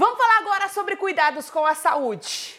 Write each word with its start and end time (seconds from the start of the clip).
Vamos 0.00 0.16
falar 0.16 0.38
agora 0.38 0.68
sobre 0.70 0.96
cuidados 0.96 1.50
com 1.50 1.66
a 1.66 1.74
saúde. 1.74 2.58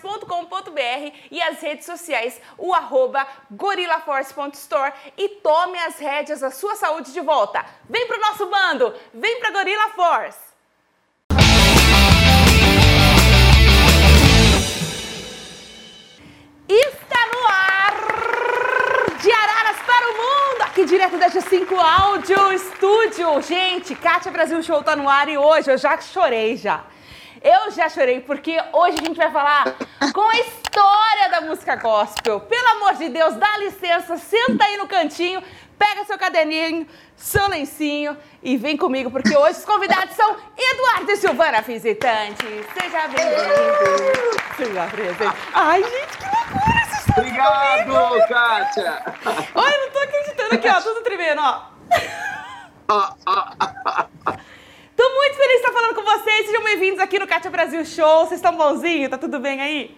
gorillaforce.com.br 0.00 1.12
e 1.30 1.40
as 1.42 1.60
redes 1.60 1.86
sociais, 1.86 2.40
o 2.58 2.74
arroba 2.74 3.26
gorillaforce.store 3.50 4.92
e 5.16 5.28
tome 5.28 5.78
as 5.78 5.98
rédeas 5.98 6.40
da 6.40 6.50
sua 6.50 6.76
saúde 6.76 7.12
de 7.12 7.20
volta. 7.20 7.64
Vem 7.88 8.06
pro 8.06 8.20
nosso 8.20 8.46
bando, 8.46 8.94
vem 9.12 9.40
pra 9.40 9.50
Gorilla 9.50 9.88
Force. 9.90 10.46
Está 16.68 17.26
no 17.32 17.46
ar 17.46 17.94
de 19.22 19.30
Araras 19.30 19.76
para 19.86 20.08
o 20.08 20.16
mundo, 20.16 20.62
aqui 20.62 20.84
direto 20.84 21.16
da 21.16 21.30
G5 21.30 21.72
Áudio 21.78 22.52
Estúdio. 22.52 23.40
Gente, 23.42 23.94
Kátia 23.94 24.32
Brasil 24.32 24.62
Show 24.62 24.82
tá 24.82 24.96
no 24.96 25.08
ar 25.08 25.28
e 25.28 25.38
hoje 25.38 25.70
eu 25.70 25.78
já 25.78 25.98
chorei 26.00 26.56
já. 26.56 26.84
Eu 27.46 27.70
já 27.70 27.88
chorei 27.88 28.18
porque 28.20 28.60
hoje 28.72 28.98
a 29.00 29.04
gente 29.04 29.16
vai 29.16 29.30
falar 29.30 29.76
com 30.12 30.28
a 30.28 30.36
história 30.40 31.28
da 31.30 31.42
música 31.42 31.76
gospel. 31.76 32.40
Pelo 32.40 32.68
amor 32.70 32.94
de 32.94 33.08
Deus, 33.08 33.36
dá 33.36 33.56
licença, 33.58 34.16
senta 34.16 34.64
aí 34.64 34.76
no 34.76 34.88
cantinho, 34.88 35.40
pega 35.78 36.04
seu 36.06 36.18
caderninho, 36.18 36.88
seu 37.14 37.46
lencinho 37.46 38.16
e 38.42 38.56
vem 38.56 38.76
comigo, 38.76 39.12
porque 39.12 39.36
hoje 39.36 39.60
os 39.60 39.64
convidados 39.64 40.16
são 40.16 40.36
Eduardo 40.58 41.08
e 41.08 41.16
Silvana 41.16 41.62
Visitante. 41.62 42.44
Seja 42.74 43.06
bem-vindo. 43.06 44.42
Seja 44.56 44.86
presente. 44.88 45.36
Ai, 45.54 45.84
gente, 45.84 46.18
que 46.18 46.24
loucura 46.24 46.84
vocês 46.84 46.98
estão 46.98 47.18
Obrigado, 47.18 47.84
comigo. 47.84 48.28
Kátia. 48.28 49.02
Olha, 49.54 49.78
não 49.78 49.90
tô 49.92 49.98
acreditando 50.00 50.54
aqui, 50.56 50.68
ó, 50.68 50.80
tudo 50.80 51.00
tremendo, 51.04 51.40
ó. 51.40 51.62
Tô 54.96 55.14
muito 55.14 55.34
feliz 55.36 55.52
de 55.60 55.66
estar 55.66 55.72
falando 55.72 55.94
com 55.94 56.02
vocês. 56.02 56.46
Sejam 56.46 56.62
bem-vindos 56.64 57.00
aqui 57.00 57.18
no 57.18 57.26
Kátia 57.26 57.50
Brasil 57.50 57.84
Show. 57.84 58.20
Vocês 58.20 58.38
estão 58.40 58.56
bonzinhos? 58.56 59.10
Tá 59.10 59.18
tudo 59.18 59.38
bem 59.38 59.60
aí? 59.60 59.96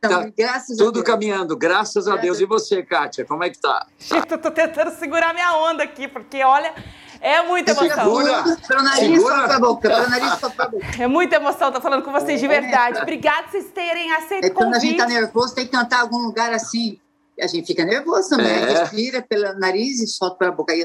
Tá 0.00 0.28
graças 0.36 0.78
a 0.78 0.84
Tudo 0.84 0.94
Deus. 1.02 1.06
caminhando, 1.06 1.56
graças 1.56 2.06
a 2.06 2.16
Deus. 2.16 2.38
E 2.40 2.44
você, 2.44 2.82
Kátia, 2.82 3.24
como 3.24 3.42
é 3.44 3.50
que 3.50 3.58
tá? 3.58 3.86
Gente, 3.98 4.30
eu 4.30 4.38
tô 4.38 4.50
tentando 4.50 4.90
segurar 4.96 5.32
minha 5.34 5.56
onda 5.56 5.82
aqui, 5.82 6.06
porque 6.06 6.42
olha, 6.44 6.72
é 7.20 7.42
muita 7.42 7.72
emoção. 7.72 7.88
Segura. 8.04 8.56
Pelo 8.68 8.82
nariz, 8.82 9.00
Segura. 9.14 9.48
pra 9.48 9.58
boca. 9.58 9.88
Pelo 9.88 10.08
nariz, 10.08 10.34
boca. 10.38 10.70
É 11.02 11.06
muita 11.08 11.36
emoção, 11.36 11.72
tô 11.72 11.80
falando 11.80 12.04
com 12.04 12.12
vocês 12.12 12.38
de 12.38 12.46
É. 12.46 12.48
verdade. 12.48 13.00
Obrigada 13.00 13.44
por 13.44 13.50
vocês 13.52 13.70
terem 13.72 14.12
aceito 14.12 14.44
É 14.44 14.48
o 14.48 14.54
quando 14.54 14.74
a 14.74 14.78
gente 14.78 14.98
tá 14.98 15.06
nervoso, 15.06 15.54
tem 15.54 15.64
que 15.66 15.72
cantar 15.72 16.00
algum 16.02 16.18
lugar 16.18 16.52
assim. 16.52 17.00
A 17.40 17.46
gente 17.46 17.66
fica 17.66 17.84
nervoso 17.84 18.28
também. 18.28 18.46
É. 18.52 18.66
Respira 18.80 19.22
pelo 19.22 19.58
nariz 19.58 20.00
e 20.00 20.06
solta 20.06 20.36
pela 20.36 20.52
boca. 20.52 20.72
Aí 20.72 20.82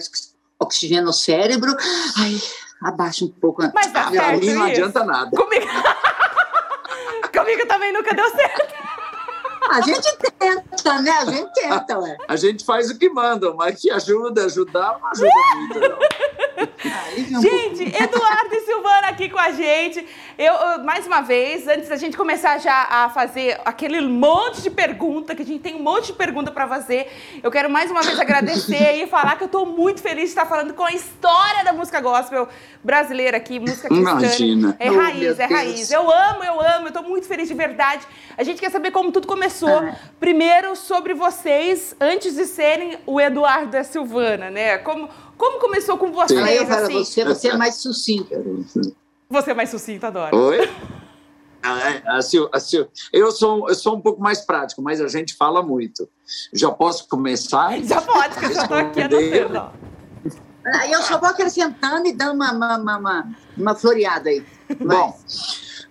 oxigena 0.64 1.09
o 1.09 1.14
cérebro. 1.14 1.75
Aí 2.17 2.42
abaixa 2.82 3.26
um 3.26 3.30
pouco. 3.30 3.64
Mas 3.73 3.92
dá. 3.92 4.11
Pra 4.11 4.37
mim 4.37 4.54
não 4.54 4.64
adianta 4.64 5.04
nada. 5.04 5.32
Comigo... 5.32 5.65
Comigo 7.33 7.67
também 7.67 7.92
nunca 7.92 8.14
deu 8.14 8.30
certo. 8.30 8.73
A 9.70 9.82
gente 9.82 10.17
tenta, 10.37 11.02
né? 11.02 11.11
A 11.11 11.26
gente 11.26 11.54
tenta, 11.54 11.99
ué. 11.99 12.17
A 12.27 12.36
gente 12.36 12.65
faz 12.65 12.92
o 12.92 12.98
que 12.98 13.10
mandam, 13.10 13.55
mas 13.55 13.80
que 13.80 13.89
ajuda, 13.89 14.45
ajudar, 14.45 14.99
não 14.99 15.08
ajuda 15.08 15.30
muito, 15.55 15.80
não. 15.80 15.98
Gente. 17.41 17.83
Eduardo 17.83 18.53
e 18.53 18.61
Silvana 18.61 19.08
aqui 19.08 19.30
com 19.30 19.39
a 19.39 19.52
gente. 19.52 20.05
Eu, 20.37 20.53
eu, 20.53 20.83
mais 20.83 21.05
uma 21.08 21.21
vez, 21.21 21.67
antes 21.67 21.89
da 21.89 21.95
gente 21.95 22.17
começar 22.17 22.58
já 22.59 22.87
a 22.89 23.09
fazer 23.09 23.59
aquele 23.65 24.02
monte 24.02 24.61
de 24.61 24.69
pergunta, 24.69 25.36
que 25.36 25.42
a 25.42 25.45
gente 25.45 25.61
tem 25.61 25.75
um 25.75 25.83
monte 25.83 26.08
de 26.08 26.13
pergunta 26.13 26.52
para 26.52 26.67
fazer, 26.67 27.11
eu 27.42 27.52
quero 27.52 27.69
mais 27.69 27.89
uma 27.89 28.02
vez 28.02 28.19
agradecer 28.19 29.03
e 29.03 29.08
falar 29.08 29.37
que 29.37 29.43
eu 29.43 29.47
tô 29.47 29.65
muito 29.65 30.02
feliz 30.02 30.25
de 30.25 30.30
estar 30.30 30.45
falando 30.45 30.73
com 30.73 30.83
a 30.83 30.92
história 30.92 31.63
da 31.63 31.71
música 31.71 31.99
gospel 32.02 32.47
brasileira 32.83 33.37
aqui, 33.37 33.59
música 33.59 33.87
cristã. 33.87 34.11
Imagina. 34.11 34.75
É 34.80 34.89
raiz, 34.89 35.39
é 35.39 35.45
raiz. 35.45 35.92
Eu 35.92 36.11
amo, 36.11 36.43
eu 36.43 36.59
amo, 36.59 36.87
eu 36.87 36.92
tô 36.92 37.02
muito 37.03 37.27
feliz 37.27 37.47
de 37.47 37.53
verdade. 37.53 38.05
A 38.37 38.43
gente 38.43 38.59
quer 38.59 38.71
saber 38.71 38.92
como 38.92 39.11
tudo 39.11 39.27
começou. 39.27 39.69
Ah. 39.69 39.95
Primeiro, 40.19 40.75
sobre 40.75 41.13
vocês, 41.13 41.95
antes 41.99 42.36
de 42.36 42.45
serem 42.45 42.97
o 43.05 43.21
Eduardo 43.21 43.75
e 43.75 43.80
a 43.80 43.83
Silvana, 43.83 44.49
né? 44.49 44.77
Como, 44.80 45.09
como 45.43 45.59
começou 45.59 45.98
com 45.98 46.11
vocês, 46.11 46.42
Aí 46.42 46.55
eu 46.55 46.65
falo, 46.65 46.83
assim? 46.83 47.04
você, 47.04 47.26
você 47.26 47.48
é 47.49 47.58
mais 47.58 47.76
sucinto. 47.76 48.65
Você 49.30 49.52
é 49.52 49.54
mais 49.54 49.70
sucinto, 49.70 50.05
adoro. 50.05 50.36
Oi? 50.36 50.70
Ah, 51.65 51.80
é, 51.92 52.04
a 52.05 52.21
Sil- 52.27 52.52
a 52.52 52.59
Sil- 52.59 52.92
eu, 53.14 53.31
sou, 53.31 53.70
eu 53.70 53.76
sou 53.76 53.95
um 53.95 54.02
pouco 54.02 54.21
mais 54.21 54.42
prático, 54.42 54.81
mas 54.81 54.99
a 54.99 55.08
gente 55.08 55.33
fala 55.33 55.64
muito. 55.64 56.09
Já 56.52 56.70
posso 56.70 57.08
começar? 57.08 57.80
Já 57.87 58.02
pode, 58.02 58.37
que 58.37 58.45
eu 58.48 58.54
já 58.54 58.67
tô 58.67 58.73
aqui 58.73 59.02
anotando. 59.02 59.71
eu 60.92 61.02
só 61.04 61.17
vou 61.17 61.30
acrescentando 61.30 62.05
e 62.05 62.11
dando 62.11 62.33
uma, 62.33 62.52
uma, 62.52 62.98
uma, 62.98 63.36
uma, 63.58 63.75
floreada 63.75 64.30
aí. 64.30 64.45
Bom, 64.77 65.17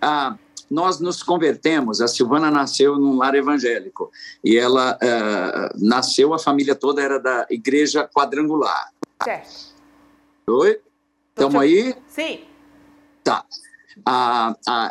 ah, 0.02 0.36
nós 0.70 1.00
nos 1.00 1.22
convertemos. 1.22 2.02
A 2.02 2.06
Silvana 2.06 2.50
nasceu 2.50 2.98
num 2.98 3.16
lar 3.16 3.34
evangélico 3.34 4.10
e 4.44 4.58
ela 4.58 4.98
ah, 5.00 5.72
nasceu, 5.80 6.34
a 6.34 6.38
família 6.38 6.74
toda 6.74 7.00
era 7.00 7.18
da 7.18 7.46
igreja 7.48 8.06
quadrangular. 8.14 8.92
Certo. 9.22 9.72
Oi? 10.48 10.80
Estamos 11.30 11.62
aí? 11.62 11.94
Sim. 12.08 12.40
Tá. 13.24 13.44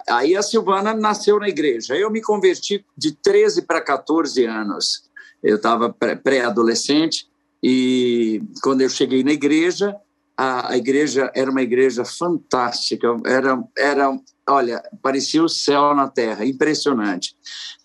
Aí 0.09 0.35
a 0.35 0.41
Silvana 0.41 0.93
nasceu 0.93 1.39
na 1.39 1.49
igreja. 1.49 1.95
Eu 1.95 2.09
me 2.09 2.21
converti 2.21 2.85
de 2.97 3.11
13 3.11 3.63
para 3.63 3.81
14 3.81 4.45
anos. 4.45 5.09
Eu 5.43 5.55
estava 5.57 5.93
pré-adolescente 6.23 7.27
e 7.63 8.41
quando 8.63 8.81
eu 8.81 8.89
cheguei 8.89 9.23
na 9.23 9.31
igreja, 9.31 9.95
a, 10.37 10.71
a 10.71 10.77
igreja 10.77 11.31
era 11.35 11.51
uma 11.51 11.61
igreja 11.61 12.05
fantástica. 12.05 13.07
Era, 13.25 13.61
era, 13.77 14.19
olha, 14.49 14.81
parecia 15.01 15.43
o 15.43 15.49
céu 15.49 15.93
na 15.93 16.07
terra, 16.07 16.45
impressionante. 16.45 17.35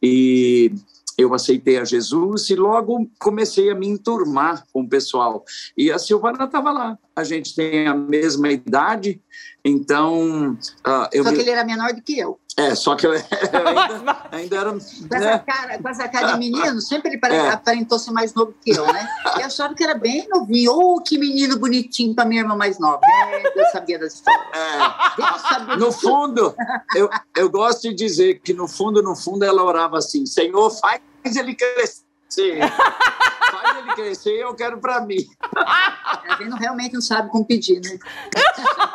E 0.02 0.72
eu 1.18 1.32
aceitei 1.32 1.78
a 1.78 1.84
Jesus 1.84 2.50
e 2.50 2.54
logo 2.54 3.10
comecei 3.18 3.70
a 3.70 3.74
me 3.74 3.88
enturmar 3.88 4.66
com 4.72 4.82
o 4.82 4.88
pessoal. 4.88 5.44
E 5.76 5.90
a 5.90 5.98
Silvana 5.98 6.44
estava 6.44 6.70
lá. 6.70 6.98
A 7.14 7.24
gente 7.24 7.54
tem 7.54 7.86
a 7.86 7.94
mesma 7.94 8.50
idade, 8.50 9.20
então 9.68 10.56
ah, 10.84 11.08
eu 11.12 11.24
Só 11.24 11.32
que 11.32 11.40
ele 11.40 11.50
era 11.50 11.64
menor 11.64 11.92
do 11.92 12.00
que 12.00 12.18
eu. 12.18 12.38
é 12.56 12.74
só 12.74 12.94
que 12.94 13.06
eu, 13.06 13.12
ainda, 13.12 14.16
ainda 14.30 14.56
era 14.56 14.70
Com 14.70 14.76
essa, 14.78 15.18
né? 15.18 15.38
cara, 15.46 15.78
com 15.82 15.88
essa 15.88 16.08
cara 16.08 16.32
de 16.32 16.38
menino, 16.38 16.80
sempre 16.80 17.10
ele 17.10 17.18
pare- 17.18 17.34
É. 17.34 17.48
aparentou 17.50 17.98
ser 17.98 18.12
mais 18.12 18.32
novo 18.32 18.54
que 18.64 18.70
eu, 18.70 18.86
né? 18.92 19.08
Eu 19.38 19.44
achava 19.46 19.74
que 19.74 19.82
era 19.82 19.94
bem 19.94 20.26
novinho. 20.28 20.72
Oh, 20.72 21.00
que 21.02 21.18
menino 21.18 21.58
bonitinho 21.58 22.14
para 22.14 22.24
minha 22.24 22.42
irmã 22.42 22.54
mais 22.56 22.78
nova. 22.78 23.00
É, 23.04 23.60
eu 23.60 23.66
sabia 23.72 23.98
das 23.98 24.14
histórias. 24.14 24.46
É, 24.54 25.20
Eu 25.20 25.38
sabia 25.40 25.76
no 25.76 25.90
fundo, 25.92 26.54
eu, 26.94 27.10
eu 27.36 27.50
gosto 27.50 27.82
de 27.88 27.94
dizer 27.94 28.40
que 28.40 28.54
no 28.54 28.68
fundo, 28.68 29.02
no 29.02 29.16
fundo, 29.16 29.44
ela 29.44 29.62
orava 29.64 29.98
assim: 29.98 30.24
Senhor, 30.24 30.70
faz 30.70 31.00
ele 31.36 31.54
crescer. 31.54 32.02
Faz 33.66 33.78
ele 33.84 33.94
crescer, 33.94 34.40
eu 34.42 34.54
quero 34.54 34.78
para 34.78 35.00
mim. 35.00 35.24
A 35.54 36.38
gente 36.40 36.58
realmente 36.58 36.94
não 36.94 37.00
sabe 37.00 37.30
como 37.30 37.44
pedir, 37.44 37.80
né? 37.80 37.98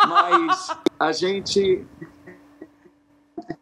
Mas 0.07 0.67
a 0.99 1.11
gente. 1.11 1.85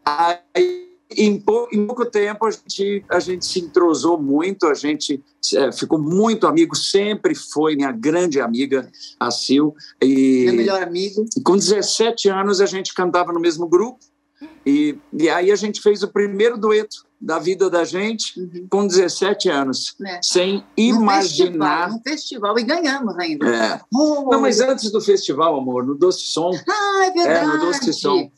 Aí, 0.05 0.89
em, 1.15 1.39
pou- 1.39 1.67
em 1.71 1.85
pouco 1.87 2.05
tempo, 2.05 2.45
a 2.45 2.51
gente, 2.51 3.03
a 3.09 3.19
gente 3.19 3.45
se 3.45 3.59
entrosou 3.59 4.19
muito, 4.21 4.67
a 4.67 4.73
gente 4.73 5.23
eh, 5.55 5.71
ficou 5.71 5.97
muito 5.99 6.45
amigo, 6.45 6.75
sempre 6.75 7.33
foi 7.33 7.75
minha 7.75 7.91
grande 7.91 8.39
amiga, 8.39 8.89
a 9.19 9.31
Sil. 9.33 9.73
E... 10.01 10.45
Meu 10.45 10.55
melhor 10.55 10.83
amigo. 10.83 11.25
Com 11.43 11.55
17 11.57 12.29
anos, 12.29 12.61
a 12.61 12.65
gente 12.65 12.93
cantava 12.93 13.33
no 13.33 13.39
mesmo 13.39 13.67
grupo. 13.67 13.99
E, 14.65 14.97
e 15.11 15.27
aí 15.29 15.51
a 15.51 15.55
gente 15.55 15.81
fez 15.81 16.03
o 16.03 16.07
primeiro 16.07 16.57
dueto 16.57 17.08
da 17.21 17.37
vida 17.39 17.69
da 17.69 17.83
gente 17.83 18.39
Uhum. 18.39 18.67
com 18.69 18.87
17 18.87 19.49
anos, 19.49 19.95
Né? 19.99 20.19
sem 20.23 20.63
imaginar. 20.77 21.21
festival, 21.21 21.89
num 21.89 22.01
festival 22.01 22.59
e 22.59 22.63
ganhamos 22.63 23.17
ainda. 23.17 23.47
É. 23.47 23.81
Oh, 23.93 24.29
Não, 24.31 24.41
mas 24.41 24.59
antes 24.61 24.91
do 24.91 25.01
festival, 25.01 25.57
amor, 25.57 25.85
no 25.85 25.95
Doce 25.95 26.21
Som. 26.23 26.51
Ah, 26.67 27.05
é 27.05 27.11
verdade. 27.11 27.39
É, 27.39 27.45
no 27.47 27.59
Doce 27.65 27.93
Som. 27.93 28.31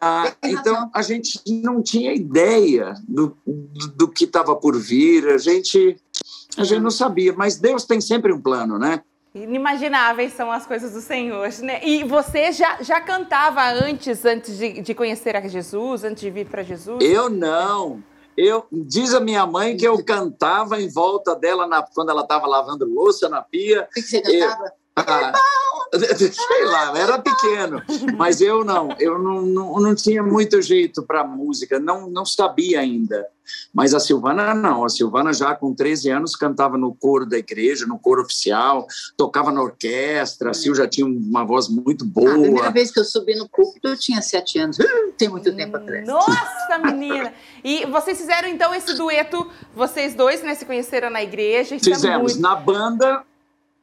Ah, 0.00 0.32
então 0.44 0.88
a 0.94 1.02
gente 1.02 1.40
não 1.48 1.82
tinha 1.82 2.14
ideia 2.14 2.94
do, 3.08 3.36
do, 3.44 3.88
do 3.96 4.08
que 4.08 4.24
estava 4.24 4.54
por 4.54 4.78
vir, 4.78 5.26
a 5.28 5.36
gente, 5.38 5.96
a 6.56 6.62
gente 6.62 6.80
não 6.80 6.92
sabia, 6.92 7.32
mas 7.32 7.56
Deus 7.56 7.84
tem 7.84 8.00
sempre 8.00 8.32
um 8.32 8.40
plano, 8.40 8.78
né? 8.78 9.02
Inimagináveis 9.34 10.32
são 10.32 10.50
as 10.50 10.66
coisas 10.66 10.92
do 10.92 11.00
Senhor, 11.00 11.48
né? 11.62 11.80
E 11.84 12.02
você 12.04 12.52
já, 12.52 12.82
já 12.82 13.00
cantava 13.00 13.62
antes, 13.70 14.24
antes 14.24 14.56
de, 14.58 14.80
de 14.80 14.94
conhecer 14.94 15.36
a 15.36 15.46
Jesus, 15.46 16.02
antes 16.04 16.20
de 16.20 16.30
vir 16.30 16.46
para 16.46 16.62
Jesus? 16.62 16.98
Eu 17.00 17.28
não. 17.30 18.02
Eu, 18.42 18.66
diz 18.72 19.12
a 19.12 19.20
minha 19.20 19.44
mãe 19.44 19.76
que 19.76 19.86
eu 19.86 20.02
cantava 20.02 20.80
em 20.80 20.88
volta 20.88 21.36
dela 21.36 21.66
na, 21.66 21.82
quando 21.82 22.08
ela 22.08 22.22
estava 22.22 22.46
lavando 22.46 22.86
louça 22.86 23.28
na 23.28 23.42
pia. 23.42 23.82
O 23.82 23.94
que, 23.94 24.00
que 24.00 24.08
você 24.08 24.22
cantava? 24.22 24.64
Eu, 24.64 24.72
ah, 24.96 25.32
sei 25.92 26.64
lá, 26.66 26.96
era 26.96 27.18
pequeno, 27.18 27.82
mas 28.16 28.40
eu 28.40 28.64
não, 28.64 28.94
eu 28.98 29.18
não, 29.18 29.42
não, 29.42 29.80
não 29.80 29.94
tinha 29.94 30.22
muito 30.22 30.62
jeito 30.62 31.02
para 31.02 31.24
música, 31.24 31.80
não, 31.80 32.08
não 32.08 32.24
sabia 32.24 32.80
ainda. 32.80 33.26
Mas 33.74 33.94
a 33.94 33.98
Silvana 33.98 34.54
não, 34.54 34.84
a 34.84 34.88
Silvana 34.88 35.32
já 35.32 35.54
com 35.56 35.74
13 35.74 36.10
anos 36.10 36.36
cantava 36.36 36.78
no 36.78 36.94
coro 36.94 37.26
da 37.26 37.36
igreja, 37.36 37.84
no 37.84 37.98
coro 37.98 38.22
oficial, 38.22 38.86
tocava 39.16 39.50
na 39.50 39.60
orquestra, 39.60 40.50
a 40.50 40.54
Sil 40.54 40.70
já 40.74 40.86
tinha 40.86 41.06
uma 41.06 41.44
voz 41.44 41.68
muito 41.68 42.04
boa. 42.04 42.30
A 42.30 42.38
primeira 42.38 42.70
vez 42.70 42.92
que 42.92 43.00
eu 43.00 43.04
subi 43.04 43.34
no 43.34 43.48
púlpito 43.48 43.88
eu 43.88 43.96
tinha 43.98 44.22
7 44.22 44.58
anos, 44.60 44.78
tem 45.18 45.28
muito 45.28 45.52
tempo 45.56 45.76
atrás. 45.76 46.06
Nossa, 46.06 46.78
menina! 46.84 47.32
E 47.64 47.84
vocês 47.86 48.18
fizeram 48.18 48.48
então 48.48 48.72
esse 48.72 48.94
dueto, 48.94 49.50
vocês 49.74 50.14
dois, 50.14 50.42
né, 50.42 50.54
se 50.54 50.64
conheceram 50.64 51.10
na 51.10 51.22
igreja? 51.22 51.76
Fizemos 51.78 52.34
muito... 52.34 52.40
na 52.40 52.54
banda 52.54 53.24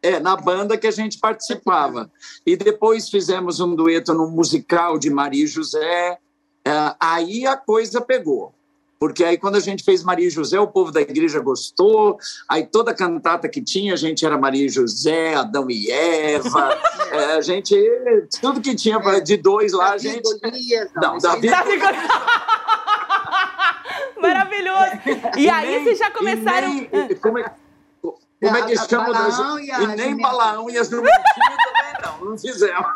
é, 0.01 0.19
na 0.19 0.35
banda 0.35 0.77
que 0.77 0.87
a 0.87 0.91
gente 0.91 1.19
participava. 1.19 2.11
E 2.45 2.55
depois 2.55 3.09
fizemos 3.09 3.59
um 3.59 3.75
dueto 3.75 4.13
no 4.13 4.29
musical 4.29 4.97
de 4.97 5.09
Maria 5.09 5.43
e 5.43 5.47
José. 5.47 6.17
É, 6.65 6.95
aí 6.99 7.45
a 7.45 7.55
coisa 7.55 8.01
pegou. 8.01 8.53
Porque 8.99 9.23
aí, 9.23 9.37
quando 9.37 9.55
a 9.57 9.59
gente 9.59 9.83
fez 9.83 10.03
Maria 10.03 10.25
e 10.25 10.29
José, 10.31 10.59
o 10.59 10.67
povo 10.67 10.91
da 10.91 10.99
igreja 10.99 11.39
gostou. 11.39 12.17
Aí, 12.49 12.65
toda 12.65 12.95
cantata 12.95 13.47
que 13.47 13.61
tinha, 13.61 13.93
a 13.93 13.95
gente 13.95 14.25
era 14.25 14.37
Maria 14.37 14.65
e 14.65 14.69
José, 14.69 15.35
Adão 15.35 15.69
e 15.69 15.91
Eva. 15.91 16.75
é, 17.13 17.33
a 17.33 17.41
gente, 17.41 17.75
tudo 18.41 18.59
que 18.59 18.73
tinha 18.73 18.97
de 19.21 19.37
dois 19.37 19.71
lá, 19.71 19.91
a 19.91 19.97
gente. 19.99 20.23
Golias, 20.39 20.89
não, 20.95 21.13
não 21.13 21.19
Davi. 21.19 21.47
Davi... 21.47 21.77
Maravilhoso. 24.19 24.91
E, 25.37 25.41
e 25.41 25.49
aí, 25.49 25.75
nem, 25.75 25.83
vocês 25.83 25.99
já 25.99 26.09
começaram. 26.09 26.73
Nem, 26.73 27.15
como 27.21 27.37
é, 27.37 27.53
como 28.41 28.57
é 28.57 28.61
que 28.63 28.77
chama? 28.77 29.13
Das... 29.13 29.37
E, 29.59 29.83
e 29.83 29.87
nem 29.95 30.17
Balaão 30.17 30.69
e 30.69 30.77
as 30.77 30.89
jumentinhas 30.89 31.57
também 31.65 31.93
não, 32.03 32.29
não 32.29 32.37
fizemos. 32.37 32.87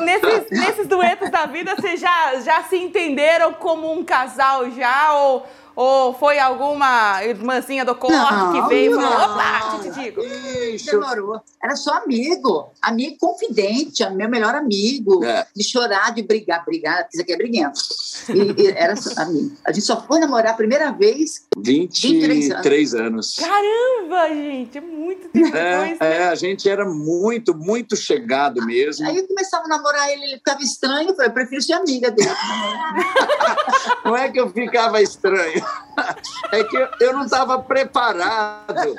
nesses, 0.00 0.50
nesses 0.50 0.86
duetos 0.86 1.30
da 1.30 1.46
vida, 1.46 1.74
vocês 1.76 2.00
já, 2.00 2.40
já 2.40 2.62
se 2.64 2.76
entenderam 2.76 3.52
como 3.54 3.92
um 3.92 4.04
casal 4.04 4.70
já? 4.70 5.12
Ou 5.14 5.46
ou 5.74 6.12
foi 6.14 6.38
alguma 6.38 7.24
irmãzinha 7.24 7.84
do 7.84 7.94
corte 7.94 8.52
que 8.52 8.68
veio 8.68 8.92
e 8.92 9.02
falou, 9.02 9.34
opa, 9.34 9.78
te 9.82 9.90
digo. 9.90 10.20
Isso. 10.22 10.90
Demorou. 10.90 11.40
Era 11.62 11.76
só 11.76 11.94
amigo, 11.94 12.70
amigo 12.80 13.16
confidente, 13.18 14.08
meu 14.10 14.28
melhor 14.28 14.54
amigo. 14.54 15.24
É. 15.24 15.46
De 15.54 15.64
chorar, 15.64 16.12
de 16.14 16.22
brigar, 16.22 16.64
brigar, 16.64 17.08
isso 17.12 17.22
aqui 17.22 17.32
é 17.32 17.36
briguento. 17.36 17.80
E, 18.28 18.62
e 18.62 18.66
era 18.68 18.96
só 18.96 19.22
amigo. 19.22 19.56
A 19.64 19.72
gente 19.72 19.84
só 19.84 20.00
foi 20.02 20.18
namorar 20.18 20.52
a 20.52 20.56
primeira 20.56 20.90
vez 20.90 21.46
23 21.56 22.94
anos. 22.94 22.94
anos. 22.94 23.36
Caramba, 23.36 24.28
gente, 24.28 24.78
é 24.78 24.80
muito 24.80 25.28
tempo 25.28 25.56
é, 25.56 25.96
É, 26.00 26.28
a 26.28 26.34
gente 26.34 26.68
era 26.68 26.84
muito, 26.84 27.54
muito 27.54 27.96
chegado 27.96 28.64
mesmo. 28.64 29.06
Aí 29.06 29.16
eu 29.16 29.26
começava 29.26 29.64
a 29.64 29.68
namorar 29.68 30.10
ele, 30.10 30.24
ele 30.24 30.36
ficava 30.36 30.62
estranho, 30.62 31.10
eu 31.10 31.14
falei, 31.14 31.30
eu 31.30 31.34
prefiro 31.34 31.62
ser 31.62 31.74
amiga 31.74 32.10
dele. 32.10 32.30
Não 34.04 34.16
é 34.16 34.30
que 34.30 34.40
eu 34.40 34.50
ficava 34.50 35.00
estranho. 35.00 35.59
é 36.52 36.64
que 36.64 36.88
eu 37.00 37.12
não 37.12 37.24
estava 37.24 37.60
preparado 37.60 38.96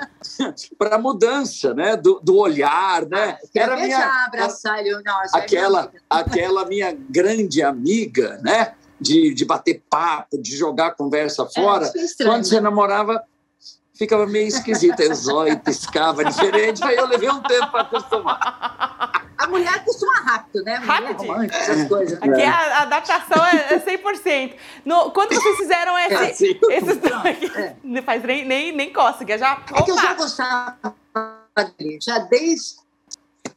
para 0.77 0.95
a 0.95 0.99
mudança, 0.99 1.73
né? 1.73 1.95
Do, 1.95 2.19
do 2.21 2.37
olhar, 2.37 3.05
né? 3.05 3.37
Ah, 3.41 3.47
Era 3.55 3.75
minha 3.77 4.25
abraçar 4.25 4.79
ele, 4.79 5.01
aquela, 5.33 5.91
aquela 6.09 6.65
minha 6.65 6.95
grande 7.09 7.61
amiga, 7.61 8.39
né? 8.43 8.73
De, 8.99 9.33
de 9.33 9.45
bater 9.45 9.81
papo, 9.89 10.37
de 10.37 10.55
jogar 10.55 10.87
a 10.87 10.91
conversa 10.91 11.43
é, 11.43 11.61
fora. 11.61 11.87
É, 11.87 12.23
Quando 12.23 12.45
você 12.45 12.61
namorava, 12.61 13.23
ficava 14.01 14.25
meio 14.25 14.47
esquisita, 14.47 15.03
o 15.03 15.13
zóio 15.13 15.59
piscava 15.59 16.25
diferente, 16.25 16.83
aí 16.83 16.95
eu 16.95 17.05
levei 17.05 17.29
um 17.29 17.39
tempo 17.41 17.67
para 17.67 17.81
acostumar. 17.81 19.27
A 19.37 19.47
mulher 19.47 19.85
costuma 19.85 20.13
rápido, 20.21 20.63
né? 20.63 20.73
Rápido. 20.75 21.43
Essas 21.43 21.87
coisas. 21.87 22.19
Aqui 22.19 22.41
é. 22.41 22.47
a 22.47 22.81
adaptação 22.81 23.45
é 23.45 23.79
100%. 23.79 24.55
No, 24.83 25.11
quando 25.11 25.35
vocês 25.35 25.57
fizeram 25.57 25.97
esse, 25.99 26.15
é, 26.71 26.77
esses 26.77 26.97
dois, 26.97 27.55
é. 27.55 27.75
não 27.83 28.01
faz 28.01 28.23
nem, 28.23 28.43
nem, 28.43 28.71
nem 28.71 28.91
cócega, 28.91 29.37
já... 29.37 29.61
É 29.71 29.81
que 29.83 29.91
eu 29.91 29.95
já 29.95 30.13
gostava 30.15 30.75
dele, 31.77 31.99
já 32.01 32.17
desde... 32.17 32.77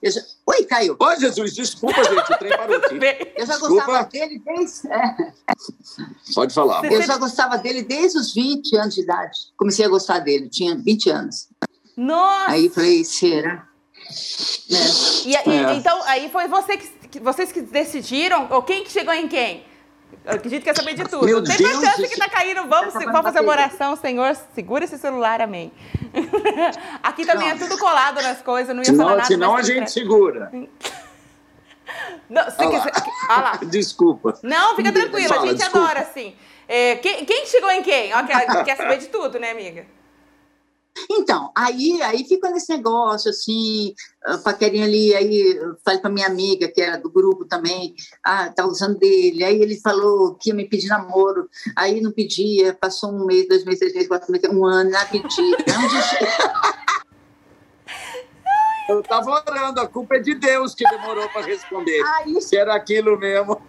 Já... 0.02 0.20
Oi, 0.46 0.64
Caio. 0.64 0.96
Oi, 0.98 1.16
Jesus, 1.16 1.54
desculpa, 1.54 2.04
gente, 2.04 2.32
o 2.32 2.38
trem 2.38 2.56
parou 2.56 2.76
aqui. 2.76 2.94
Eu 3.36 3.46
já 3.46 3.54
desculpa. 3.54 3.86
gostava 3.86 4.04
dele 4.04 4.42
desde... 4.44 4.92
É. 4.92 5.32
Pode 6.34 6.54
falar. 6.54 6.84
Eu 6.84 7.02
já 7.02 7.16
gostava 7.16 7.56
dele 7.58 7.82
desde 7.82 8.18
os 8.18 8.34
20 8.34 8.76
anos 8.76 8.94
de 8.94 9.00
idade. 9.02 9.38
Comecei 9.56 9.84
a 9.84 9.88
gostar 9.88 10.18
dele, 10.18 10.48
tinha 10.50 10.76
20 10.76 11.10
anos. 11.10 11.48
Nossa! 11.96 12.52
Aí 12.52 12.68
falei, 12.68 13.04
será? 13.04 13.66
Né? 14.70 14.80
E, 15.24 15.34
é. 15.36 15.74
então, 15.74 16.02
aí 16.04 16.28
foi 16.28 16.46
você 16.46 16.76
que, 16.76 17.20
vocês 17.20 17.50
que 17.50 17.62
decidiram, 17.62 18.48
ou 18.50 18.62
quem 18.62 18.84
que 18.84 18.90
chegou 18.90 19.14
em 19.14 19.28
quem? 19.28 19.64
Acredito 20.26 20.60
que 20.60 20.64
quer 20.64 20.76
saber 20.76 20.94
de 20.94 21.04
tudo. 21.04 21.24
Meu 21.24 21.42
Tem 21.42 21.56
Deus 21.56 21.80
chance 21.80 22.08
que 22.08 22.16
tá 22.16 22.28
caindo. 22.28 22.66
Vamos, 22.68 22.94
vamos 22.94 23.22
fazer 23.22 23.40
uma 23.40 23.52
oração, 23.52 23.96
Senhor. 23.96 24.36
Segura 24.54 24.84
esse 24.84 24.98
celular, 24.98 25.40
amém. 25.40 25.72
Aqui 27.02 27.24
também 27.24 27.48
não. 27.48 27.56
é 27.56 27.58
tudo 27.58 27.78
colado 27.78 28.22
nas 28.22 28.42
coisas, 28.42 28.74
não 28.74 28.82
ia 28.82 28.94
falar 28.94 29.16
nada. 29.16 29.24
Senão 29.26 29.56
a 29.56 29.62
gente 29.62 29.90
segura. 29.90 30.50
Não. 32.28 32.42
Ah 33.28 33.40
lá. 33.40 33.60
Desculpa. 33.66 34.38
Não, 34.42 34.76
fica 34.76 34.92
tranquilo, 34.92 35.34
a 35.34 35.38
gente 35.46 35.56
desculpa. 35.56 35.78
adora, 35.78 36.00
assim. 36.00 36.34
É, 36.66 36.96
quem, 36.96 37.24
quem 37.24 37.46
chegou 37.46 37.70
em 37.70 37.82
quem? 37.82 38.14
Ó, 38.14 38.22
quer, 38.24 38.64
quer 38.64 38.76
saber 38.76 38.98
de 38.98 39.06
tudo, 39.08 39.38
né, 39.38 39.50
amiga? 39.50 39.86
Então, 41.10 41.50
aí, 41.56 42.00
aí 42.02 42.24
fica 42.24 42.50
nesse 42.50 42.72
negócio, 42.74 43.30
assim, 43.30 43.94
paquerinha 44.44 44.84
ali, 44.84 45.14
aí 45.14 45.60
falei 45.84 46.00
para 46.00 46.10
minha 46.10 46.26
amiga, 46.26 46.68
que 46.68 46.80
era 46.80 46.96
do 46.96 47.10
grupo 47.10 47.44
também, 47.44 47.94
ah, 48.22 48.48
tá 48.48 48.64
usando 48.64 48.98
dele, 48.98 49.42
aí 49.42 49.60
ele 49.60 49.80
falou 49.80 50.34
que 50.34 50.50
ia 50.50 50.54
me 50.54 50.68
pedir 50.68 50.88
namoro, 50.88 51.48
aí 51.76 52.00
não 52.00 52.12
pedia, 52.12 52.74
passou 52.74 53.10
um 53.10 53.26
mês, 53.26 53.48
dois 53.48 53.64
meses, 53.64 53.80
três 53.80 53.94
meses, 53.94 54.08
quatro 54.08 54.30
meses, 54.30 54.48
um 54.48 54.64
ano, 54.64 54.90
não 54.90 55.06
pedia. 55.06 55.56
Eu 58.88 59.00
estava 59.00 59.30
orando, 59.30 59.80
a 59.80 59.88
culpa 59.88 60.16
é 60.16 60.20
de 60.20 60.34
Deus 60.34 60.74
que 60.74 60.84
demorou 60.88 61.26
para 61.30 61.46
responder. 61.46 62.02
Aí, 62.18 62.40
Se 62.42 62.54
era 62.54 62.74
aquilo 62.74 63.18
mesmo 63.18 63.60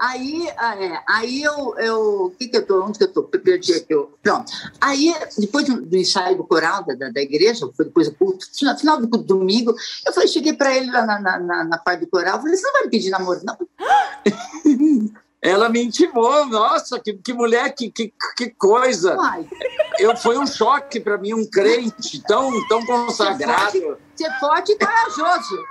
aí, 0.00 0.48
é, 0.48 1.02
aí 1.08 1.42
eu, 1.42 1.74
eu, 1.78 2.34
que 2.38 2.48
que 2.48 2.56
eu 2.56 2.66
tô, 2.66 2.84
onde 2.84 2.98
que 2.98 3.04
eu 3.04 3.12
tô? 3.12 3.22
Perdi 3.24 3.74
aqui, 3.74 3.92
eu, 3.94 4.16
pronto. 4.22 4.50
Aí, 4.80 5.14
depois 5.38 5.66
do, 5.66 5.80
do 5.82 5.96
ensaio 5.96 6.36
do 6.36 6.44
coral 6.44 6.84
da, 6.84 6.94
da, 6.94 7.10
da, 7.10 7.20
igreja, 7.20 7.68
foi 7.76 7.86
depois 7.86 8.08
do 8.08 8.14
culto, 8.16 8.46
no 8.62 8.78
final 8.78 9.00
do 9.00 9.08
culto, 9.08 9.24
domingo, 9.24 9.74
eu 10.06 10.12
falei, 10.12 10.28
cheguei 10.28 10.52
para 10.52 10.76
ele 10.76 10.90
lá 10.90 11.06
na, 11.06 11.20
na, 11.20 11.38
na, 11.38 11.64
na 11.64 11.78
parte 11.78 12.00
do 12.00 12.08
coral, 12.08 12.40
falei, 12.40 12.56
você 12.56 12.66
não 12.66 12.72
vai 12.72 12.82
me 12.84 12.90
pedir 12.90 13.10
namoro, 13.10 13.40
não? 13.44 13.56
Ela 15.44 15.68
me 15.68 15.84
intimou, 15.84 16.46
nossa, 16.46 16.98
que, 16.98 17.12
que 17.12 17.34
mulher, 17.34 17.74
que, 17.74 17.90
que, 17.90 18.10
que 18.34 18.48
coisa. 18.48 19.14
Uai. 19.14 19.46
Eu, 19.98 20.16
foi 20.16 20.38
um 20.38 20.46
choque 20.46 20.98
para 20.98 21.18
mim, 21.18 21.34
um 21.34 21.44
crente 21.44 22.22
tão, 22.22 22.50
tão 22.66 22.84
consagrado. 22.86 23.98
Ser 24.16 24.30
forte, 24.40 24.72
e 24.72 24.78
corajoso. 24.78 25.62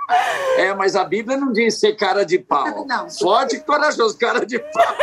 É, 0.58 0.72
mas 0.74 0.94
a 0.94 1.02
Bíblia 1.04 1.36
não 1.36 1.52
diz 1.52 1.80
ser 1.80 1.96
cara 1.96 2.24
de 2.24 2.38
pau. 2.38 2.86
Não. 2.86 3.10
Forte 3.10 3.56
e 3.56 3.60
corajoso, 3.60 4.16
cara 4.16 4.46
de 4.46 4.60
pau. 4.60 4.96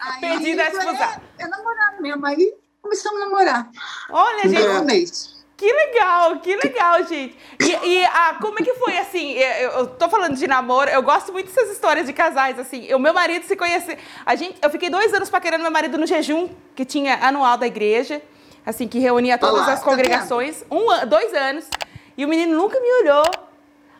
Aí, 0.00 0.20
Perdida 0.22 0.62
é, 0.62 1.44
é 1.44 1.46
namorado 1.46 2.00
mesmo, 2.00 2.24
aí 2.24 2.54
começamos 2.80 3.20
a 3.20 3.24
namorar. 3.26 3.70
Olha, 4.08 4.48
gente. 4.48 4.68
Um 4.68 4.84
mês. 4.84 5.41
Que 5.62 5.72
legal, 5.72 6.40
que 6.40 6.56
legal, 6.56 7.04
gente. 7.04 7.38
E, 7.60 7.70
e 7.70 8.04
ah, 8.04 8.36
como 8.40 8.58
é 8.58 8.64
que 8.64 8.74
foi, 8.74 8.98
assim, 8.98 9.34
eu, 9.34 9.70
eu 9.70 9.86
tô 9.86 10.08
falando 10.08 10.34
de 10.34 10.44
namoro, 10.44 10.90
eu 10.90 11.00
gosto 11.04 11.32
muito 11.32 11.46
dessas 11.46 11.70
histórias 11.70 12.04
de 12.04 12.12
casais, 12.12 12.58
assim. 12.58 12.92
O 12.92 12.98
meu 12.98 13.14
marido 13.14 13.44
se 13.44 13.54
conhece... 13.54 13.96
A 14.26 14.34
gente, 14.34 14.58
eu 14.60 14.68
fiquei 14.70 14.90
dois 14.90 15.14
anos 15.14 15.30
paquerando 15.30 15.62
meu 15.62 15.70
marido 15.70 15.96
no 15.96 16.04
jejum, 16.04 16.48
que 16.74 16.84
tinha 16.84 17.14
anual 17.24 17.56
da 17.56 17.64
igreja, 17.64 18.20
assim, 18.66 18.88
que 18.88 18.98
reunia 18.98 19.38
todas 19.38 19.62
Olá, 19.62 19.74
as 19.74 19.78
tá 19.78 19.84
congregações. 19.84 20.62
Tá 20.62 20.74
um, 20.74 21.06
dois 21.06 21.32
anos. 21.32 21.70
E 22.18 22.24
o 22.24 22.28
menino 22.28 22.56
nunca 22.56 22.80
me 22.80 22.92
olhou. 23.02 23.22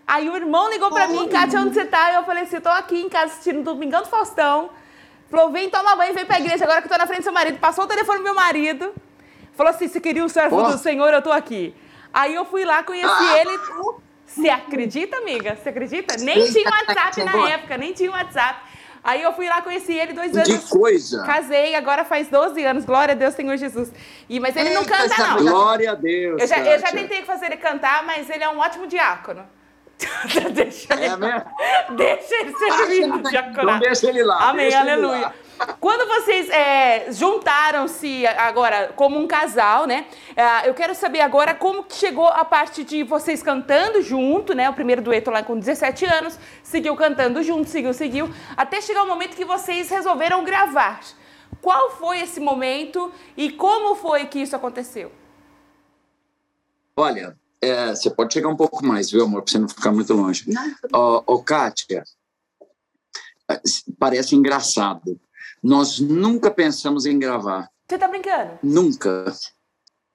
Aí 0.04 0.28
o 0.28 0.34
irmão 0.34 0.68
ligou 0.68 0.90
pra 0.90 1.06
mim, 1.06 1.28
Kátia, 1.28 1.60
onde 1.60 1.74
você 1.74 1.84
tá? 1.84 2.10
E 2.10 2.16
eu 2.16 2.24
falei 2.24 2.42
assim, 2.42 2.56
eu 2.56 2.60
tô 2.60 2.70
aqui 2.70 3.00
em 3.00 3.08
casa 3.08 3.34
assistindo 3.34 3.62
Domingão 3.62 4.02
do 4.02 4.08
Faustão. 4.08 4.70
Falou, 5.30 5.52
vem, 5.52 5.70
toma 5.70 5.94
banho, 5.94 6.12
vem 6.12 6.26
pra 6.26 6.40
igreja 6.40 6.64
agora 6.64 6.82
que 6.82 6.88
eu 6.88 6.92
tô 6.92 6.98
na 6.98 7.06
frente 7.06 7.20
do 7.20 7.24
seu 7.24 7.32
marido. 7.32 7.60
Passou 7.60 7.84
o 7.84 7.86
telefone 7.86 8.18
do 8.18 8.24
meu 8.24 8.34
marido. 8.34 8.92
Falou 9.52 9.70
assim: 9.70 9.88
se 9.88 10.00
queria 10.00 10.24
o 10.24 10.28
servo 10.28 10.56
oh. 10.56 10.70
do 10.70 10.78
Senhor, 10.78 11.12
eu 11.12 11.22
tô 11.22 11.32
aqui. 11.32 11.74
Aí 12.12 12.34
eu 12.34 12.44
fui 12.44 12.64
lá, 12.64 12.82
conheci 12.82 13.08
ah. 13.08 13.38
ele. 13.38 13.58
Você 14.26 14.48
acredita, 14.48 15.18
amiga? 15.18 15.56
Você 15.56 15.68
acredita? 15.68 16.16
Nem 16.18 16.50
tinha 16.50 16.68
WhatsApp 16.70 17.24
na 17.24 17.50
época, 17.50 17.76
nem 17.76 17.92
tinha 17.92 18.10
WhatsApp. 18.10 18.72
Aí 19.04 19.20
eu 19.20 19.32
fui 19.32 19.48
lá, 19.48 19.60
conheci 19.60 19.92
ele 19.92 20.12
dois 20.12 20.34
anos. 20.36 20.48
Que 20.48 20.68
coisa! 20.70 21.24
Casei, 21.24 21.74
agora 21.74 22.04
faz 22.04 22.28
12 22.28 22.64
anos. 22.64 22.84
Glória 22.84 23.12
a 23.12 23.16
Deus, 23.16 23.34
Senhor 23.34 23.56
Jesus. 23.56 23.92
E, 24.28 24.38
mas 24.38 24.54
ele 24.54 24.70
não 24.70 24.84
canta, 24.84 25.16
não. 25.18 25.38
Glória 25.38 25.90
a 25.90 25.94
Deus. 25.94 26.40
Eu 26.40 26.46
já, 26.46 26.58
eu 26.58 26.78
já 26.78 26.92
tentei 26.92 27.22
fazer 27.22 27.46
ele 27.46 27.56
cantar, 27.56 28.04
mas 28.04 28.30
ele 28.30 28.44
é 28.44 28.48
um 28.48 28.58
ótimo 28.58 28.86
diácono. 28.86 29.44
deixa, 30.54 30.94
é 30.94 31.06
ele, 31.06 31.16
mesmo? 31.16 31.44
deixa 31.96 32.34
ele 32.34 32.56
servir 32.56 33.06
no 33.06 33.22
diaconato. 33.22 33.60
Então 33.60 33.78
deixa 33.80 34.08
ele 34.08 34.22
lá. 34.22 34.50
Amém, 34.50 34.72
aleluia. 34.74 35.32
Quando 35.80 36.08
vocês 36.08 36.48
é, 36.50 37.12
juntaram-se 37.12 38.26
agora 38.26 38.92
como 38.94 39.18
um 39.18 39.26
casal, 39.26 39.86
né? 39.86 40.06
É, 40.36 40.68
eu 40.68 40.74
quero 40.74 40.94
saber 40.94 41.20
agora 41.20 41.54
como 41.54 41.84
que 41.84 41.94
chegou 41.94 42.26
a 42.26 42.44
parte 42.44 42.84
de 42.84 43.02
vocês 43.02 43.42
cantando 43.42 44.02
junto, 44.02 44.54
né? 44.54 44.68
O 44.68 44.74
primeiro 44.74 45.02
dueto 45.02 45.30
lá 45.30 45.42
com 45.42 45.58
17 45.58 46.04
anos, 46.04 46.38
seguiu 46.62 46.96
cantando 46.96 47.42
junto, 47.42 47.68
seguiu, 47.68 47.92
seguiu, 47.92 48.30
até 48.56 48.80
chegar 48.80 49.02
o 49.02 49.08
momento 49.08 49.36
que 49.36 49.44
vocês 49.44 49.88
resolveram 49.90 50.44
gravar. 50.44 51.00
Qual 51.60 51.90
foi 51.90 52.20
esse 52.20 52.40
momento 52.40 53.12
e 53.36 53.50
como 53.52 53.94
foi 53.94 54.26
que 54.26 54.40
isso 54.40 54.56
aconteceu? 54.56 55.12
Olha, 56.96 57.36
é, 57.60 57.94
você 57.94 58.10
pode 58.10 58.34
chegar 58.34 58.48
um 58.48 58.56
pouco 58.56 58.84
mais, 58.84 59.10
viu, 59.10 59.24
amor, 59.24 59.42
para 59.42 59.52
você 59.52 59.58
não 59.58 59.68
ficar 59.68 59.92
muito 59.92 60.12
longe. 60.12 60.44
Ô, 60.92 60.98
oh, 60.98 61.22
oh, 61.26 61.42
Kátia, 61.42 62.02
parece 63.98 64.34
engraçado. 64.34 65.18
Nós 65.62 66.00
nunca 66.00 66.50
pensamos 66.50 67.06
em 67.06 67.18
gravar. 67.18 67.68
Você 67.88 67.98
tá 67.98 68.08
brincando? 68.08 68.58
Nunca. 68.62 69.32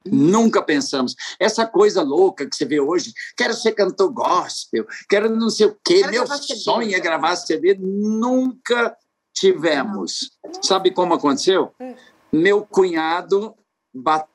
Nunca 0.06 0.62
pensamos. 0.62 1.16
Essa 1.40 1.66
coisa 1.66 2.02
louca 2.02 2.50
que 2.50 2.56
você 2.56 2.66
vê 2.66 2.80
hoje, 2.80 3.14
quero 3.36 3.54
ser 3.54 3.74
cantor 3.74 4.12
gospel, 4.12 4.86
quero 5.10 5.30
não 5.30 5.50
sei 5.50 5.68
o 5.68 5.78
quê, 5.84 6.02
quero 6.02 6.12
meu 6.12 6.28
sonho 6.28 6.96
é 6.96 7.00
gravar 7.00 7.36
CD. 7.36 7.78
Nunca 7.80 8.96
tivemos. 9.34 10.32
Não. 10.44 10.64
Sabe 10.64 10.92
como 10.92 11.14
aconteceu? 11.14 11.74
Hum. 11.80 11.96
Meu 12.32 12.66
cunhado 12.66 13.56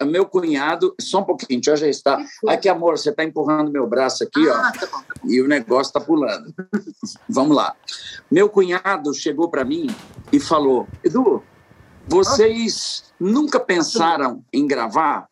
meu 0.07 0.26
cunhado, 0.26 0.95
só 1.00 1.21
um 1.21 1.25
pouquinho, 1.25 1.61
deixa 1.61 1.85
eu 1.85 1.88
ajustar. 1.88 2.25
Aqui, 2.49 2.69
amor, 2.69 2.99
você 2.99 3.11
está 3.11 3.25
empurrando 3.25 3.71
meu 3.71 3.87
braço 3.87 4.25
aqui, 4.25 4.49
ah, 4.49 4.73
ó, 4.75 4.78
tá 4.78 4.87
bom. 4.87 5.02
e 5.25 5.40
o 5.40 5.49
negócio 5.49 5.90
está 5.90 6.00
pulando. 6.00 6.54
Vamos 7.28 7.57
lá. 7.57 7.75
Meu 8.31 8.49
cunhado 8.49 9.12
chegou 9.14 9.49
para 9.49 9.64
mim 9.64 9.88
e 10.33 10.40
falou: 10.40 10.87
Edu, 11.04 11.42
vocês 12.07 13.04
nunca 13.19 13.61
pensaram 13.61 14.45
em 14.52 14.66
gravar? 14.66 15.28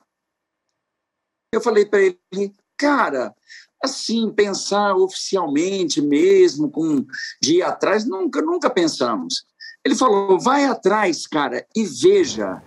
Eu 1.53 1.61
falei 1.61 1.85
para 1.85 2.01
ele, 2.01 2.55
cara, 2.77 3.35
assim, 3.83 4.31
pensar 4.31 4.95
oficialmente 4.95 6.01
mesmo, 6.01 6.71
com 6.71 7.05
dia 7.43 7.69
atrás, 7.69 8.05
nunca, 8.07 8.41
nunca 8.41 8.71
pensamos. 8.71 9.45
Ele 9.85 9.95
falou: 9.95 10.39
vai 10.39 10.65
atrás, 10.65 11.27
cara, 11.27 11.67
e 11.75 11.85
veja 11.85 12.63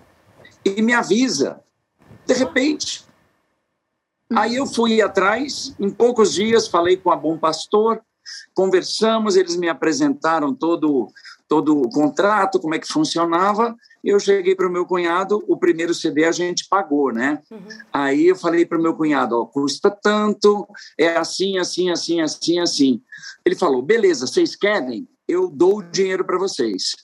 e 0.66 0.82
me 0.82 0.94
avisa. 0.94 1.62
De 2.26 2.34
repente. 2.34 3.06
Aí 4.36 4.56
eu 4.56 4.66
fui 4.66 5.02
atrás, 5.02 5.76
em 5.80 5.90
poucos 5.90 6.34
dias 6.34 6.68
falei 6.68 6.98
com 6.98 7.12
a 7.12 7.16
Bom 7.16 7.38
Pastor, 7.38 8.02
conversamos, 8.56 9.36
eles 9.36 9.56
me 9.56 9.70
apresentaram 9.70 10.56
todo, 10.56 11.08
todo 11.48 11.80
o 11.80 11.90
contrato, 11.90 12.60
como 12.60 12.74
é 12.74 12.80
que 12.80 12.88
funcionava. 12.88 13.76
Eu 14.04 14.20
cheguei 14.20 14.56
para 14.56 14.68
o 14.68 14.72
meu 14.72 14.86
cunhado, 14.86 15.44
o 15.48 15.58
primeiro 15.58 15.94
CD 15.94 16.26
a 16.26 16.32
gente 16.32 16.68
pagou, 16.68 17.14
né? 17.14 17.42
Uhum. 17.52 17.68
Aí 17.92 18.28
eu 18.28 18.36
falei 18.36 18.66
para 18.66 18.78
o 18.78 18.82
meu 18.82 18.96
cunhado, 18.96 19.40
ó, 19.40 19.46
custa 19.46 19.92
tanto, 19.92 20.68
é 20.98 21.16
assim, 21.16 21.58
assim, 21.58 21.92
assim, 21.92 22.20
assim, 22.20 22.60
assim. 22.60 23.02
Ele 23.46 23.56
falou, 23.56 23.82
beleza, 23.82 24.26
vocês 24.26 24.56
querem? 24.56 25.08
Eu 25.28 25.50
dou 25.50 25.78
o 25.78 25.84
dinheiro 25.84 26.26
para 26.26 26.40
vocês. 26.40 26.96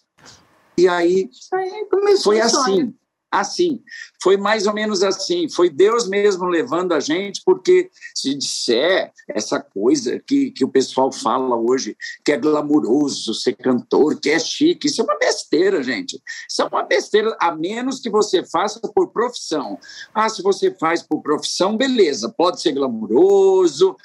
E 0.78 0.88
aí, 0.88 1.30
aí 1.54 1.88
foi 2.24 2.40
assim 2.40 2.94
assim. 3.32 3.82
Foi 4.22 4.38
mais 4.38 4.68
ou 4.68 4.74
menos 4.74 5.04
assim. 5.04 5.48
Foi 5.50 5.70
Deus 5.70 6.08
mesmo 6.08 6.46
levando 6.46 6.94
a 6.94 7.00
gente, 7.00 7.42
porque 7.46 7.90
se 8.16 8.34
disser 8.34 9.12
essa 9.28 9.60
coisa 9.60 10.20
que, 10.20 10.52
que 10.52 10.66
o 10.66 10.70
pessoal 10.70 11.12
fala 11.12 11.56
hoje, 11.56 11.96
que 12.26 12.32
é 12.32 12.38
glamuroso 12.38 13.34
ser 13.34 13.54
cantor, 13.54 14.20
que 14.20 14.30
é 14.30 14.40
chique, 14.40 14.88
isso 14.88 15.02
é 15.02 15.04
uma 15.04 15.18
besteira, 15.18 15.84
gente. 15.84 16.22
Isso 16.50 16.62
é 16.62 16.66
uma 16.66 16.84
besteira, 16.84 17.36
a 17.40 17.56
menos 17.56 18.00
que 18.00 18.10
você 18.10 18.44
faça 18.46 18.80
por 18.94 19.12
profissão. 19.12 19.78
Ah, 20.14 20.30
se 20.30 20.42
você 20.42 20.74
faz 20.76 21.04
por 21.04 21.22
profissão, 21.22 21.78
beleza, 21.78 22.34
pode 22.36 22.62
ser 22.62 22.74
glamuroso, 22.74 23.96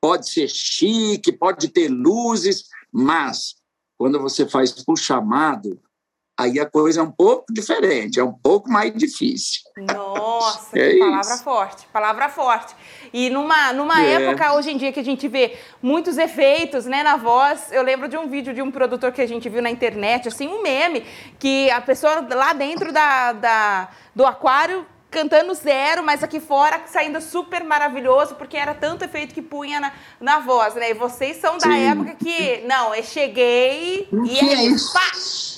pode 0.00 0.28
ser 0.28 0.48
chique, 0.48 1.30
pode 1.32 1.68
ter 1.68 1.88
luzes, 1.88 2.64
mas 2.90 3.54
quando 3.96 4.18
você 4.18 4.46
faz 4.46 4.72
por 4.72 4.98
chamado, 4.98 5.80
aí 6.38 6.58
a 6.58 6.66
coisa 6.66 7.00
é 7.00 7.02
um 7.02 7.10
pouco 7.10 7.52
diferente, 7.52 8.18
é 8.18 8.24
um 8.24 8.32
pouco 8.32 8.70
mais 8.70 8.92
difícil. 8.94 9.60
Nossa, 9.76 10.76
é 10.78 10.90
que 10.90 10.98
palavra 10.98 11.36
forte, 11.38 11.86
palavra 11.92 12.28
forte. 12.28 12.74
E 13.12 13.30
numa, 13.30 13.72
numa 13.72 14.02
é. 14.02 14.22
época, 14.22 14.54
hoje 14.54 14.70
em 14.70 14.76
dia, 14.76 14.92
que 14.92 15.00
a 15.00 15.04
gente 15.04 15.28
vê 15.28 15.56
muitos 15.82 16.18
efeitos 16.18 16.86
né, 16.86 17.02
na 17.02 17.16
voz, 17.16 17.70
eu 17.70 17.82
lembro 17.82 18.08
de 18.08 18.16
um 18.16 18.28
vídeo 18.28 18.54
de 18.54 18.62
um 18.62 18.70
produtor 18.70 19.12
que 19.12 19.20
a 19.20 19.28
gente 19.28 19.48
viu 19.48 19.62
na 19.62 19.70
internet, 19.70 20.28
assim, 20.28 20.48
um 20.48 20.62
meme, 20.62 21.04
que 21.38 21.70
a 21.70 21.80
pessoa 21.80 22.26
lá 22.34 22.52
dentro 22.52 22.92
da, 22.92 23.32
da 23.32 23.88
do 24.14 24.26
aquário 24.26 24.86
cantando 25.10 25.52
zero, 25.52 26.02
mas 26.02 26.24
aqui 26.24 26.40
fora 26.40 26.80
saindo 26.86 27.20
super 27.20 27.62
maravilhoso, 27.62 28.34
porque 28.34 28.56
era 28.56 28.74
tanto 28.74 29.04
efeito 29.04 29.34
que 29.34 29.42
punha 29.42 29.78
na, 29.78 29.92
na 30.18 30.38
voz, 30.40 30.74
né? 30.74 30.90
E 30.90 30.94
vocês 30.94 31.36
são 31.36 31.58
da 31.58 31.70
Sim. 31.70 31.90
época 31.90 32.14
que, 32.14 32.62
não, 32.66 32.94
eu 32.94 33.02
cheguei 33.02 34.08
e 34.10 34.38
é 34.38 34.64
isso. 34.64 34.92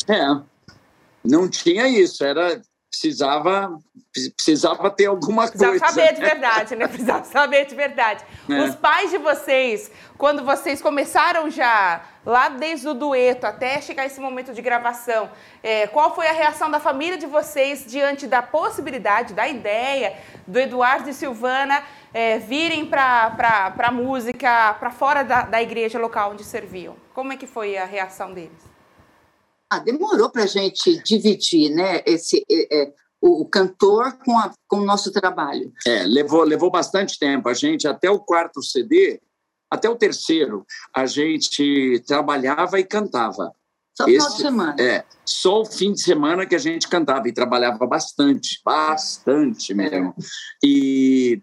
É. 0.08 0.53
Não 1.24 1.48
tinha 1.48 1.88
isso, 1.88 2.24
era 2.24 2.60
precisava 2.94 3.76
precisava 4.12 4.90
ter 4.90 5.06
alguma 5.06 5.48
precisava 5.48 5.72
coisa. 5.72 5.84
Precisava 5.84 6.08
saber 6.08 6.14
de 6.14 6.20
verdade, 6.20 6.76
né? 6.76 6.86
Precisava 6.86 7.24
saber 7.24 7.66
de 7.66 7.74
verdade. 7.74 8.24
É. 8.48 8.62
Os 8.62 8.74
pais 8.76 9.10
de 9.10 9.18
vocês, 9.18 9.90
quando 10.16 10.44
vocês 10.44 10.80
começaram 10.80 11.50
já, 11.50 12.04
lá 12.24 12.48
desde 12.48 12.86
o 12.88 12.94
dueto 12.94 13.46
até 13.46 13.80
chegar 13.80 14.06
esse 14.06 14.20
momento 14.20 14.52
de 14.54 14.62
gravação, 14.62 15.28
é, 15.62 15.88
qual 15.88 16.14
foi 16.14 16.28
a 16.28 16.32
reação 16.32 16.70
da 16.70 16.78
família 16.78 17.18
de 17.18 17.26
vocês 17.26 17.84
diante 17.84 18.26
da 18.28 18.40
possibilidade, 18.40 19.34
da 19.34 19.48
ideia 19.48 20.16
do 20.46 20.58
Eduardo 20.58 21.10
e 21.10 21.14
Silvana 21.14 21.82
é, 22.12 22.38
virem 22.38 22.86
para 22.86 23.74
a 23.76 23.90
música, 23.90 24.74
para 24.74 24.90
fora 24.90 25.24
da, 25.24 25.42
da 25.42 25.60
igreja 25.60 25.98
local 25.98 26.30
onde 26.30 26.44
serviam? 26.44 26.94
Como 27.12 27.32
é 27.32 27.36
que 27.36 27.46
foi 27.46 27.76
a 27.76 27.84
reação 27.84 28.32
deles? 28.32 28.73
Ah, 29.70 29.78
demorou 29.78 30.30
para 30.30 30.44
a 30.44 30.46
gente 30.46 31.02
dividir 31.02 31.70
né, 31.74 32.02
esse, 32.06 32.44
é, 32.50 32.82
é, 32.82 32.92
o, 33.20 33.46
cantor 33.46 34.18
com, 34.24 34.38
a, 34.38 34.52
com 34.68 34.78
o 34.78 34.84
nosso 34.84 35.10
trabalho. 35.10 35.72
É, 35.86 36.04
levou, 36.04 36.42
levou 36.42 36.70
bastante 36.70 37.18
tempo. 37.18 37.48
A 37.48 37.54
gente, 37.54 37.88
até 37.88 38.10
o 38.10 38.20
quarto 38.20 38.62
CD, 38.62 39.20
até 39.70 39.88
o 39.88 39.96
terceiro, 39.96 40.64
a 40.94 41.06
gente 41.06 42.02
trabalhava 42.06 42.78
e 42.78 42.84
cantava. 42.84 43.52
Só 43.96 44.04
o 44.04 44.06
final 44.08 44.28
de 44.30 44.36
semana. 44.36 44.76
É, 44.80 45.04
só 45.24 45.60
o 45.62 45.64
fim 45.64 45.92
de 45.92 46.02
semana 46.02 46.46
que 46.46 46.54
a 46.54 46.58
gente 46.58 46.88
cantava 46.88 47.28
e 47.28 47.32
trabalhava 47.32 47.86
bastante, 47.86 48.60
bastante 48.64 49.72
é. 49.72 49.74
mesmo. 49.74 50.14
É. 50.18 50.66
E 50.66 51.42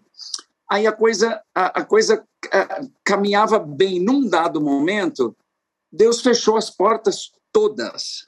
aí 0.70 0.86
a 0.86 0.92
coisa, 0.92 1.42
a, 1.54 1.80
a 1.80 1.84
coisa 1.84 2.22
a, 2.52 2.80
caminhava 3.04 3.58
bem. 3.58 3.98
Num 4.00 4.28
dado 4.28 4.60
momento, 4.60 5.34
Deus 5.90 6.20
fechou 6.20 6.56
as 6.56 6.70
portas 6.70 7.32
todas 7.52 8.26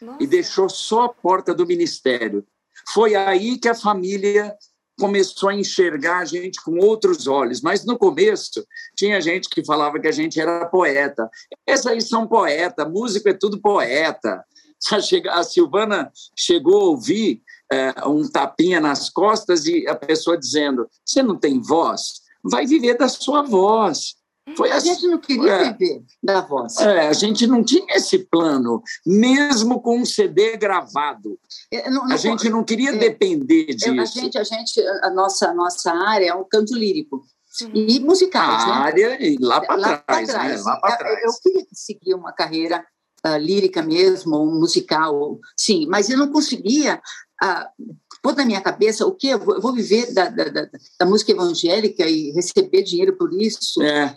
Nossa. 0.00 0.22
e 0.22 0.26
deixou 0.26 0.68
só 0.68 1.04
a 1.04 1.08
porta 1.08 1.54
do 1.54 1.66
ministério. 1.66 2.46
Foi 2.92 3.14
aí 3.14 3.58
que 3.58 3.68
a 3.68 3.74
família 3.74 4.56
começou 4.98 5.50
a 5.50 5.54
enxergar 5.54 6.18
a 6.18 6.24
gente 6.24 6.62
com 6.62 6.78
outros 6.78 7.26
olhos. 7.26 7.60
Mas 7.60 7.84
no 7.84 7.98
começo 7.98 8.66
tinha 8.96 9.20
gente 9.20 9.48
que 9.48 9.64
falava 9.64 10.00
que 10.00 10.08
a 10.08 10.12
gente 10.12 10.40
era 10.40 10.66
poeta. 10.66 11.28
Esses 11.66 11.86
aí 11.86 12.00
são 12.00 12.26
poeta, 12.26 12.88
músico 12.88 13.28
é 13.28 13.34
tudo 13.34 13.60
poeta. 13.60 14.44
A 15.30 15.42
Silvana 15.42 16.12
chegou 16.36 16.80
a 16.80 16.84
ouvir 16.84 17.42
é, 17.72 17.94
um 18.06 18.28
tapinha 18.28 18.78
nas 18.78 19.08
costas 19.08 19.66
e 19.66 19.86
a 19.88 19.94
pessoa 19.96 20.38
dizendo: 20.38 20.88
Você 21.04 21.22
não 21.22 21.36
tem 21.36 21.60
voz? 21.60 22.20
Vai 22.44 22.66
viver 22.66 22.96
da 22.96 23.08
sua 23.08 23.42
voz. 23.42 24.16
Foi 24.54 24.70
a 24.70 24.78
gente 24.78 25.06
não 25.08 25.18
queria 25.18 25.52
é, 25.52 25.72
viver 25.72 26.04
da 26.22 26.40
voz. 26.40 26.76
É, 26.78 27.08
a 27.08 27.12
gente 27.12 27.46
não 27.46 27.64
tinha 27.64 27.96
esse 27.96 28.18
plano, 28.18 28.82
mesmo 29.04 29.80
com 29.80 29.98
um 29.98 30.04
CD 30.04 30.56
gravado. 30.56 31.38
É, 31.72 31.90
não, 31.90 32.06
não, 32.06 32.14
a 32.14 32.16
gente 32.16 32.48
não 32.48 32.62
queria 32.62 32.90
é, 32.90 32.96
depender 32.96 33.74
disso. 33.74 34.00
A 34.00 34.04
gente, 34.04 34.38
a 34.38 34.44
gente, 34.44 34.80
a 35.02 35.10
nossa, 35.10 35.52
nossa 35.52 35.92
área 35.92 36.30
é 36.30 36.34
um 36.34 36.44
canto 36.44 36.74
lírico. 36.74 37.24
E 37.72 37.98
musicais, 38.00 38.64
a 38.64 38.66
né? 38.66 38.72
área 38.72 39.26
e 39.26 39.38
lá 39.40 39.60
para 39.62 39.98
trás, 39.98 40.28
trás, 40.28 40.58
né? 40.58 40.62
Lá 40.62 40.76
para 40.76 40.96
trás. 40.96 41.18
Eu, 41.22 41.30
eu 41.30 41.32
queria 41.42 41.66
seguir 41.72 42.14
uma 42.14 42.30
carreira 42.30 42.86
uh, 43.26 43.38
lírica 43.38 43.82
mesmo, 43.82 44.36
um 44.36 44.60
musical, 44.60 45.40
sim, 45.56 45.86
mas 45.86 46.10
eu 46.10 46.18
não 46.18 46.30
conseguia 46.30 47.00
uh, 47.42 47.84
pôr 48.22 48.36
na 48.36 48.44
minha 48.44 48.60
cabeça 48.60 49.06
o 49.06 49.14
que 49.14 49.28
eu 49.28 49.38
vou, 49.38 49.54
eu 49.54 49.60
vou 49.62 49.72
viver 49.72 50.12
da, 50.12 50.28
da, 50.28 50.44
da, 50.44 50.68
da, 51.00 51.06
música 51.06 51.32
evangélica 51.32 52.06
e 52.06 52.30
receber 52.32 52.82
dinheiro 52.82 53.16
por 53.16 53.32
isso. 53.32 53.82
É. 53.82 54.14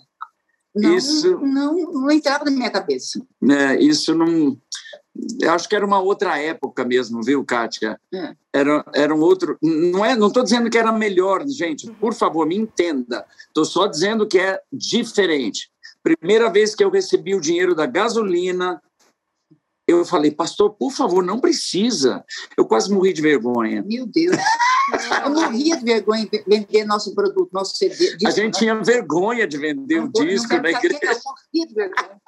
Não, 0.76 0.96
isso 0.96 1.40
não, 1.40 1.74
não 1.74 2.12
entrava 2.12 2.46
na 2.46 2.52
minha 2.52 2.70
cabeça. 2.70 3.22
É, 3.50 3.80
isso 3.82 4.14
não. 4.14 4.58
Eu 5.42 5.52
acho 5.52 5.68
que 5.68 5.76
era 5.76 5.86
uma 5.86 6.00
outra 6.00 6.38
época 6.38 6.86
mesmo, 6.86 7.22
viu, 7.24 7.44
Kátia? 7.44 8.00
É. 8.14 8.34
Era, 8.54 8.86
era 8.94 9.14
um 9.16 9.20
outro. 9.20 9.58
Não 9.62 10.06
é, 10.06 10.16
não 10.16 10.28
estou 10.28 10.44
dizendo 10.44 10.70
que 10.70 10.78
era 10.78 10.92
melhor, 10.92 11.46
gente. 11.48 11.92
Por 11.94 12.14
favor, 12.14 12.46
me 12.46 12.56
entenda. 12.56 13.26
Estou 13.48 13.66
só 13.66 13.88
dizendo 13.88 14.28
que 14.28 14.40
é 14.40 14.60
diferente. 14.72 15.70
Primeira 16.02 16.50
vez 16.50 16.74
que 16.74 16.84
eu 16.84 16.90
recebi 16.90 17.36
o 17.36 17.42
dinheiro 17.42 17.76
da 17.76 17.86
gasolina, 17.86 18.82
eu 19.92 20.06
falei, 20.06 20.32
pastor, 20.32 20.72
por 20.72 20.92
favor, 20.92 21.24
não 21.24 21.40
precisa. 21.40 22.24
Eu 22.58 22.66
quase 22.66 22.92
morri 22.92 23.14
de 23.14 23.22
vergonha. 23.22 23.84
Meu 23.86 24.06
Deus. 24.06 24.38
Eu 25.24 25.32
morria 25.32 25.78
de 25.78 25.86
vergonha 25.86 26.28
de 26.28 26.44
vender 26.48 26.84
nosso 26.86 27.14
produto, 27.14 27.50
nosso 27.52 27.76
CD. 27.76 27.96
Disco, 27.96 28.28
a 28.28 28.32
gente 28.32 28.54
né? 28.54 28.60
tinha 28.60 28.76
vergonha 28.84 29.48
de 29.48 29.58
vender 29.58 30.00
o 30.00 30.12
disco 30.12 30.56
na 30.58 30.70
igreja. 30.70 31.00
Eu 31.04 31.20
morria 31.26 31.68
de 31.68 31.74
vergonha. 31.74 32.22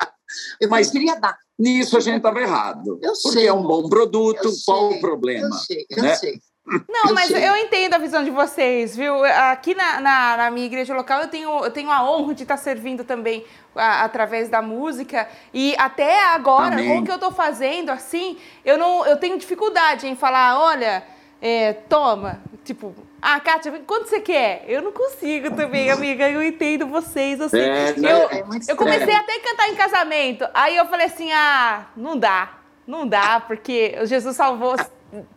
Eu 0.59 0.69
Mas 0.69 0.91
queria 0.91 1.19
dar. 1.19 1.37
Nisso 1.57 1.97
a 1.97 1.99
gente 1.99 2.17
estava 2.17 2.39
errado. 2.41 2.99
Eu 3.01 3.13
porque 3.21 3.39
sei. 3.39 3.47
é 3.47 3.53
um 3.53 3.63
bom 3.63 3.87
produto, 3.87 4.49
qual 4.65 4.91
o 4.91 4.99
problema? 4.99 5.47
Eu 5.47 5.53
sei, 5.53 5.85
eu 5.89 6.03
né? 6.03 6.15
sei. 6.15 6.39
Não, 6.87 7.13
mas 7.13 7.29
eu 7.31 7.55
entendo 7.57 7.93
a 7.93 7.97
visão 7.97 8.23
de 8.23 8.29
vocês, 8.29 8.95
viu? 8.95 9.23
Aqui 9.23 9.75
na, 9.75 9.99
na, 9.99 10.37
na, 10.37 10.51
minha 10.51 10.65
igreja 10.65 10.93
local 10.93 11.21
eu 11.21 11.27
tenho, 11.27 11.63
eu 11.63 11.71
tenho 11.71 11.91
a 11.91 12.09
honra 12.09 12.33
de 12.33 12.43
estar 12.43 12.57
servindo 12.57 13.03
também 13.03 13.45
a, 13.75 14.03
através 14.03 14.49
da 14.49 14.61
música. 14.61 15.27
E 15.53 15.75
até 15.77 16.25
agora, 16.27 16.75
Amém. 16.75 16.87
com 16.87 16.99
o 16.99 17.05
que 17.05 17.11
eu 17.11 17.15
estou 17.15 17.31
fazendo, 17.31 17.89
assim, 17.89 18.37
eu, 18.63 18.77
não, 18.77 19.05
eu 19.05 19.17
tenho 19.17 19.37
dificuldade 19.37 20.07
em 20.07 20.15
falar, 20.15 20.59
olha, 20.59 21.03
é, 21.41 21.73
toma, 21.73 22.41
tipo, 22.63 22.95
ah, 23.21 23.39
Kátia, 23.39 23.71
quanto 23.85 24.07
você 24.07 24.19
quer? 24.19 24.65
Eu 24.67 24.81
não 24.81 24.91
consigo 24.91 25.55
também, 25.55 25.91
amiga. 25.91 26.27
Eu 26.27 26.41
entendo 26.41 26.87
vocês. 26.87 27.39
Assim, 27.39 27.59
é, 27.59 27.93
eu, 27.97 28.29
é 28.29 28.43
eu 28.67 28.75
comecei 28.75 29.13
até 29.13 29.35
a 29.35 29.41
cantar 29.41 29.69
em 29.69 29.75
casamento. 29.75 30.47
Aí 30.55 30.75
eu 30.75 30.87
falei 30.87 31.05
assim: 31.05 31.31
ah, 31.31 31.85
não 31.95 32.17
dá. 32.17 32.53
Não 32.87 33.05
dá, 33.07 33.39
porque 33.39 33.95
Jesus 34.05 34.35
salvou 34.35 34.75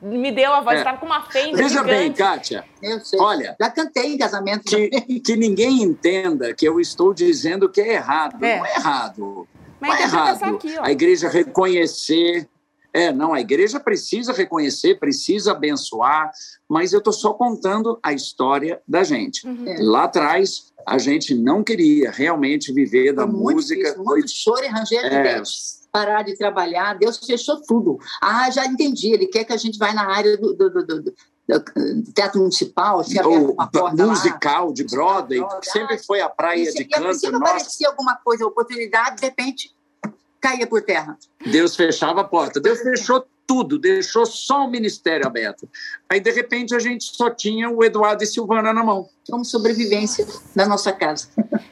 me 0.00 0.30
deu 0.30 0.52
a 0.52 0.60
voz, 0.60 0.78
estava 0.78 0.96
é. 0.96 1.00
com 1.00 1.06
uma 1.06 1.22
fenda 1.22 1.56
Veja 1.56 1.68
gigante. 1.68 1.88
bem, 1.88 2.12
Kátia. 2.12 2.64
Eu 2.80 3.00
sei. 3.00 3.18
Olha, 3.20 3.56
já 3.60 3.70
cantei 3.70 4.14
em 4.14 4.18
casamento. 4.18 4.64
Que, 4.64 5.20
que 5.20 5.36
ninguém 5.36 5.82
entenda 5.82 6.54
que 6.54 6.66
eu 6.66 6.80
estou 6.80 7.12
dizendo 7.12 7.68
que 7.68 7.80
é 7.80 7.94
errado. 7.94 8.42
É. 8.44 8.58
Não 8.58 8.66
é 8.66 8.74
errado. 8.74 9.48
Mas 9.80 9.90
não 9.90 9.96
é 9.96 10.02
errado. 10.02 10.44
Aqui, 10.44 10.78
a 10.78 10.90
igreja 10.90 11.28
reconhecer. 11.28 12.48
É, 12.92 13.12
não, 13.12 13.34
a 13.34 13.40
igreja 13.40 13.80
precisa 13.80 14.32
reconhecer, 14.32 15.00
precisa 15.00 15.50
abençoar, 15.50 16.30
mas 16.68 16.92
eu 16.92 17.00
estou 17.00 17.12
só 17.12 17.32
contando 17.32 17.98
a 18.00 18.12
história 18.12 18.80
da 18.86 19.02
gente. 19.02 19.44
Uhum. 19.44 19.66
É. 19.66 19.78
Lá 19.80 20.04
atrás, 20.04 20.72
a 20.86 20.96
gente 20.96 21.34
não 21.34 21.64
queria 21.64 22.12
realmente 22.12 22.72
viver 22.72 23.12
da 23.12 23.26
música. 23.26 23.82
Difícil, 23.82 24.04
muito 24.04 24.30
choro 24.30 24.64
e 24.64 24.68
ranger 24.68 25.10
de 25.10 25.16
é, 25.16 25.42
parar 25.94 26.24
de 26.24 26.36
trabalhar, 26.36 26.98
Deus 26.98 27.18
fechou 27.18 27.62
tudo. 27.62 28.00
Ah, 28.20 28.50
já 28.50 28.66
entendi, 28.66 29.12
ele 29.12 29.28
quer 29.28 29.44
que 29.44 29.52
a 29.52 29.56
gente 29.56 29.78
vá 29.78 29.92
na 29.92 30.12
área 30.12 30.36
do, 30.36 30.52
do, 30.52 30.68
do, 30.68 30.84
do 30.84 31.14
teatro 32.12 32.40
municipal, 32.40 32.98
assim, 32.98 33.16
Ou 33.20 33.54
musical, 33.96 34.66
lá. 34.66 34.74
de 34.74 34.82
Broadway, 34.82 35.38
Broadway, 35.38 35.60
sempre 35.62 35.98
foi 35.98 36.20
a 36.20 36.28
praia 36.28 36.68
de 36.72 36.84
canto. 36.84 37.14
Sempre 37.14 37.36
aparecia 37.36 37.88
alguma 37.88 38.16
coisa, 38.16 38.44
oportunidade, 38.44 39.20
de 39.20 39.22
repente 39.22 39.72
caía 40.40 40.66
por 40.66 40.82
terra. 40.82 41.16
Deus 41.46 41.76
fechava 41.76 42.22
a 42.22 42.24
porta. 42.24 42.60
Deus 42.60 42.80
fechou 42.80 43.24
tudo, 43.46 43.78
deixou 43.78 44.26
só 44.26 44.64
o 44.64 44.70
ministério 44.70 45.26
aberto. 45.26 45.68
Aí, 46.08 46.20
de 46.20 46.30
repente, 46.30 46.74
a 46.74 46.78
gente 46.78 47.04
só 47.04 47.30
tinha 47.30 47.68
o 47.70 47.84
Eduardo 47.84 48.22
e 48.22 48.26
Silvana 48.26 48.72
na 48.72 48.82
mão. 48.82 49.08
Como 49.30 49.44
sobrevivência 49.44 50.26
da 50.54 50.66
nossa 50.66 50.92
casa. 50.92 51.28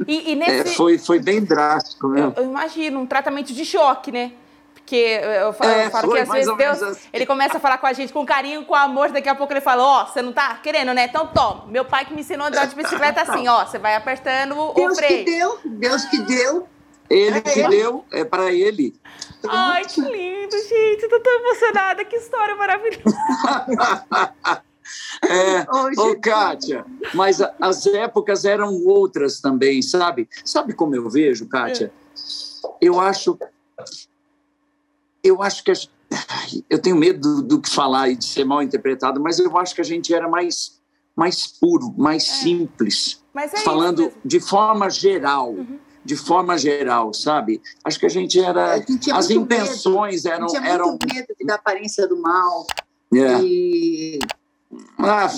E, 0.06 0.32
e 0.32 0.34
nesse... 0.34 0.50
é, 0.52 0.64
foi, 0.74 0.98
foi 0.98 1.18
bem 1.18 1.44
drástico 1.44 2.08
mesmo. 2.08 2.34
Eu, 2.36 2.44
eu, 2.44 2.50
imagino, 2.50 3.00
um 3.00 3.06
tratamento 3.06 3.52
de 3.52 3.64
choque, 3.64 4.10
né? 4.10 4.32
Porque 4.74 4.96
eu 4.96 5.52
falo, 5.52 5.70
é, 5.70 5.86
eu 5.86 5.90
falo 5.90 6.08
foi, 6.08 6.16
que 6.16 6.22
às 6.22 6.28
vezes 6.28 6.56
Deus, 6.56 6.82
assim. 6.82 7.08
ele 7.12 7.24
começa 7.24 7.56
a 7.56 7.60
falar 7.60 7.78
com 7.78 7.86
a 7.86 7.92
gente 7.92 8.12
com 8.12 8.26
carinho, 8.26 8.64
com 8.64 8.74
amor, 8.74 9.10
daqui 9.10 9.28
a 9.28 9.34
pouco 9.34 9.52
ele 9.52 9.60
fala, 9.60 9.82
ó, 9.82 10.02
oh, 10.02 10.06
você 10.06 10.20
não 10.20 10.32
tá 10.32 10.58
querendo, 10.62 10.92
né? 10.92 11.06
Então 11.08 11.28
toma. 11.28 11.66
Meu 11.68 11.84
pai 11.84 12.04
que 12.04 12.12
me 12.12 12.20
ensinou 12.20 12.46
a 12.46 12.48
andar 12.48 12.66
de 12.66 12.74
bicicleta 12.74 13.22
assim, 13.22 13.46
ó, 13.48 13.64
você 13.64 13.78
vai 13.78 13.94
apertando 13.94 14.54
Deus 14.74 14.92
o 14.92 14.96
freio. 14.96 15.24
Deus 15.24 15.60
que 15.60 15.68
deu, 15.68 15.78
Deus 15.78 16.04
que 16.06 16.18
deu. 16.22 16.68
Ele 17.12 17.38
é 17.38 17.40
que 17.42 17.60
ele. 17.60 17.68
deu, 17.68 18.04
é 18.10 18.24
para 18.24 18.50
ele. 18.52 18.94
Ai, 19.46 19.84
que 19.84 20.00
lindo, 20.00 20.56
gente. 20.56 21.08
Tô 21.08 21.20
tão 21.20 21.32
emocionada. 21.40 22.04
Que 22.04 22.16
história 22.16 22.56
maravilhosa. 22.56 23.16
É, 25.24 25.62
ô, 25.62 26.20
Kátia, 26.20 26.84
mas 27.14 27.40
a, 27.40 27.54
as 27.60 27.86
épocas 27.86 28.44
eram 28.44 28.74
outras 28.84 29.40
também, 29.40 29.80
sabe? 29.80 30.28
Sabe 30.44 30.74
como 30.74 30.94
eu 30.94 31.08
vejo, 31.08 31.48
Kátia? 31.48 31.90
É. 32.66 32.68
Eu 32.80 33.00
acho. 33.00 33.38
Eu 35.22 35.40
acho 35.40 35.64
que. 35.64 35.70
A, 35.70 35.76
eu 36.68 36.78
tenho 36.78 36.96
medo 36.96 37.36
do, 37.36 37.42
do, 37.42 37.60
que 37.60 37.70
falar 37.70 38.10
e 38.10 38.16
de 38.16 38.24
ser 38.24 38.44
mal 38.44 38.62
interpretado, 38.62 39.20
mas 39.20 39.38
eu 39.38 39.56
acho 39.56 39.74
que 39.74 39.80
a 39.80 39.84
gente 39.84 40.12
era 40.12 40.28
mais, 40.28 40.78
mais 41.16 41.46
puro, 41.46 41.94
mais 41.96 42.24
é. 42.24 42.32
simples. 42.42 43.22
É 43.34 43.48
falando 43.58 44.12
de 44.22 44.40
forma 44.40 44.90
geral. 44.90 45.52
Uhum 45.52 45.78
de 46.04 46.16
forma 46.16 46.58
geral, 46.58 47.12
sabe? 47.14 47.60
Acho 47.84 47.98
que 47.98 48.06
a 48.06 48.10
gente 48.10 48.40
era. 48.40 48.72
A 48.72 48.78
gente 48.78 49.10
as 49.10 49.30
intenções 49.30 50.24
medo. 50.24 50.34
eram. 50.34 50.46
A 50.46 50.48
gente 50.48 50.60
tinha 50.60 50.78
muito 50.78 51.14
medo 51.14 51.34
da 51.44 51.54
aparência 51.54 52.06
do 52.06 52.20
mal. 52.20 52.66
É. 53.14 53.40
E. 53.42 54.18
Ah, 54.98 55.30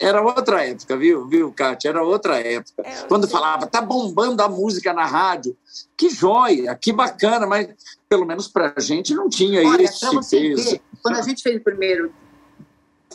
era 0.00 0.22
outra 0.22 0.64
época, 0.64 0.96
viu, 0.96 1.26
viu, 1.26 1.52
Kátia? 1.52 1.88
Era 1.88 2.04
outra 2.04 2.38
época. 2.38 2.82
É, 2.84 3.02
Quando 3.08 3.26
falava, 3.26 3.66
tá 3.66 3.80
bombando 3.80 4.40
a 4.42 4.48
música 4.48 4.92
na 4.92 5.04
rádio. 5.04 5.56
Que 5.96 6.08
joia, 6.08 6.72
que 6.76 6.92
bacana, 6.92 7.48
mas 7.48 7.68
pelo 8.08 8.24
menos 8.24 8.46
para 8.46 8.74
a 8.76 8.80
gente 8.80 9.12
não 9.12 9.28
tinha 9.28 9.66
Olha, 9.66 9.82
esse 9.82 10.08
peso. 10.30 10.70
Ver, 10.70 10.80
quando 11.02 11.16
a 11.16 11.22
gente 11.22 11.42
fez 11.42 11.56
o 11.56 11.64
primeiro 11.64 12.12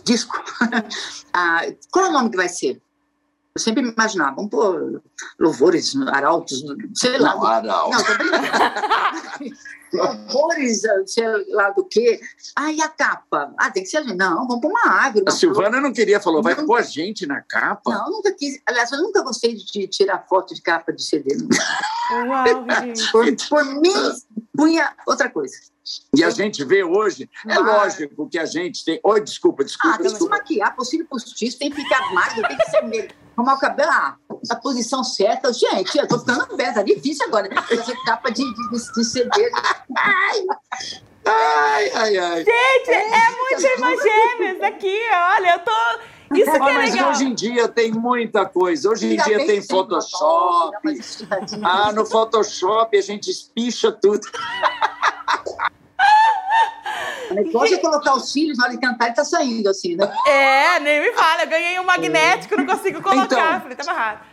disco, 0.03 0.35
ah, 1.31 1.65
qual 1.89 2.05
é 2.05 2.09
o 2.09 2.13
nome 2.13 2.31
que 2.31 2.37
vai 2.37 2.49
ser? 2.49 2.81
Eu 3.53 3.61
sempre 3.61 3.83
me 3.83 3.91
imaginava, 3.91 4.35
vamos 4.35 4.49
pôr 4.49 5.01
louvores, 5.37 5.93
arautos, 6.07 6.63
sei 6.95 7.17
lá. 7.17 7.35
Não, 7.35 7.45
arautos. 7.45 8.03
Não, 9.91 10.05
louvores, 10.05 10.81
sei 11.05 11.25
lá 11.49 11.69
do 11.71 11.83
quê. 11.83 12.21
Ah, 12.55 12.71
e 12.71 12.81
a 12.81 12.87
capa? 12.87 13.53
Ah, 13.57 13.69
tem 13.69 13.83
que 13.83 13.89
ser 13.89 13.97
a 13.97 14.03
gente. 14.03 14.15
Não, 14.15 14.47
vamos 14.47 14.61
pôr 14.61 14.69
uma 14.69 14.87
árvore. 14.87 15.25
a 15.27 15.31
Silvana 15.31 15.81
não 15.81 15.91
queria, 15.91 16.21
falou, 16.21 16.41
vai 16.41 16.55
pôr 16.55 16.77
a 16.77 16.81
gente 16.81 17.25
na 17.25 17.41
capa? 17.41 17.91
Não, 17.91 18.09
nunca 18.09 18.31
quis. 18.31 18.57
Aliás, 18.65 18.89
eu 18.93 19.01
nunca 19.01 19.21
gostei 19.21 19.53
de 19.53 19.85
tirar 19.87 20.25
foto 20.29 20.55
de 20.55 20.61
capa 20.61 20.93
de 20.93 21.03
CD. 21.03 21.35
Uau, 22.27 22.65
gente. 22.81 23.11
Por, 23.11 23.25
por 23.49 23.65
mim, 23.65 23.93
punha 24.55 24.93
outra 25.05 25.29
coisa. 25.29 25.55
E 26.15 26.23
a 26.23 26.29
gente 26.29 26.63
vê 26.63 26.83
hoje, 26.85 27.29
é 27.45 27.59
lógico 27.59 28.29
que 28.29 28.39
a 28.39 28.45
gente 28.45 28.85
tem. 28.85 28.99
Oi, 29.03 29.19
desculpa, 29.21 29.63
desculpa. 29.65 29.97
Ah, 29.97 30.01
desculpa. 30.01 30.37
mas 30.37 30.39
se 30.39 30.53
maquiar, 30.53 30.75
possível 30.75 31.05
postiço, 31.07 31.59
tem 31.59 31.69
que 31.69 31.81
ficar 31.81 32.13
magro, 32.13 32.47
tem 32.47 32.57
que 32.57 32.69
ser 32.69 32.81
meio. 32.83 33.09
Arrumar 33.35 33.55
o 33.55 33.59
cabelo, 33.59 33.91
ah, 33.91 34.15
a 34.49 34.55
posição 34.55 35.03
certa. 35.03 35.51
Gente, 35.53 35.97
eu 35.97 36.07
tô 36.07 36.19
ficando 36.19 36.55
velha, 36.55 36.73
tá 36.73 36.83
difícil 36.83 37.25
agora, 37.27 37.47
né? 37.47 37.61
Fazer 37.61 37.95
capa 38.05 38.29
de, 38.31 38.43
de, 38.43 38.93
de 38.93 39.03
CD. 39.03 39.51
Ai! 39.97 40.45
Ai, 41.25 41.91
ai, 41.93 42.17
ai. 42.17 42.43
Gente, 42.43 42.89
é, 42.89 43.31
muito 43.37 43.63
irmã 43.63 43.89
gêmeas 43.95 44.61
aqui, 44.61 44.99
olha, 45.13 45.53
eu 45.53 45.59
tô. 45.59 45.71
Isso 46.35 46.51
que 46.51 46.57
é 46.57 46.59
mas 46.59 46.93
legal. 46.93 47.11
hoje 47.11 47.25
em 47.25 47.33
dia 47.33 47.67
tem 47.67 47.91
muita 47.91 48.45
coisa. 48.45 48.89
Hoje 48.89 49.13
em 49.13 49.17
dia 49.17 49.45
tem 49.45 49.61
Photoshop. 49.61 50.77
Ah, 51.61 51.91
no 51.91 52.05
Photoshop 52.05 52.97
a 52.97 53.01
gente 53.01 53.29
espicha 53.29 53.91
tudo. 53.91 54.21
Negócio 57.33 57.75
é 57.75 57.77
colocar 57.77 58.15
os 58.15 58.31
cílios 58.31 58.57
na 58.57 58.65
hora 58.65 58.73
de 58.73 58.79
cantar 58.79 59.09
e 59.09 59.13
tá 59.13 59.23
saindo 59.23 59.69
assim, 59.69 59.95
né? 59.95 60.11
É, 60.27 60.79
nem 60.79 61.01
me 61.01 61.13
fala. 61.13 61.43
Eu 61.43 61.49
ganhei 61.49 61.79
um 61.79 61.83
magnético, 61.83 62.55
não 62.57 62.65
consigo 62.65 63.01
colocar. 63.01 63.25
Então, 63.25 63.61
Falei, 63.61 63.75
tava 63.77 63.91
errado. 63.91 64.25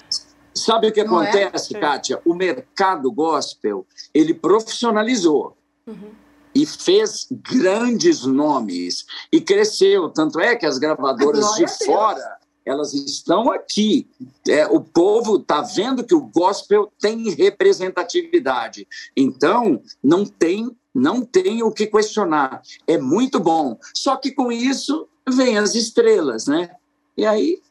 Sabe 0.54 0.88
o 0.88 0.92
que 0.92 1.04
não 1.04 1.22
é? 1.22 1.28
acontece, 1.28 1.76
é? 1.76 1.80
Kátia? 1.80 2.20
O 2.24 2.34
mercado 2.34 3.10
gospel, 3.12 3.86
ele 4.12 4.34
profissionalizou. 4.34 5.56
Uhum. 5.86 6.10
E 6.54 6.66
fez 6.66 7.28
grandes 7.30 8.24
nomes. 8.24 9.04
E 9.32 9.40
cresceu. 9.40 10.08
Tanto 10.08 10.40
é 10.40 10.56
que 10.56 10.66
as 10.66 10.78
gravadoras 10.78 11.54
de 11.54 11.66
fora 11.84 12.37
elas 12.68 12.92
estão 12.92 13.50
aqui. 13.50 14.06
É, 14.48 14.66
o 14.66 14.80
povo 14.80 15.36
está 15.36 15.62
vendo 15.62 16.04
que 16.04 16.14
o 16.14 16.20
gospel 16.20 16.92
tem 17.00 17.30
representatividade. 17.30 18.86
Então, 19.16 19.82
não 20.02 20.24
tem 20.24 20.70
não 20.94 21.24
tem 21.24 21.62
o 21.62 21.70
que 21.70 21.86
questionar. 21.86 22.60
É 22.86 22.98
muito 22.98 23.38
bom. 23.38 23.78
Só 23.94 24.16
que 24.16 24.32
com 24.32 24.50
isso 24.50 25.08
vem 25.28 25.56
as 25.56 25.74
estrelas, 25.76 26.46
né? 26.46 26.70
E 27.16 27.24
aí. 27.24 27.62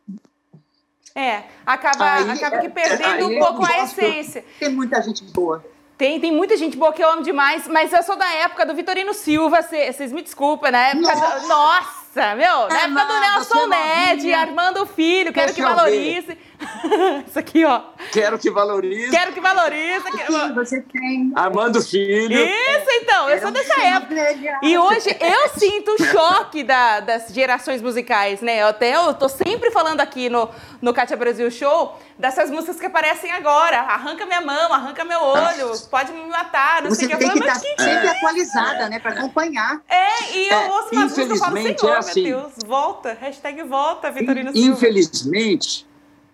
É, 1.14 1.44
acaba, 1.66 2.14
aí, 2.14 2.32
acaba 2.32 2.60
que 2.60 2.70
perdendo 2.70 3.28
um 3.28 3.40
pouco 3.40 3.66
a 3.66 3.84
essência. 3.84 4.46
Tem 4.60 4.70
muita 4.70 5.02
gente 5.02 5.24
boa. 5.26 5.66
Tem, 5.98 6.20
tem 6.20 6.32
muita 6.32 6.56
gente 6.56 6.78
boa 6.78 6.94
que 6.94 7.04
eu 7.04 7.10
amo 7.10 7.24
demais, 7.24 7.68
mas 7.68 7.92
eu 7.92 8.04
sou 8.04 8.16
da 8.16 8.32
época 8.36 8.68
do 8.68 8.76
Vitorino 8.76 9.16
Silva, 9.16 9.64
vocês 9.64 10.12
me 10.12 10.22
desculpem, 10.22 10.72
na 10.72 10.90
época. 10.90 11.16
Nossa, 11.16 11.40
do, 11.40 11.48
nossa 11.48 12.07
Nossa, 12.18 12.36
meu, 12.36 12.68
na 12.68 12.80
É 12.80 12.84
época 12.86 13.06
do 13.06 13.20
Nelson 13.20 13.56
você 13.56 13.68
Ned. 13.68 14.34
Armando 14.34 14.86
Filho, 14.86 15.32
quero 15.34 15.54
que 15.54 15.62
Deixa 15.62 15.72
eu 15.72 15.76
valorize. 15.76 16.38
Isso 17.28 17.38
aqui, 17.38 17.64
ó. 17.66 17.82
Quero 18.12 18.40
que 18.40 18.50
valorize. 18.50 19.12
Quero 19.12 19.32
que 19.32 19.40
valorize. 19.40 20.04
Sim, 20.26 20.54
você 20.56 20.82
tem. 20.82 21.32
Armando 21.36 21.82
Filho. 21.82 22.36
Isso, 22.36 22.88
então, 23.02 23.30
eu 23.30 23.40
sou 23.40 23.52
dessa 23.52 23.80
época. 23.80 24.16
E 24.64 24.76
hoje 24.78 25.16
eu 25.20 25.50
sinto 25.50 25.92
o 25.92 26.04
choque 26.04 26.64
da- 26.64 27.00
das 27.02 27.28
gerações 27.32 27.82
musicais, 27.82 28.42
né? 28.42 28.62
Eu 28.64 28.68
até 28.68 28.96
eu 28.96 29.14
tô 29.14 29.30
sempre 29.30 29.70
falando 29.70 30.02
aqui 30.02 30.30
no, 30.30 30.50
no 30.82 30.94
Cátia 30.94 31.18
Brasil 31.18 31.50
Show 31.52 31.98
dessas 32.18 32.50
músicas 32.50 32.80
que 32.80 32.86
aparecem 32.86 33.32
agora. 33.32 33.80
Arranca 33.82 34.26
minha 34.26 34.42
mão, 34.42 34.74
arranca 34.74 35.04
meu 35.06 35.20
olho, 35.22 35.72
pode 35.90 36.12
me 36.12 36.26
matar, 36.28 36.82
não 36.84 36.90
Você 36.90 37.06
sei 37.06 37.08
o 37.08 37.10
que. 37.12 37.18
tem 37.18 37.32
que 37.32 37.40
estar 37.40 37.60
que 37.60 37.82
sempre 37.82 38.08
atualizada, 38.10 38.90
né? 38.90 39.00
Para 39.00 39.12
acompanhar. 39.12 39.82
É, 39.88 40.36
e 40.36 40.48
eu 40.50 40.58
É, 40.60 40.70
ouço 40.72 40.90
umas 40.94 41.04
músicas 41.18 41.38
e 41.38 41.40
falo, 41.40 41.52
infelizmente 41.58 41.80
Senhor, 41.82 41.94
é 41.94 41.98
assim. 41.98 42.24
meu 42.24 42.40
Deus, 42.42 42.54
volta, 42.66 43.18
hashtag 43.20 43.64
volta, 43.64 44.12
Vitorino 44.12 44.52
Silva. 44.52 44.70
Infelizmente, 44.72 45.88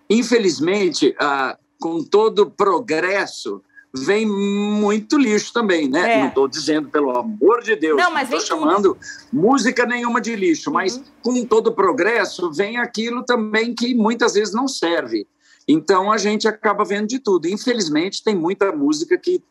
infelizmente, 0.10 1.16
ah, 1.20 1.58
com 1.80 2.04
todo 2.04 2.50
progresso, 2.50 3.62
vem 3.96 4.26
muito 4.26 5.18
lixo 5.18 5.54
também, 5.54 5.88
né? 5.88 6.14
É. 6.16 6.20
Não 6.22 6.28
estou 6.30 6.48
dizendo, 6.48 6.90
pelo 6.90 7.16
amor 7.18 7.62
de 7.62 7.76
Deus, 7.76 7.98
Não, 8.02 8.12
mas 8.12 8.24
estou 8.24 8.42
chamando 8.42 8.98
música 9.32 9.86
nenhuma 9.86 10.20
de 10.20 10.36
lixo, 10.36 10.72
mas 10.72 10.98
Uhum. 10.98 11.04
com 11.22 11.46
todo 11.46 11.72
progresso 11.74 12.52
vem 12.52 12.78
aquilo 12.78 13.24
também 13.24 13.74
que 13.76 13.94
muitas 13.94 14.34
vezes 14.34 14.54
não 14.54 14.68
serve. 14.68 15.28
Então 15.68 16.12
a 16.12 16.18
gente 16.18 16.48
acaba 16.48 16.84
vendo 16.84 17.08
de 17.08 17.20
tudo. 17.20 17.48
Infelizmente, 17.48 18.24
tem 18.24 18.36
muita 18.36 18.72
música 18.72 19.18
que 19.18 19.42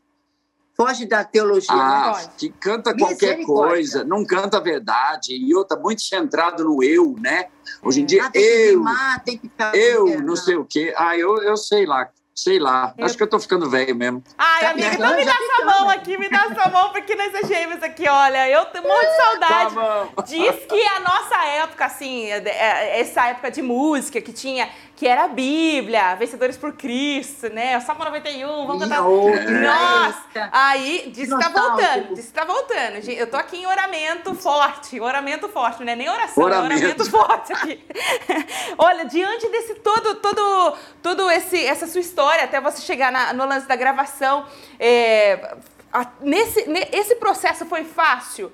Foge 0.74 1.04
da 1.04 1.22
teologia, 1.22 1.70
né? 1.76 1.82
ah, 1.82 2.12
pode. 2.14 2.28
que 2.38 2.48
canta 2.48 2.96
qualquer 2.96 3.44
coisa, 3.44 4.02
não 4.04 4.24
canta 4.24 4.56
a 4.56 4.60
verdade, 4.60 5.34
e 5.36 5.54
outra 5.54 5.78
muito 5.78 6.00
centrado 6.00 6.64
no 6.64 6.82
eu, 6.82 7.14
né? 7.20 7.48
Hoje 7.82 8.00
em 8.00 8.06
dia, 8.06 8.24
Ah, 8.24 8.30
tem 8.30 8.42
que 8.42 8.48
eu, 8.48 8.78
rimar, 8.78 9.22
tem 9.22 9.36
que 9.36 9.48
ficar. 9.50 9.74
eu, 9.76 10.08
É, 10.08 10.16
não 10.22 10.34
sei 10.34 10.56
o 10.56 10.64
quê. 10.64 10.94
Ah, 10.96 11.14
eu, 11.16 11.36
eu 11.42 11.58
sei 11.58 11.84
lá, 11.84 12.08
sei 12.34 12.58
lá. 12.58 12.94
Eu- 12.96 13.04
Acho 13.06 13.16
que 13.16 13.22
eu 13.22 13.28
tô 13.28 13.38
ficando 13.38 13.68
velho 13.68 13.94
mesmo. 13.94 14.22
Ai, 14.38 14.60
Tá 14.62 14.70
amiga, 14.70 14.94
então 14.94 15.16
me 15.16 15.24
dá 15.24 15.34
sua 15.34 15.64
mão 15.64 15.90
aqui, 15.90 16.16
me 16.18 16.28
dá 16.28 16.48
sua 16.54 16.68
mão, 16.68 16.90
porque 16.90 17.14
nós 17.14 17.34
é 17.34 17.46
gêmeos 17.46 17.82
aqui, 17.82 18.08
olha. 18.08 18.48
Eu 18.48 18.64
tenho 18.66 18.84
morro 18.84 19.00
de 19.00 19.16
saudade. 19.16 19.74
Tá. 19.74 20.22
Diz 20.22 20.54
que 20.66 20.86
a 20.86 21.00
nossa 21.00 21.44
época, 21.44 21.84
assim, 21.86 22.26
é- 22.30 22.42
é- 22.48 23.00
essa 23.00 23.26
época 23.28 23.50
de 23.50 23.60
música 23.62 24.20
que 24.20 24.32
tinha, 24.32 24.68
que 24.96 25.06
era 25.08 25.24
a 25.24 25.28
Bíblia, 25.28 26.14
Vencedores 26.14 26.56
por 26.56 26.74
Cristo, 26.74 27.48
né? 27.52 27.76
O 27.76 27.80
Salmo 27.80 28.04
91, 28.04 28.66
vamos 28.66 28.82
cantar. 28.84 29.02
Que 29.02 29.50
Nossa! 29.52 30.48
Aí, 30.52 31.10
diz 31.12 31.28
que 31.32 31.38
tá 31.38 31.48
voltando, 31.48 32.14
diz 32.14 32.26
que 32.26 32.32
tá 32.32 32.44
voltando. 32.44 33.00
Gente, 33.02 33.18
Eu 33.18 33.28
tô 33.30 33.36
aqui 33.36 33.56
em 33.58 33.66
oramento 33.66 34.34
forte, 34.34 35.00
oramento 35.00 35.48
forte, 35.48 35.82
não 35.84 35.92
é 35.92 35.96
nem 35.96 36.08
oração, 36.08 36.44
Oramento. 36.44 36.72
é 36.72 36.76
oramento 36.76 37.10
forte 37.10 37.52
aqui. 37.52 37.84
Olha, 38.78 39.04
diante 39.04 39.48
desse 39.48 39.74
todo, 39.76 40.14
todo, 40.16 40.76
todo 41.02 41.30
esse, 41.30 41.64
essa 41.64 41.86
sua 41.86 42.00
história, 42.00 42.21
até 42.28 42.60
você 42.60 42.80
chegar 42.82 43.10
na- 43.12 43.32
no 43.32 43.44
lance 43.46 43.66
da 43.66 43.76
gravação, 43.76 44.46
é, 44.78 45.56
a- 45.92 46.06
nesse, 46.20 46.68
ne- 46.68 46.88
esse 46.92 47.16
processo 47.16 47.64
foi 47.66 47.84
fácil? 47.84 48.50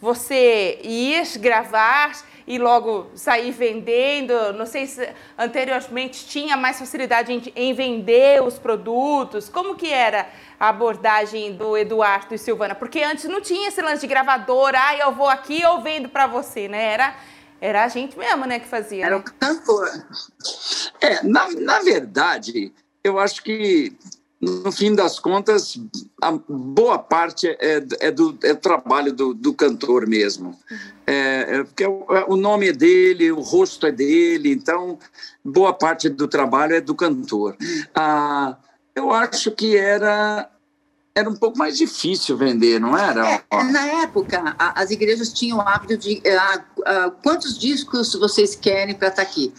Você 0.00 0.80
ir 0.82 1.38
gravar 1.38 2.12
e 2.44 2.58
logo 2.58 3.08
sair 3.14 3.52
vendendo? 3.52 4.52
Não 4.54 4.66
sei 4.66 4.84
se 4.88 5.08
anteriormente 5.38 6.26
tinha 6.26 6.56
mais 6.56 6.76
facilidade 6.78 7.32
em, 7.32 7.40
em 7.54 7.72
vender 7.72 8.42
os 8.42 8.58
produtos. 8.58 9.48
Como 9.48 9.76
que 9.76 9.88
era 9.92 10.28
a 10.58 10.70
abordagem 10.70 11.52
do 11.52 11.76
Eduardo 11.78 12.34
e 12.34 12.38
Silvana? 12.38 12.74
Porque 12.74 13.00
antes 13.00 13.26
não 13.26 13.40
tinha 13.40 13.68
esse 13.68 13.80
lance 13.80 14.00
de 14.00 14.08
gravadora, 14.08 14.76
ah, 14.80 14.96
eu 14.96 15.12
vou 15.12 15.28
aqui 15.28 15.62
eu 15.62 15.80
vendo 15.80 16.08
para 16.08 16.26
você, 16.26 16.66
né? 16.66 16.82
Era, 16.94 17.14
era 17.60 17.84
a 17.84 17.88
gente 17.88 18.18
mesmo, 18.18 18.44
né, 18.44 18.58
que 18.58 18.66
fazia. 18.66 19.06
Era 19.06 19.18
né? 19.18 19.24
o 19.24 19.32
cantor. 19.38 19.88
É, 21.00 21.22
na, 21.22 21.48
na 21.52 21.78
verdade, 21.78 22.72
eu 23.04 23.18
acho 23.18 23.42
que, 23.42 23.92
no 24.40 24.70
fim 24.70 24.94
das 24.94 25.18
contas, 25.18 25.78
a 26.20 26.32
boa 26.48 26.98
parte 26.98 27.48
é, 27.48 27.84
é 28.00 28.10
do 28.10 28.38
é 28.42 28.54
trabalho 28.54 29.12
do, 29.12 29.34
do 29.34 29.52
cantor 29.52 30.06
mesmo. 30.06 30.56
É, 31.06 31.46
é 31.58 31.64
porque 31.64 31.84
o, 31.86 32.06
o 32.28 32.36
nome 32.36 32.68
é 32.68 32.72
dele, 32.72 33.32
o 33.32 33.40
rosto 33.40 33.86
é 33.86 33.92
dele, 33.92 34.52
então, 34.52 34.98
boa 35.44 35.72
parte 35.72 36.08
do 36.08 36.28
trabalho 36.28 36.74
é 36.74 36.80
do 36.80 36.94
cantor. 36.94 37.56
Ah, 37.94 38.56
eu 38.94 39.10
acho 39.10 39.50
que 39.50 39.76
era, 39.76 40.48
era 41.14 41.28
um 41.28 41.34
pouco 41.34 41.58
mais 41.58 41.76
difícil 41.76 42.36
vender, 42.36 42.80
não 42.80 42.96
era? 42.96 43.42
É, 43.50 43.62
na 43.64 43.84
época, 44.02 44.54
a- 44.58 44.80
as 44.80 44.90
igrejas 44.90 45.32
tinham 45.32 45.58
o 45.58 45.60
hábito 45.60 45.96
de. 45.96 46.22
ah, 46.28 46.64
ah, 46.86 47.12
quantos 47.22 47.58
discos 47.58 48.14
vocês 48.14 48.54
querem 48.54 48.94
para 48.94 49.08
estar 49.08 49.22
aqui? 49.22 49.52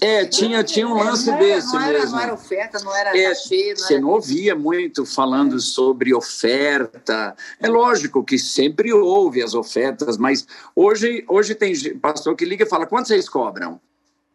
É, 0.00 0.24
tinha, 0.24 0.62
tinha 0.62 0.86
um 0.86 0.94
lance 0.94 1.28
era, 1.28 1.38
desse 1.38 1.72
não 1.72 1.80
era, 1.80 1.98
mesmo. 1.98 2.12
Não 2.12 2.20
era 2.20 2.34
oferta, 2.34 2.78
não 2.80 2.94
era 2.94 3.18
É, 3.18 3.28
cachê, 3.28 3.68
não 3.70 3.76
Você 3.76 3.94
era. 3.94 4.02
não 4.02 4.10
ouvia 4.10 4.54
muito 4.54 5.04
falando 5.04 5.60
sobre 5.60 6.14
oferta. 6.14 7.34
É 7.60 7.68
lógico 7.68 8.24
que 8.24 8.38
sempre 8.38 8.92
houve 8.92 9.42
as 9.42 9.54
ofertas, 9.54 10.16
mas 10.16 10.46
hoje, 10.74 11.24
hoje 11.28 11.54
tem 11.54 11.72
pastor 11.98 12.36
que 12.36 12.44
liga 12.44 12.64
e 12.64 12.68
fala: 12.68 12.86
quanto 12.86 13.08
vocês 13.08 13.28
cobram? 13.28 13.80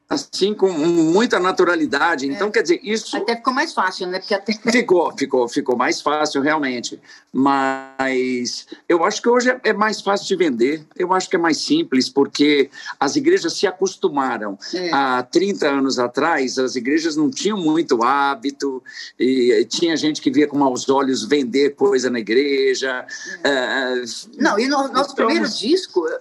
Assim, 0.09 0.53
com 0.53 0.69
muita 0.71 1.39
naturalidade. 1.39 2.27
Então, 2.27 2.51
quer 2.51 2.61
dizer, 2.61 2.79
isso 2.83 3.17
Até 3.17 3.35
ficou 3.35 3.51
mais 3.53 3.73
fácil, 3.73 4.05
né? 4.07 4.19
Porque 4.19 4.33
até. 4.35 4.53
ficou, 4.53 5.11
ficou, 5.17 5.47
ficou 5.47 5.75
mais 5.75 6.01
fácil, 6.01 6.41
realmente. 6.41 6.99
Mas 7.31 8.67
eu 8.87 9.03
acho 9.03 9.21
que 9.21 9.27
hoje 9.29 9.49
é- 9.49 9.59
é 9.63 9.73
mais 9.73 10.01
fácil 10.01 10.27
de 10.27 10.35
vender. 10.35 10.85
Eu 10.95 11.11
acho 11.13 11.27
que 11.29 11.35
é 11.35 11.39
mais 11.39 11.57
simples, 11.57 12.09
porque 12.09 12.69
as 12.99 13.15
igrejas 13.15 13.53
se 13.53 13.65
acostumaram. 13.65 14.57
É. 14.73 14.91
Há 14.93 15.23
30 15.23 15.67
anos 15.67 15.97
atrás, 15.97 16.59
as 16.59 16.75
igrejas 16.75 17.15
não 17.15 17.31
tinham 17.31 17.57
muito 17.57 18.03
hábito, 18.03 18.83
e 19.19 19.65
tinha 19.69 19.97
gente 19.97 20.21
que 20.21 20.29
via 20.29 20.47
com 20.47 20.57
maus 20.57 20.87
olhos 20.89 21.23
vender 21.25 21.71
coisa 21.75 22.09
na 22.09 22.19
igreja. 22.19 23.05
É, 23.43 24.03
Não, 24.37 24.59
e 24.59 24.67
no 24.67 24.87
nosso 24.89 25.11
Estamos- 25.11 25.13
primeiro 25.13 25.49
disco, 25.49 26.07
eu, 26.07 26.19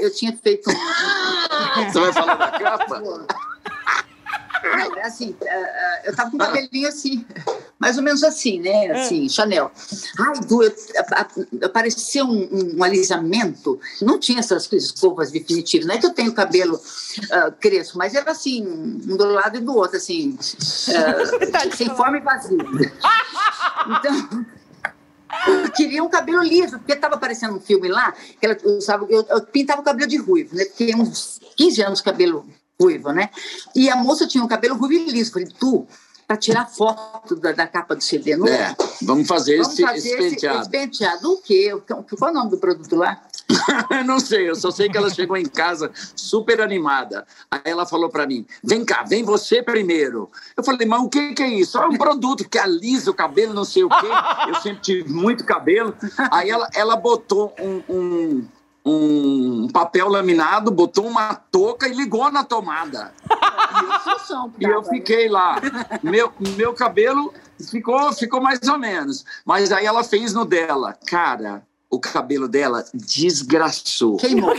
eu 0.00 0.10
tinha 0.12 0.36
feito 0.42 0.68
um. 0.70 0.74
você 1.92 2.00
vai 2.00 2.12
falar 2.12 2.34
da 2.34 2.58
capa? 2.58 3.19
Não, 4.62 4.96
é 4.96 5.06
assim, 5.06 5.34
ah, 5.42 5.46
ah, 5.48 6.00
eu 6.04 6.14
tava 6.14 6.30
com 6.30 6.36
um 6.36 6.38
cabelinho 6.38 6.88
assim, 6.88 7.24
mais 7.78 7.96
ou 7.96 8.02
menos 8.02 8.22
assim, 8.22 8.60
né? 8.60 8.90
Assim, 8.90 9.28
Chanel. 9.28 9.70
Ai, 10.18 10.40
Du, 10.40 10.60
apareceu 11.64 12.26
um, 12.26 12.76
um 12.76 12.84
alisamento, 12.84 13.80
não 14.02 14.18
tinha 14.18 14.40
essas 14.40 14.70
escovas 14.72 15.30
definitivas, 15.30 15.86
não 15.86 15.94
é 15.94 15.98
que 15.98 16.06
eu 16.06 16.12
tenho 16.12 16.32
cabelo 16.32 16.80
ah, 17.32 17.50
crespo, 17.58 17.96
mas 17.96 18.14
era 18.14 18.30
assim, 18.30 18.66
um 18.66 19.16
do 19.16 19.24
lado 19.24 19.56
e 19.56 19.60
do 19.60 19.74
outro, 19.74 19.96
assim, 19.96 20.38
ah, 20.94 21.72
sem 21.74 21.88
forma 21.96 22.18
e 22.18 22.20
vazio. 22.20 22.58
Então, 23.88 24.46
eu 25.46 25.70
queria 25.72 26.04
um 26.04 26.08
cabelo 26.08 26.42
liso, 26.42 26.78
porque 26.78 26.92
estava 26.92 27.14
aparecendo 27.14 27.54
um 27.56 27.60
filme 27.60 27.88
lá, 27.88 28.12
que 28.12 28.44
ela 28.44 28.56
usava, 28.64 29.06
eu, 29.08 29.24
eu 29.28 29.40
pintava 29.42 29.80
o 29.80 29.84
cabelo 29.84 30.08
de 30.08 30.18
ruivo, 30.18 30.54
né? 30.54 30.64
Fiquei 30.64 30.94
uns 30.94 31.40
15 31.56 31.82
anos 31.82 32.00
cabelo 32.00 32.46
ruivo, 32.80 33.12
né? 33.12 33.30
E 33.74 33.90
a 33.90 33.96
moça 33.96 34.26
tinha 34.26 34.42
um 34.42 34.48
cabelo 34.48 34.76
ruivo 34.76 35.08
e 35.08 35.12
liso. 35.12 35.32
Falei, 35.32 35.48
tu, 35.58 35.86
para 36.26 36.36
tirar 36.36 36.66
foto 36.66 37.34
da, 37.36 37.52
da 37.52 37.66
capa 37.66 37.94
do 37.96 38.02
CD, 38.02 38.36
não 38.36 38.46
É, 38.46 38.74
vamos 39.02 39.26
fazer 39.26 39.56
Vamos 39.58 39.72
esse, 39.72 39.82
fazer 39.82 40.08
esse 40.08 40.16
penteado. 40.30 40.60
esse 40.60 40.70
penteado. 40.70 41.32
O 41.32 41.36
quê? 41.42 41.72
O- 41.74 41.80
Qual 41.80 42.28
é 42.28 42.30
o 42.30 42.34
nome 42.34 42.50
do 42.50 42.58
produto 42.58 42.94
lá? 42.96 43.20
Não 44.06 44.20
sei, 44.20 44.48
eu 44.48 44.54
só 44.54 44.70
sei 44.70 44.88
que 44.88 44.96
ela 44.96 45.10
chegou 45.10 45.36
em 45.36 45.44
casa 45.44 45.90
super 46.14 46.60
animada. 46.60 47.26
Aí 47.50 47.60
ela 47.64 47.84
falou 47.84 48.08
para 48.08 48.24
mim: 48.24 48.46
vem 48.62 48.84
cá, 48.84 49.02
vem 49.02 49.24
você 49.24 49.60
primeiro. 49.60 50.30
Eu 50.56 50.62
falei, 50.62 50.86
mas 50.86 51.02
o 51.02 51.08
que, 51.08 51.34
que 51.34 51.42
é 51.42 51.48
isso? 51.48 51.76
É 51.76 51.84
um 51.84 51.98
produto 51.98 52.48
que 52.48 52.56
alisa 52.56 53.10
o 53.10 53.14
cabelo, 53.14 53.52
não 53.52 53.64
sei 53.64 53.82
o 53.82 53.88
quê. 53.88 54.06
Eu 54.48 54.54
sempre 54.62 54.80
tive 54.82 55.12
muito 55.12 55.44
cabelo. 55.44 55.96
Aí 56.30 56.48
ela, 56.48 56.68
ela 56.74 56.94
botou 56.94 57.52
um, 57.58 57.82
um, 57.92 58.48
um 58.84 59.68
papel 59.68 60.08
laminado, 60.08 60.70
botou 60.70 61.06
uma 61.06 61.34
touca 61.34 61.88
e 61.88 61.92
ligou 61.92 62.30
na 62.30 62.44
tomada. 62.44 63.12
E 64.58 64.64
eu 64.64 64.82
fiquei 64.84 65.28
lá. 65.28 65.60
Meu, 66.02 66.32
meu 66.56 66.72
cabelo 66.72 67.32
ficou, 67.70 68.12
ficou 68.12 68.40
mais 68.40 68.60
ou 68.68 68.78
menos. 68.78 69.24
Mas 69.44 69.70
aí 69.70 69.86
ela 69.86 70.02
fez 70.02 70.32
no 70.32 70.44
dela. 70.44 70.96
Cara, 71.06 71.62
o 71.90 71.98
cabelo 71.98 72.48
dela 72.48 72.84
desgraçou. 72.94 74.16
Queimou. 74.16 74.54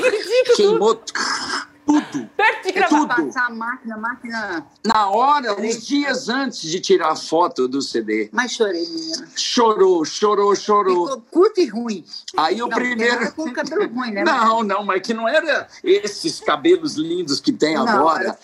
Queimou 0.56 1.02
tudo. 1.92 2.30
Perto 2.38 2.64
de 2.68 2.72
gravar. 2.72 3.16
tudo. 3.16 3.26
Passar 3.28 3.48
a 3.48 3.50
máquina, 3.50 3.96
a 3.96 3.98
máquina. 3.98 4.66
Na 4.86 5.10
hora, 5.10 5.60
uns 5.60 5.86
dias 5.86 6.30
antes 6.30 6.62
de 6.62 6.80
tirar 6.80 7.12
a 7.12 7.16
foto 7.16 7.68
do 7.68 7.82
CD. 7.82 8.30
Mas 8.32 8.54
chorei, 8.54 8.88
menina. 8.88 9.28
Chorou, 9.36 10.06
chorou, 10.06 10.56
chorou. 10.56 11.08
Ficou 11.08 11.22
curto 11.32 11.60
e 11.60 11.66
ruim. 11.68 12.06
Aí 12.38 12.56
o 12.56 12.68
não, 12.68 12.70
porque 12.70 12.88
primeiro. 12.88 13.32
com 13.34 13.52
cabelo 13.52 13.88
ruim, 13.94 14.12
né? 14.12 14.24
Não, 14.32 14.64
não, 14.64 14.84
mas 14.84 15.02
que 15.02 15.14
não 15.14 15.28
era 15.28 15.68
esses 15.84 16.40
cabelos 16.40 16.96
lindos 16.96 17.40
que 17.40 17.52
tem 17.52 17.76
Não, 17.76 17.88
agora. 17.88 18.38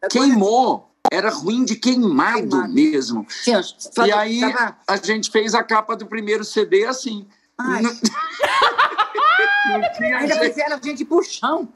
era- 0.00 0.08
Queimou. 0.10 0.88
Era 1.10 1.30
ruim 1.30 1.62
de 1.64 1.76
queimado, 1.76 2.48
Queimado. 2.48 2.72
mesmo. 2.72 3.26
Sim, 3.28 3.52
E 4.06 4.12
aí 4.12 4.40
tava- 4.40 4.76
a 4.86 4.96
gente 4.96 5.30
fez 5.30 5.54
a 5.54 5.62
capa 5.62 5.94
do 5.94 6.06
primeiro 6.06 6.42
CD 6.44 6.86
assim. 6.86 7.26
Ai. 7.58 7.82
Não, 7.82 7.90
não 9.78 9.92
tinha 9.96 10.18
Ainda 10.18 10.34
fizeram 10.40 10.76
a 10.76 10.80
gente 10.86 11.06
chão. 11.24 11.68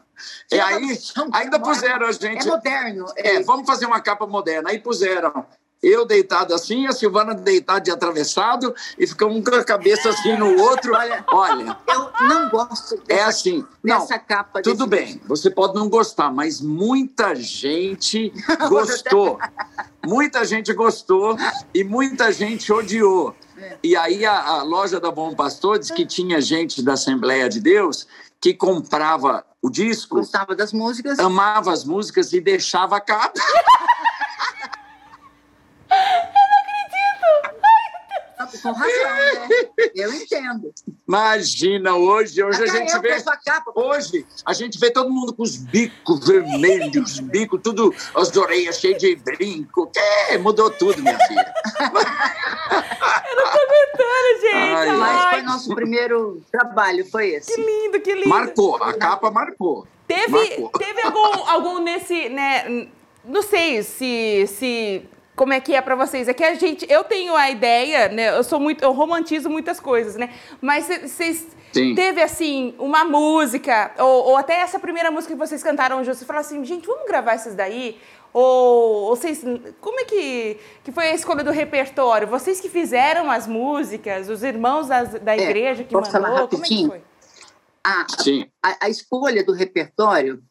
E 0.51 0.59
aí, 0.59 0.99
ainda 1.33 1.59
puseram 1.59 2.07
a 2.07 2.13
gente. 2.13 2.47
É 2.47 2.51
moderno. 2.51 3.07
É, 3.17 3.43
vamos 3.43 3.67
fazer 3.67 3.87
uma 3.87 4.01
capa 4.01 4.27
moderna. 4.27 4.71
Aí 4.71 4.79
puseram 4.79 5.47
eu 5.83 6.07
deitado 6.07 6.55
assim, 6.55 6.87
a 6.87 6.93
Silvana 6.93 7.35
deitada 7.35 7.81
de 7.81 7.91
atravessado 7.91 8.75
e 8.99 9.07
ficou 9.07 9.31
um 9.31 9.43
com 9.43 9.55
a 9.55 9.65
cabeça 9.65 10.09
assim 10.09 10.37
no 10.37 10.59
outro. 10.61 10.95
Olha, 10.95 11.25
olha 11.29 11.79
eu 11.87 12.11
não 12.27 12.49
gosto 12.49 12.97
dessa, 13.03 13.21
é 13.21 13.25
assim, 13.25 13.65
dessa 13.85 14.15
não, 14.15 14.25
capa. 14.27 14.63
Tudo 14.63 14.87
bem, 14.87 15.21
você 15.27 15.51
pode 15.51 15.75
não 15.75 15.89
gostar, 15.89 16.33
mas 16.33 16.61
muita 16.61 17.35
gente 17.35 18.33
gostou. 18.69 19.39
muita 20.05 20.45
gente 20.45 20.73
gostou 20.73 21.37
e 21.75 21.85
muita 21.85 22.33
gente 22.33 22.73
odiou. 22.73 23.35
E 23.83 23.97
aí 23.97 24.25
a, 24.25 24.39
a 24.39 24.63
loja 24.63 25.01
da 25.01 25.11
Bom 25.11 25.35
Pastor 25.35 25.79
diz 25.79 25.91
que 25.91 26.05
tinha 26.05 26.41
gente 26.41 26.83
da 26.83 26.93
Assembleia 26.95 27.49
de 27.49 27.61
Deus 27.61 28.07
que 28.41 28.53
comprava 28.53 29.45
o 29.63 29.71
disco, 29.71 30.17
gostava 30.17 30.55
das 30.55 30.73
músicas, 30.73 31.19
amava 31.19 31.73
as 31.73 31.85
músicas 31.85 32.33
e 32.33 32.41
deixava 32.41 32.97
a 32.97 33.01
capa. 33.01 33.41
com 38.63 38.73
razão, 38.73 39.15
né? 39.15 39.49
Eu 39.95 40.13
entendo. 40.13 40.73
Imagina, 41.07 41.95
hoje, 41.95 42.43
hoje 42.43 42.63
a 42.63 42.67
gente 42.67 42.99
vê. 42.99 43.17
Capa, 43.45 43.73
hoje 43.75 44.27
a 44.45 44.53
gente 44.53 44.79
vê 44.79 44.91
todo 44.91 45.11
mundo 45.11 45.33
com 45.33 45.43
os 45.43 45.57
bicos 45.57 46.27
vermelhos, 46.27 47.21
bico, 47.21 47.59
tudo, 47.59 47.95
as 48.15 48.37
orelhas 48.37 48.79
cheias 48.79 49.01
de 49.01 49.17
brinco. 49.17 49.91
É, 50.29 50.39
mudou 50.39 50.71
tudo, 50.71 51.01
minha 51.03 51.19
filha. 51.27 51.55
Eu 53.29 53.37
não 53.37 53.53
tô 53.53 53.59
aguentando, 53.59 54.41
gente. 54.41 54.77
Ai, 54.77 54.97
Mas 54.97 55.31
foi 55.31 55.43
nosso 55.43 55.75
primeiro 55.75 56.43
trabalho, 56.51 57.05
foi 57.11 57.29
esse. 57.31 57.55
Que 57.55 57.61
lindo, 57.61 58.01
que 58.01 58.15
lindo. 58.15 58.29
Marcou, 58.29 58.77
a 58.77 58.93
capa 58.95 59.31
marcou. 59.31 59.87
Teve, 60.07 60.31
marcou. 60.31 60.71
teve 60.79 61.01
algum, 61.03 61.51
algum 61.51 61.79
nesse, 61.81 62.29
né? 62.29 62.89
Não 63.25 63.43
sei 63.43 63.83
se, 63.83 64.47
se 64.47 65.03
como 65.35 65.53
é 65.53 65.61
que 65.61 65.75
é 65.75 65.81
para 65.81 65.95
vocês? 65.95 66.29
É 66.29 66.35
que 66.35 66.43
a 66.43 66.55
gente, 66.55 66.87
eu 66.89 67.05
tenho 67.05 67.37
a 67.37 67.51
ideia, 67.51 68.09
né? 68.09 68.37
Eu 68.37 68.43
sou 68.43 68.59
muito, 68.59 68.83
eu 68.83 68.93
romantizo 68.93 69.51
muitas 69.51 69.79
coisas, 69.79 70.17
né? 70.17 70.31
Mas 70.61 70.87
vocês 70.87 71.47
teve 71.95 72.23
assim 72.23 72.75
uma 72.79 73.05
música 73.05 73.93
ou, 73.99 74.29
ou, 74.29 74.37
até 74.37 74.61
essa 74.61 74.79
primeira 74.79 75.11
música 75.11 75.35
que 75.35 75.39
vocês 75.39 75.63
cantaram 75.63 75.99
hoje, 75.99 76.15
você 76.15 76.25
falou 76.25 76.41
assim, 76.41 76.65
gente, 76.65 76.87
vamos 76.87 77.07
gravar 77.07 77.35
essas 77.35 77.55
daí? 77.55 77.99
Ou, 78.39 79.17
vocês, 79.17 79.43
como 79.81 79.99
é 79.99 80.05
que, 80.05 80.61
que 80.85 80.93
foi 80.93 81.07
a 81.07 81.15
escolha 81.15 81.43
do 81.43 81.51
repertório? 81.51 82.29
Vocês 82.29 82.61
que 82.61 82.69
fizeram 82.69 83.31
as 83.31 83.47
músicas, 83.47 84.29
os 84.29 84.43
irmãos 84.43 84.89
das, 84.89 85.19
da 85.23 85.35
é, 85.35 85.41
igreja 85.41 85.83
que 85.83 85.95
mandou, 85.95 86.11
falar 86.11 86.47
como 86.47 86.63
é 86.63 86.69
que 86.69 86.87
foi? 86.87 87.03
A, 87.83 88.07
a, 88.63 88.77
a 88.83 88.89
escolha 88.91 89.43
do 89.43 89.55
repertório 89.55 90.43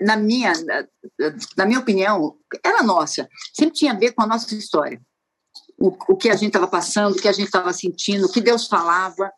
na 0.00 0.16
minha, 0.16 0.52
na 1.56 1.66
minha 1.66 1.80
opinião, 1.80 2.36
era 2.64 2.84
nossa. 2.84 3.28
Sempre 3.52 3.74
tinha 3.74 3.94
a 3.94 3.98
ver 3.98 4.12
com 4.12 4.22
a 4.22 4.28
nossa 4.28 4.54
história. 4.54 5.02
O, 5.76 5.88
o 5.88 6.16
que 6.16 6.30
a 6.30 6.36
gente 6.36 6.50
estava 6.50 6.68
passando, 6.68 7.16
o 7.16 7.20
que 7.20 7.26
a 7.26 7.32
gente 7.32 7.46
estava 7.46 7.72
sentindo, 7.72 8.26
o 8.26 8.32
que 8.32 8.40
Deus 8.40 8.68
falava, 8.68 9.28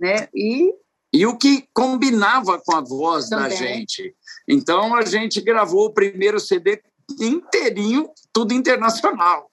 né? 0.00 0.28
E 0.34 0.72
e 1.12 1.26
o 1.26 1.36
que 1.36 1.68
combinava 1.72 2.58
com 2.58 2.74
a 2.74 2.80
voz 2.80 3.28
Também. 3.28 3.50
da 3.50 3.54
gente. 3.54 4.16
Então 4.48 4.96
a 4.96 5.04
gente 5.04 5.40
gravou 5.42 5.86
o 5.86 5.94
primeiro 5.94 6.40
CD 6.40 6.82
inteirinho, 7.20 8.08
tudo 8.32 8.52
internacional. 8.52 9.50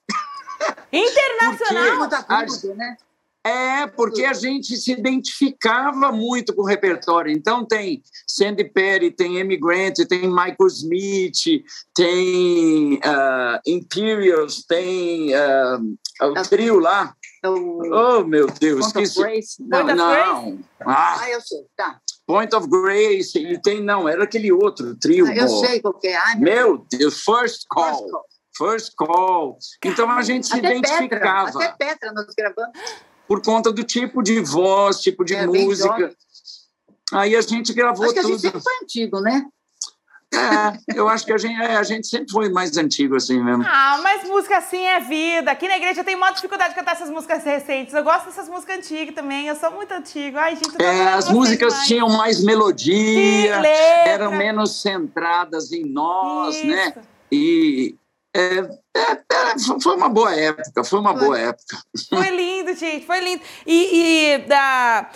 Internacional? 0.92 2.10
Porque 2.10 2.68
a, 2.70 2.76
né? 2.76 2.98
É, 3.44 3.88
porque 3.88 4.24
a 4.24 4.34
gente 4.34 4.78
se 4.78 4.92
identificava 4.92 6.12
muito 6.12 6.54
com 6.54 6.62
o 6.62 6.66
repertório. 6.66 7.32
Então 7.32 7.66
tem 7.66 8.04
Sandy 8.28 8.66
Perry, 8.66 9.10
tem 9.10 9.42
Amy 9.42 9.58
Grant, 9.58 9.96
tem 10.08 10.28
Michael 10.28 10.68
Smith, 10.68 11.64
tem 11.96 12.96
uh, 12.96 13.60
Imperials, 13.66 14.64
tem 14.68 15.34
uh, 15.34 16.30
o 16.30 16.34
trio 16.44 16.78
lá. 16.78 17.16
Oh, 17.50 18.24
meu 18.24 18.48
Deus, 18.48 18.88
esqueci. 18.88 19.20
Não, 19.60 19.84
não. 19.84 20.60
Ah, 20.82 21.20
ah, 21.22 21.30
eu 21.30 21.42
sei, 21.42 21.66
tá. 21.76 22.00
Point 22.26 22.56
of 22.56 22.68
Grace, 22.68 23.38
e 23.38 23.62
tem, 23.62 23.82
não, 23.84 24.08
era 24.08 24.24
aquele 24.24 24.52
outro 24.52 24.96
trio. 24.96 25.26
Ah, 25.28 25.36
eu 25.36 25.48
sei 25.48 25.82
qual 25.82 26.00
é. 26.04 26.16
Ai, 26.16 26.36
meu 26.38 26.86
Deus, 26.90 27.24
First 27.24 27.66
Call. 27.68 27.86
First 27.86 28.10
Call. 28.12 28.26
First 28.54 28.94
call. 28.96 29.58
Então 29.84 30.12
a 30.12 30.22
gente 30.22 30.46
se 30.46 30.54
até 30.54 30.76
identificava. 30.76 31.52
Petra, 31.52 31.66
até 31.70 31.86
Petra 31.86 32.12
nós 32.14 32.28
gravamos 32.38 32.72
por 33.28 33.42
conta 33.42 33.72
do 33.72 33.84
tipo 33.84 34.22
de 34.22 34.42
voz, 34.42 35.00
tipo 35.00 35.24
de 35.24 35.34
é, 35.36 35.48
música. 35.48 36.14
Aí 37.14 37.36
a 37.36 37.42
gente 37.42 37.74
gravou 37.74 38.06
acho 38.06 38.14
que 38.14 38.22
tudo. 38.22 38.30
A 38.30 38.34
gente 38.34 38.42
sempre 38.42 38.62
foi 38.62 38.74
antigo, 38.84 39.22
né? 39.22 39.46
É, 40.34 40.98
eu 40.98 41.10
acho 41.10 41.26
que 41.26 41.34
a 41.34 41.38
gente, 41.38 41.62
é, 41.62 41.76
a 41.76 41.84
gente 41.84 42.08
sempre 42.08 42.32
foi 42.32 42.50
mais 42.50 42.78
antigo 42.78 43.16
assim 43.16 43.42
mesmo. 43.44 43.64
Ah, 43.68 44.00
mas 44.02 44.28
música 44.28 44.58
assim 44.58 44.86
é 44.86 45.00
vida. 45.00 45.52
Aqui 45.52 45.68
na 45.68 45.76
igreja 45.76 46.00
eu 46.00 46.06
tenho 46.06 46.20
maior 46.20 46.34
dificuldade 46.34 46.70
de 46.70 46.80
cantar 46.80 46.94
essas 46.94 47.10
músicas 47.10 47.44
recentes. 47.44 47.94
Eu 47.94 48.04
gosto 48.04 48.28
dessas 48.28 48.48
músicas 48.48 48.78
antigas 48.78 49.14
também. 49.14 49.48
Eu 49.48 49.56
sou 49.56 49.72
muito 49.72 49.92
antigo. 49.94 50.38
Ai, 50.38 50.56
gente, 50.56 50.82
é, 50.82 51.14
as 51.14 51.30
músicas 51.30 51.74
mais. 51.74 51.88
tinham 51.88 52.10
mais 52.10 52.44
melodia, 52.44 53.62
Sim, 53.62 53.68
eram 54.06 54.32
menos 54.32 54.82
centradas 54.82 55.72
em 55.72 55.84
nós, 55.84 56.64
né? 56.64 56.88
Isso. 56.88 57.00
né? 57.00 57.06
E, 57.32 57.96
é, 58.34 58.60
é, 58.96 59.12
é, 59.12 59.80
foi 59.82 59.96
uma 59.96 60.08
boa 60.08 60.34
época, 60.34 60.84
foi 60.84 61.00
uma 61.00 61.14
foi. 61.14 61.26
boa 61.26 61.40
época. 61.40 61.78
Foi 62.10 62.30
lindo, 62.30 62.74
gente, 62.74 63.06
foi 63.06 63.20
lindo. 63.20 63.42
E, 63.66 64.36
e 64.36 64.38
da, 64.48 65.10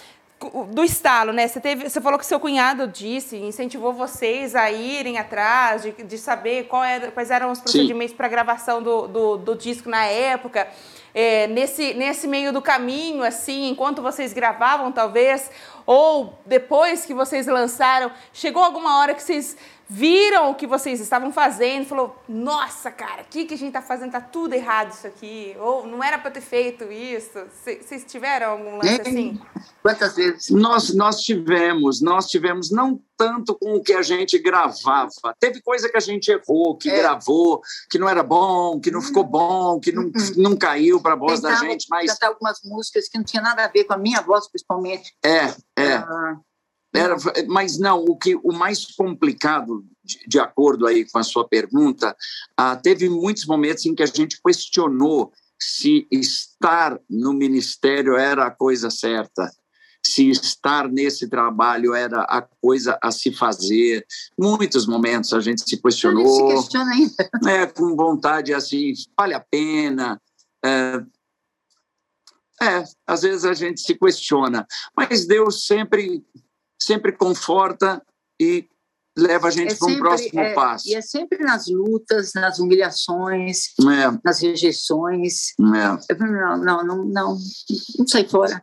do 0.71 0.83
estalo, 0.83 1.31
né? 1.31 1.47
Você, 1.47 1.59
teve, 1.59 1.89
você 1.89 2.01
falou 2.01 2.19
que 2.19 2.25
seu 2.25 2.39
cunhado 2.39 2.87
disse, 2.87 3.37
incentivou 3.37 3.93
vocês 3.93 4.55
a 4.55 4.71
irem 4.71 5.17
atrás, 5.17 5.83
de, 5.83 5.91
de 5.91 6.17
saber 6.17 6.67
era, 6.85 7.11
quais 7.11 7.31
eram 7.31 7.51
os 7.51 7.59
procedimentos 7.59 8.15
para 8.15 8.27
gravação 8.27 8.81
do, 8.81 9.07
do, 9.07 9.37
do, 9.37 9.55
disco 9.55 9.89
na 9.89 10.05
época. 10.05 10.67
É, 11.13 11.47
nesse, 11.47 11.93
nesse 11.93 12.27
meio 12.27 12.51
do 12.51 12.61
caminho, 12.61 13.23
assim, 13.23 13.69
enquanto 13.69 14.01
vocês 14.01 14.33
gravavam, 14.33 14.91
talvez, 14.91 15.49
ou 15.85 16.37
depois 16.45 17.05
que 17.05 17.13
vocês 17.13 17.47
lançaram, 17.47 18.11
chegou 18.33 18.63
alguma 18.63 18.99
hora 18.99 19.13
que 19.13 19.23
vocês 19.23 19.55
viram 19.87 20.51
o 20.51 20.55
que 20.55 20.65
vocês 20.65 20.99
estavam 20.99 21.31
fazendo, 21.31 21.85
falou: 21.85 22.15
"Nossa, 22.27 22.91
cara, 22.91 23.21
o 23.21 23.25
que 23.25 23.45
que 23.45 23.53
a 23.53 23.57
gente 23.57 23.69
está 23.69 23.81
fazendo? 23.81 24.11
Tá 24.11 24.21
tudo 24.21 24.53
errado 24.53 24.91
isso 24.91 25.07
aqui. 25.07 25.55
Ou 25.59 25.85
não 25.85 26.03
era 26.03 26.17
para 26.17 26.31
ter 26.31 26.41
feito 26.41 26.91
isso". 26.91 27.39
Vocês 27.63 28.03
tiveram 28.07 28.51
algum 28.51 28.77
lance 28.77 29.01
assim? 29.01 29.39
Quantas 29.81 30.15
vezes? 30.15 30.49
Nós 30.49 30.93
nós 30.95 31.21
tivemos, 31.21 32.01
nós 32.01 32.27
tivemos 32.27 32.71
não 32.71 32.99
tanto 33.17 33.55
com 33.55 33.75
o 33.75 33.81
que 33.81 33.93
a 33.93 34.01
gente 34.01 34.37
gravava. 34.39 35.35
Teve 35.39 35.61
coisa 35.61 35.87
que 35.89 35.97
a 35.97 36.01
gente 36.01 36.29
errou, 36.29 36.75
que 36.75 36.89
é. 36.89 36.97
gravou, 36.97 37.61
que 37.89 37.97
não 37.97 38.09
era 38.09 38.23
bom, 38.23 38.79
que 38.79 38.91
não 38.91 39.01
ficou 39.01 39.23
uhum. 39.23 39.29
bom, 39.29 39.79
que 39.79 39.91
não, 39.91 40.03
uhum. 40.03 40.11
não 40.37 40.57
caiu 40.57 41.01
para 41.01 41.13
a 41.13 41.17
voz 41.17 41.39
Tentava 41.39 41.61
da 41.61 41.69
gente, 41.69 41.85
mas 41.89 42.11
cantar 42.11 42.27
algumas 42.27 42.59
músicas 42.63 43.07
que 43.07 43.17
não 43.17 43.23
tinha 43.23 43.41
nada 43.41 43.63
a 43.63 43.67
ver 43.67 43.85
com 43.85 43.93
a 43.93 43.97
minha 43.97 44.21
voz, 44.21 44.49
principalmente. 44.49 45.13
É, 45.23 45.53
é. 45.77 45.93
Ah 45.95 46.37
era, 46.95 47.15
mas 47.47 47.77
não, 47.77 48.03
o 48.03 48.17
que 48.17 48.35
o 48.35 48.53
mais 48.53 48.85
complicado, 48.85 49.85
de, 50.03 50.19
de 50.27 50.39
acordo 50.39 50.87
aí 50.87 51.05
com 51.09 51.17
a 51.19 51.23
sua 51.23 51.47
pergunta, 51.47 52.15
ah, 52.57 52.75
teve 52.75 53.09
muitos 53.09 53.45
momentos 53.45 53.85
em 53.85 53.95
que 53.95 54.03
a 54.03 54.07
gente 54.07 54.39
questionou 54.41 55.31
se 55.59 56.07
estar 56.11 56.99
no 57.09 57.33
ministério 57.33 58.15
era 58.15 58.45
a 58.45 58.51
coisa 58.51 58.89
certa, 58.89 59.49
se 60.05 60.29
estar 60.29 60.87
nesse 60.87 61.27
trabalho 61.27 61.93
era 61.95 62.21
a 62.23 62.41
coisa 62.41 62.97
a 63.01 63.11
se 63.11 63.31
fazer. 63.31 64.05
Muitos 64.37 64.85
momentos 64.85 65.33
a 65.33 65.39
gente 65.39 65.67
se 65.67 65.81
questionou. 65.81 66.51
A 66.51 66.55
gente 66.55 66.57
se 66.57 66.63
questiona 66.63 66.91
ainda. 66.91 67.29
É, 67.49 67.65
com 67.65 67.95
vontade 67.95 68.53
assim, 68.53 68.93
vale 69.17 69.33
a 69.33 69.39
pena. 69.39 70.21
É, 70.63 71.01
é, 72.61 72.83
às 73.05 73.23
vezes 73.23 73.45
a 73.45 73.53
gente 73.53 73.81
se 73.81 73.95
questiona, 73.95 74.65
mas 74.95 75.25
Deus 75.25 75.65
sempre 75.65 76.23
sempre 76.79 77.11
conforta 77.11 78.01
e 78.39 78.67
leva 79.17 79.47
a 79.47 79.51
gente 79.51 79.73
é 79.73 79.75
para 79.75 79.87
um 79.87 79.97
próximo 79.97 80.39
é, 80.39 80.53
passo. 80.53 80.87
E 80.87 80.93
é 80.93 81.01
sempre 81.01 81.39
nas 81.39 81.67
lutas, 81.67 82.33
nas 82.33 82.59
humilhações, 82.59 83.73
é. 83.79 84.19
nas 84.23 84.41
rejeições. 84.41 85.53
É. 85.59 86.15
Não, 86.19 86.57
não, 86.57 86.83
não, 86.83 87.05
não, 87.05 87.37
não 87.97 88.07
sai 88.07 88.27
fora. 88.27 88.61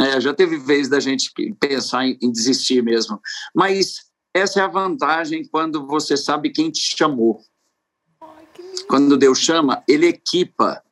É, 0.00 0.20
já 0.20 0.34
teve 0.34 0.58
vez 0.58 0.88
da 0.88 1.00
gente 1.00 1.30
pensar 1.58 2.06
em, 2.06 2.18
em 2.20 2.30
desistir 2.30 2.82
mesmo. 2.82 3.18
Mas 3.54 3.96
essa 4.34 4.60
é 4.60 4.62
a 4.62 4.68
vantagem 4.68 5.46
quando 5.48 5.86
você 5.86 6.16
sabe 6.16 6.50
quem 6.50 6.70
te 6.70 6.96
chamou. 6.96 7.40
Quando 8.88 9.16
Deus 9.16 9.38
chama, 9.38 9.82
Ele 9.88 10.06
equipa, 10.06 10.82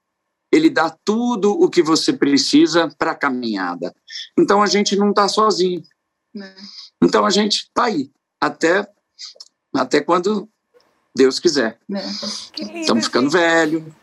Ele 0.50 0.70
dá 0.70 0.88
tudo 1.04 1.50
o 1.50 1.68
que 1.68 1.82
você 1.82 2.12
precisa 2.12 2.88
para 2.96 3.10
a 3.10 3.16
caminhada. 3.16 3.94
Então 4.38 4.62
a 4.62 4.66
gente 4.66 4.96
não 4.96 5.10
está 5.10 5.28
sozinho. 5.28 5.82
Né? 6.34 6.54
Então 7.02 7.24
a 7.26 7.30
gente 7.30 7.64
está 7.64 7.84
aí, 7.84 8.10
até, 8.40 8.86
até 9.74 10.00
quando 10.00 10.48
Deus 11.14 11.38
quiser. 11.38 11.78
Né? 11.88 12.02
Estamos 12.74 13.06
ficando 13.06 13.30
velho. 13.30 13.94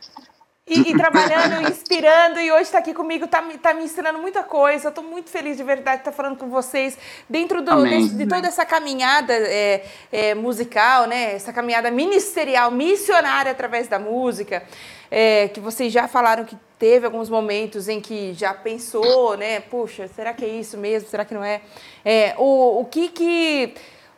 E, 0.70 0.92
e 0.92 0.96
trabalhando, 0.96 1.68
inspirando, 1.68 2.40
e 2.40 2.52
hoje 2.52 2.64
está 2.64 2.78
aqui 2.78 2.94
comigo, 2.94 3.26
está 3.26 3.42
tá 3.62 3.74
me 3.74 3.84
ensinando 3.84 4.20
muita 4.20 4.44
coisa. 4.44 4.90
Estou 4.90 5.04
muito 5.04 5.30
feliz 5.30 5.58
de 5.58 5.64
verdade 5.64 5.98
de 5.98 6.02
estar 6.02 6.12
tá 6.12 6.16
falando 6.16 6.38
com 6.38 6.48
vocês 6.48 6.98
dentro 7.28 7.62
do, 7.62 7.86
de, 7.86 8.10
de, 8.10 8.28
toda 8.28 8.48
essa 8.48 8.64
caminhada 8.66 9.34
é, 9.34 9.84
é, 10.12 10.36
musical, 10.36 11.08
né? 11.08 11.34
Essa 11.34 11.52
caminhada 11.52 11.90
ministerial, 11.90 12.70
missionária 12.70 13.52
através 13.52 13.88
da 13.88 13.98
música. 13.98 14.64
É, 15.12 15.48
que 15.48 15.60
vocês 15.60 15.92
já 15.92 16.08
falaram 16.08 16.46
que 16.46 16.56
teve 16.78 17.04
alguns 17.04 17.32
momentos 17.32 17.88
em 17.88 18.00
que 18.00 18.32
já 18.34 18.54
pensou, 18.54 19.36
né? 19.36 19.60
Puxa, 19.60 20.08
será 20.08 20.34
que 20.36 20.46
é 20.46 20.48
isso 20.48 20.78
mesmo? 20.78 21.10
Será 21.10 21.26
que 21.26 21.34
não 21.34 21.44
é? 21.44 21.62
é 22.06 22.36
o, 22.38 22.82
o 22.82 22.86
que 22.86 23.10
que 23.10 23.74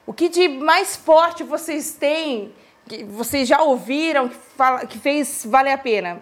o 0.05 0.11
que 0.11 0.27
de 0.27 0.49
mais 0.49 0.97
forte 0.97 1.43
vocês 1.43 1.93
têm 1.93 2.53
que 2.87 3.05
vocês 3.05 3.47
já 3.47 3.61
ouviram 3.61 4.27
que, 4.27 4.35
fala, 4.35 4.85
que 4.85 4.99
fez 4.99 5.45
valer 5.45 5.71
a 5.71 5.77
pena? 5.77 6.21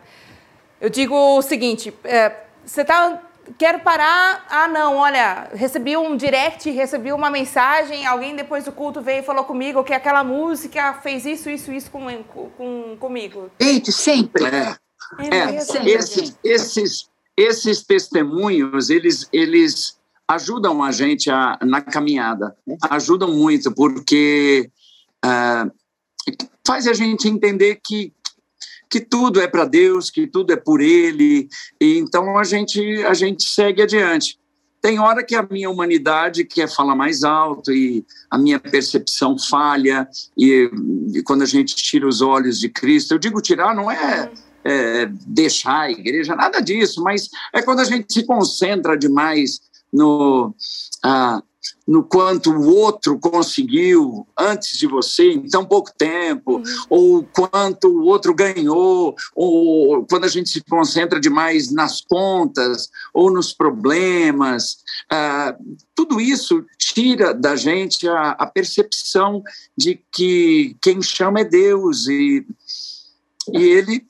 Eu 0.80 0.90
digo 0.90 1.16
o 1.16 1.42
seguinte: 1.42 1.94
é, 2.04 2.36
você 2.66 2.84
tá 2.86 3.22
quero 3.58 3.80
parar. 3.80 4.46
Ah, 4.50 4.68
não, 4.68 4.96
olha, 4.96 5.50
recebi 5.54 5.98
um 5.98 6.16
direct, 6.16 6.70
recebi 6.70 7.12
uma 7.12 7.30
mensagem, 7.30 8.06
alguém 8.06 8.36
depois 8.36 8.66
do 8.66 8.72
culto 8.72 9.02
veio 9.02 9.20
e 9.22 9.26
falou 9.26 9.44
comigo 9.44 9.84
que 9.84 9.94
aquela 9.94 10.24
música 10.24 10.94
fez 10.96 11.26
isso, 11.26 11.50
isso, 11.50 11.72
isso 11.72 11.90
com, 11.90 12.24
com, 12.58 12.98
comigo. 13.00 13.50
Gente, 13.60 13.92
sempre. 13.92 14.46
É. 14.46 14.76
É, 15.18 15.38
é 15.38 15.56
esses, 15.90 16.38
esses, 16.44 17.10
esses 17.36 17.84
testemunhos, 17.84 18.90
eles, 18.90 19.28
eles 19.34 19.98
ajudam 20.28 20.84
a 20.84 20.92
gente 20.92 21.32
a, 21.32 21.58
na 21.64 21.82
caminhada, 21.82 22.56
ajudam 22.92 23.34
muito, 23.34 23.74
porque 23.74 24.70
uh, 25.26 25.72
faz 26.66 26.86
a 26.88 26.94
gente 26.94 27.28
entender 27.28 27.80
que, 27.84 28.14
que 28.90 29.00
tudo 29.00 29.40
é 29.40 29.48
para 29.48 29.66
Deus, 29.66 30.10
que 30.10 30.26
tudo 30.26 30.52
é 30.52 30.56
por 30.56 30.82
Ele, 30.82 31.48
e 31.80 31.98
então 31.98 32.38
a 32.38 32.44
gente, 32.44 32.82
a 33.06 33.14
gente 33.14 33.44
segue 33.44 33.82
adiante. 33.82 34.40
Tem 34.82 34.98
hora 34.98 35.24
que 35.24 35.36
a 35.36 35.44
minha 35.44 35.70
humanidade 35.70 36.46
quer 36.46 36.70
falar 36.70 36.96
mais 36.96 37.24
alto 37.24 37.72
e 37.72 38.06
a 38.32 38.38
minha 38.38 38.60
percepção 38.60 39.38
falha, 39.38 40.08
e, 40.38 40.70
e 41.14 41.22
quando 41.24 41.42
a 41.42 41.46
gente 41.46 41.76
tira 41.76 42.08
os 42.08 42.22
olhos 42.22 42.60
de 42.60 42.70
Cristo, 42.70 43.14
eu 43.14 43.20
digo 43.20 43.42
tirar, 43.42 43.76
não 43.76 43.92
é, 43.92 44.32
é 44.64 45.06
deixar 45.28 45.82
a 45.82 45.92
igreja, 45.92 46.36
nada 46.36 46.62
disso, 46.62 47.04
mas 47.04 47.30
é 47.54 47.62
quando 47.62 47.82
a 47.82 47.84
gente 47.84 48.12
se 48.12 48.24
concentra 48.26 48.98
demais 48.98 49.60
no, 49.92 50.56
ah, 51.04 51.44
no 51.88 52.04
quanto 52.04 52.52
o 52.52 52.76
outro 52.76 53.20
conseguiu 53.20 54.28
antes 54.38 54.78
de 54.78 54.88
você 54.88 55.32
em 55.32 55.50
tão 55.50 55.66
pouco 55.66 55.92
tempo, 55.98 56.58
uhum. 56.58 56.64
ou 56.90 57.24
quanto 57.24 57.88
o 57.88 58.06
outro 58.06 58.34
ganhou, 58.34 59.16
ou 59.36 60.06
quando 60.06 60.26
a 60.26 60.28
gente 60.28 60.50
se 60.50 60.62
concentra 60.62 61.20
demais 61.20 61.72
nas 61.72 62.02
contas 62.02 62.90
ou 63.14 63.32
nos 63.32 63.54
problemas. 63.54 64.78
Ah, 65.10 65.56
tudo 65.96 66.22
isso 66.22 66.66
tira 66.78 67.34
da 67.34 67.56
gente 67.56 68.08
a, 68.08 68.32
a, 68.32 68.46
percepção 68.46 69.44
de 69.78 70.00
que 70.12 70.78
quem 70.82 71.02
chama 71.02 71.42
é 71.42 71.44
Deus 71.44 72.08
e, 72.08 72.46
e 73.54 73.64
Ele 73.64 74.06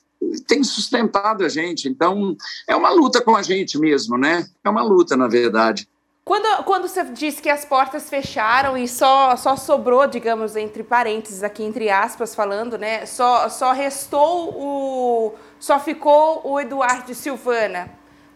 tem 0.46 0.62
sustentado 0.62 1.44
a 1.44 1.48
gente. 1.48 1.88
Então, 1.88 2.36
é 2.68 2.76
uma 2.76 2.90
luta 2.90 3.20
com 3.20 3.34
a 3.34 3.42
gente 3.42 3.78
mesmo, 3.78 4.16
né? 4.16 4.46
É 4.62 4.68
uma 4.68 4.82
luta, 4.82 5.16
na 5.16 5.26
verdade. 5.26 5.88
Quando, 6.30 6.62
quando 6.62 6.86
você 6.86 7.02
disse 7.06 7.42
que 7.42 7.50
as 7.50 7.64
portas 7.64 8.08
fecharam 8.08 8.78
e 8.78 8.86
só, 8.86 9.34
só 9.34 9.56
sobrou, 9.56 10.06
digamos, 10.06 10.54
entre 10.54 10.84
parênteses, 10.84 11.42
aqui 11.42 11.64
entre 11.64 11.90
aspas 11.90 12.36
falando, 12.36 12.78
né? 12.78 13.04
Só, 13.04 13.48
só 13.48 13.72
restou 13.72 14.54
o. 14.56 15.34
Só 15.58 15.80
ficou 15.80 16.40
o 16.44 16.60
Eduardo 16.60 17.12
Silvana 17.16 17.90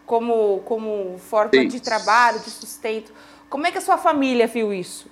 como, 0.05 0.59
como 0.65 1.17
forma 1.19 1.51
Sim. 1.53 1.69
de 1.69 1.79
trabalho, 1.79 2.41
de 2.41 2.49
sustento. 2.49 3.13
Como 3.49 3.65
é 3.65 3.71
que 3.71 3.77
a 3.77 3.81
sua 3.81 3.97
família 3.97 4.45
viu 4.45 4.73
isso? 4.73 5.09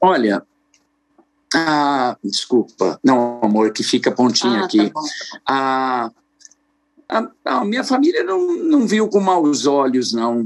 Olha, 0.00 0.44
ah, 1.54 2.16
desculpa. 2.24 2.98
Não, 3.04 3.38
amor, 3.40 3.72
que 3.72 3.84
fica 3.84 4.10
pontinha 4.10 4.62
ah, 4.62 4.64
aqui. 4.64 4.90
Tá 4.90 5.00
ah, 5.46 6.10
a, 7.10 7.30
a, 7.44 7.64
minha 7.64 7.82
família 7.82 8.22
não, 8.22 8.56
não 8.56 8.86
viu 8.86 9.08
com 9.08 9.20
maus 9.20 9.66
olhos, 9.66 10.12
não. 10.12 10.44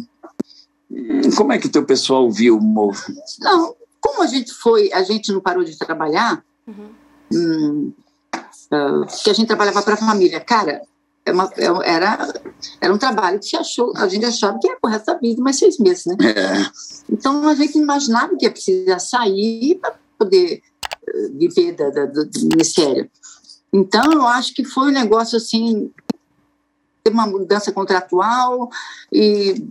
Hum, 0.90 1.30
como 1.36 1.52
é 1.52 1.58
que 1.58 1.68
teu 1.68 1.84
pessoal 1.84 2.30
viu, 2.30 2.58
Mo? 2.58 2.92
Não, 3.40 3.74
como 4.00 4.22
a 4.22 4.26
gente 4.26 4.52
foi, 4.52 4.92
a 4.92 5.02
gente 5.02 5.32
não 5.32 5.40
parou 5.40 5.62
de 5.62 5.78
trabalhar, 5.78 6.42
uhum. 6.66 6.88
hum, 7.32 7.92
uh, 8.34 9.06
que 9.22 9.30
a 9.30 9.34
gente 9.34 9.46
trabalhava 9.46 9.82
para 9.82 9.94
a 9.94 9.98
família. 9.98 10.40
Cara, 10.40 10.82
é 11.26 11.32
uma, 11.32 11.50
é 11.56 11.94
era, 11.94 12.32
era 12.80 12.94
um 12.94 12.98
trabalho 12.98 13.40
que 13.40 13.56
achou, 13.56 13.92
a 13.96 14.06
gente 14.08 14.24
achava 14.24 14.58
que 14.58 14.68
ia 14.68 14.76
por 14.80 14.90
resto 14.90 15.06
da 15.06 15.18
vida, 15.18 15.42
mais 15.42 15.56
seis 15.56 15.78
meses, 15.78 16.06
né? 16.06 16.16
É. 16.20 16.66
Então 17.10 17.46
a 17.48 17.54
gente 17.54 17.78
imaginava 17.78 18.36
que 18.36 18.46
ia 18.46 18.50
precisar 18.50 18.98
sair 18.98 19.78
para 19.80 19.94
poder 20.18 20.62
uh, 20.82 21.38
viver 21.38 21.72
da, 21.72 21.90
da, 21.90 22.06
do 22.06 22.28
ministério. 22.42 23.10
Então 23.72 24.12
eu 24.12 24.26
acho 24.26 24.54
que 24.54 24.64
foi 24.64 24.88
um 24.88 24.92
negócio 24.92 25.36
assim 25.36 25.90
teve 27.04 27.14
uma 27.14 27.26
mudança 27.26 27.70
contratual 27.70 28.70
e 29.12 29.62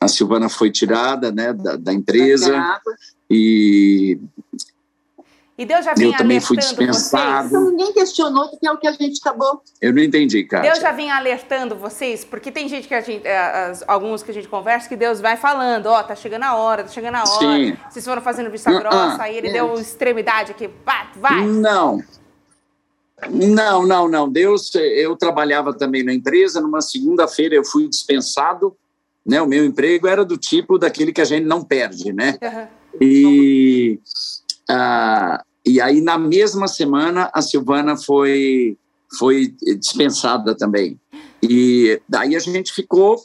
a 0.00 0.08
Silvana 0.08 0.48
foi 0.48 0.70
tirada 0.70 1.30
né, 1.30 1.52
da, 1.52 1.76
da 1.76 1.92
empresa 1.92 2.80
e 3.30 4.18
e 5.56 5.66
Deus 5.66 5.84
já 5.84 5.92
vinha 5.92 6.14
eu 6.14 6.16
também 6.16 6.38
fui 6.38 6.56
dispensado. 6.56 7.48
Então, 7.48 7.70
ninguém 7.72 7.92
questionou 7.92 8.48
que 8.56 8.64
é 8.64 8.70
o 8.70 8.78
que 8.78 8.86
a 8.86 8.92
gente 8.92 9.18
acabou. 9.20 9.60
Eu 9.82 9.92
não 9.92 10.00
entendi, 10.00 10.44
cara. 10.44 10.62
Deus 10.62 10.78
já 10.78 10.92
vinha 10.92 11.16
alertando 11.16 11.74
vocês, 11.74 12.24
porque 12.24 12.52
tem 12.52 12.68
gente 12.68 12.86
que 12.86 12.94
a 12.94 13.00
gente, 13.00 13.26
eh, 13.26 13.72
alguns 13.88 14.22
que 14.22 14.30
a 14.30 14.34
gente 14.34 14.46
conversa, 14.46 14.88
que 14.88 14.94
Deus 14.94 15.20
vai 15.20 15.36
falando, 15.36 15.86
ó, 15.86 15.98
oh, 15.98 16.04
tá 16.04 16.14
chegando 16.14 16.44
a 16.44 16.54
hora, 16.54 16.84
tá 16.84 16.90
chegando 16.90 17.16
a 17.16 17.24
hora. 17.24 17.56
Sim. 17.56 17.76
Vocês 17.90 18.04
foram 18.04 18.22
fazendo 18.22 18.48
vista 18.52 18.70
uh, 18.70 18.78
grossa, 18.78 19.20
aí 19.20 19.36
ele 19.36 19.48
é. 19.48 19.52
deu 19.54 19.74
extremidade 19.74 20.52
aqui, 20.52 20.68
pá, 20.68 21.10
vai. 21.16 21.44
Não, 21.44 22.00
não, 23.30 23.86
não, 23.86 24.08
não. 24.08 24.30
Deus, 24.30 24.74
eu 24.74 25.16
trabalhava 25.16 25.72
também 25.72 26.02
na 26.02 26.12
empresa. 26.12 26.60
Numa 26.60 26.80
segunda-feira 26.80 27.54
eu 27.54 27.64
fui 27.64 27.88
dispensado. 27.88 28.76
Né? 29.26 29.42
O 29.42 29.46
meu 29.46 29.64
emprego 29.64 30.06
era 30.06 30.24
do 30.24 30.36
tipo 30.36 30.78
daquele 30.78 31.12
que 31.12 31.20
a 31.20 31.24
gente 31.24 31.44
não 31.44 31.62
perde, 31.62 32.12
né? 32.12 32.38
Uhum. 32.42 32.66
E, 33.00 34.00
ah, 34.70 35.42
e 35.66 35.80
aí 35.80 36.00
na 36.00 36.16
mesma 36.16 36.66
semana 36.66 37.30
a 37.34 37.42
Silvana 37.42 37.96
foi 37.96 38.76
foi 39.18 39.54
dispensada 39.78 40.54
também. 40.54 40.98
E 41.42 42.00
daí 42.08 42.36
a 42.36 42.38
gente 42.38 42.72
ficou 42.72 43.18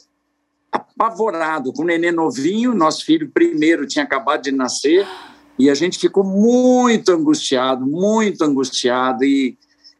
apavorado 0.72 1.72
com 1.72 1.82
o 1.82 1.86
neném 1.86 2.10
novinho. 2.10 2.74
Nosso 2.74 3.04
filho 3.04 3.30
primeiro 3.32 3.86
tinha 3.86 4.04
acabado 4.04 4.42
de 4.42 4.52
nascer 4.52 5.06
e 5.58 5.70
a 5.70 5.74
gente 5.74 5.98
ficou 5.98 6.24
muito 6.24 7.12
angustiado, 7.12 7.86
muito 7.86 8.42
angustiado 8.42 9.24
e 9.24 9.56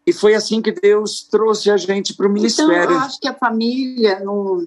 e 0.07 0.13
foi 0.13 0.35
assim 0.35 0.61
que 0.61 0.73
Deus 0.73 1.27
trouxe 1.31 1.71
a 1.71 1.77
gente 1.77 2.15
para 2.15 2.27
o 2.27 2.31
ministério. 2.31 2.73
Então, 2.73 2.93
eu 2.93 2.99
acho 2.99 3.19
que 3.19 3.29
a 3.29 3.35
família, 3.35 4.21
não, 4.21 4.67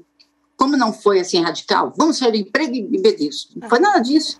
como 0.56 0.76
não 0.76 0.91
foi 0.91 1.19
assim 1.19 1.41
radical, 1.41 1.93
vamos 1.95 2.17
sair 2.17 2.32
do 2.32 2.38
emprego 2.38 2.73
e 2.73 2.88
viver 2.88 3.15
disso. 3.15 3.50
Não 3.56 3.69
foi 3.69 3.80
nada 3.80 4.00
disso. 4.00 4.38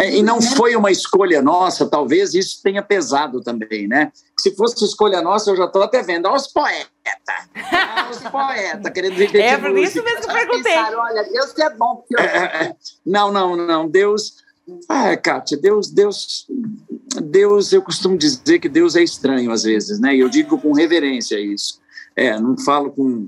É, 0.00 0.16
e 0.16 0.22
não 0.22 0.40
foi 0.40 0.74
uma 0.74 0.90
escolha 0.90 1.42
nossa, 1.42 1.86
talvez 1.86 2.32
isso 2.32 2.62
tenha 2.62 2.82
pesado 2.82 3.42
também, 3.42 3.86
né? 3.86 4.10
Se 4.38 4.56
fosse 4.56 4.82
escolha 4.84 5.20
nossa, 5.20 5.50
eu 5.50 5.56
já 5.56 5.66
estou 5.66 5.82
até 5.82 6.02
vendo. 6.02 6.26
Olha 6.26 6.36
os 6.36 6.46
poetas. 6.46 6.88
Olha 7.54 8.10
os 8.10 8.18
poetas 8.18 8.92
querendo 8.92 9.16
viver 9.16 9.40
É, 9.40 9.58
por 9.58 9.76
isso 9.76 10.02
mesmo 10.02 10.20
que 10.22 10.30
eu 10.30 10.32
perguntei. 10.32 10.76
Olha, 10.78 11.24
Deus 11.24 11.58
é 11.58 11.70
bom. 11.74 12.04
Eu... 12.10 12.18
É, 12.18 12.24
é, 12.24 12.64
é, 12.64 12.76
não, 13.04 13.30
não, 13.30 13.54
não. 13.54 13.86
Deus. 13.86 14.41
Ah, 14.88 15.16
Kátia, 15.16 15.56
Deus, 15.56 15.90
Deus 15.90 16.46
Deus, 17.20 17.72
eu 17.72 17.82
costumo 17.82 18.16
dizer 18.16 18.58
que 18.58 18.68
Deus 18.68 18.96
é 18.96 19.02
estranho 19.02 19.50
às 19.50 19.64
vezes, 19.64 19.98
né? 19.98 20.14
E 20.16 20.20
eu 20.20 20.28
digo 20.28 20.58
com 20.58 20.72
reverência 20.72 21.38
isso. 21.38 21.80
É, 22.14 22.38
não 22.38 22.56
falo 22.56 22.90
com, 22.90 23.26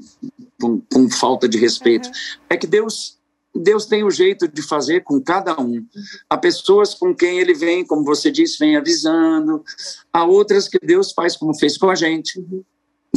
com, 0.61 0.81
com 0.81 1.11
falta 1.11 1.49
de 1.49 1.59
respeito. 1.59 2.07
Uhum. 2.07 2.12
É 2.49 2.57
que 2.57 2.66
Deus 2.66 3.18
Deus 3.57 3.87
tem 3.87 4.03
o 4.03 4.11
jeito 4.11 4.49
de 4.49 4.62
fazer 4.62 5.05
com 5.05 5.20
cada 5.20 5.61
um. 5.61 5.87
Há 6.29 6.37
pessoas 6.37 6.92
com 6.92 7.14
quem 7.14 7.38
ele 7.38 7.55
vem, 7.55 7.87
como 7.87 8.05
você 8.05 8.29
disse, 8.29 8.59
vem 8.59 8.77
avisando. 8.77 9.64
Há 10.12 10.25
outras 10.25 10.66
que 10.66 10.79
Deus 10.81 11.12
faz 11.12 11.37
como 11.37 11.55
fez 11.55 11.79
com 11.79 11.88
a 11.88 11.94
gente. 11.94 12.38
Uhum. 12.38 12.64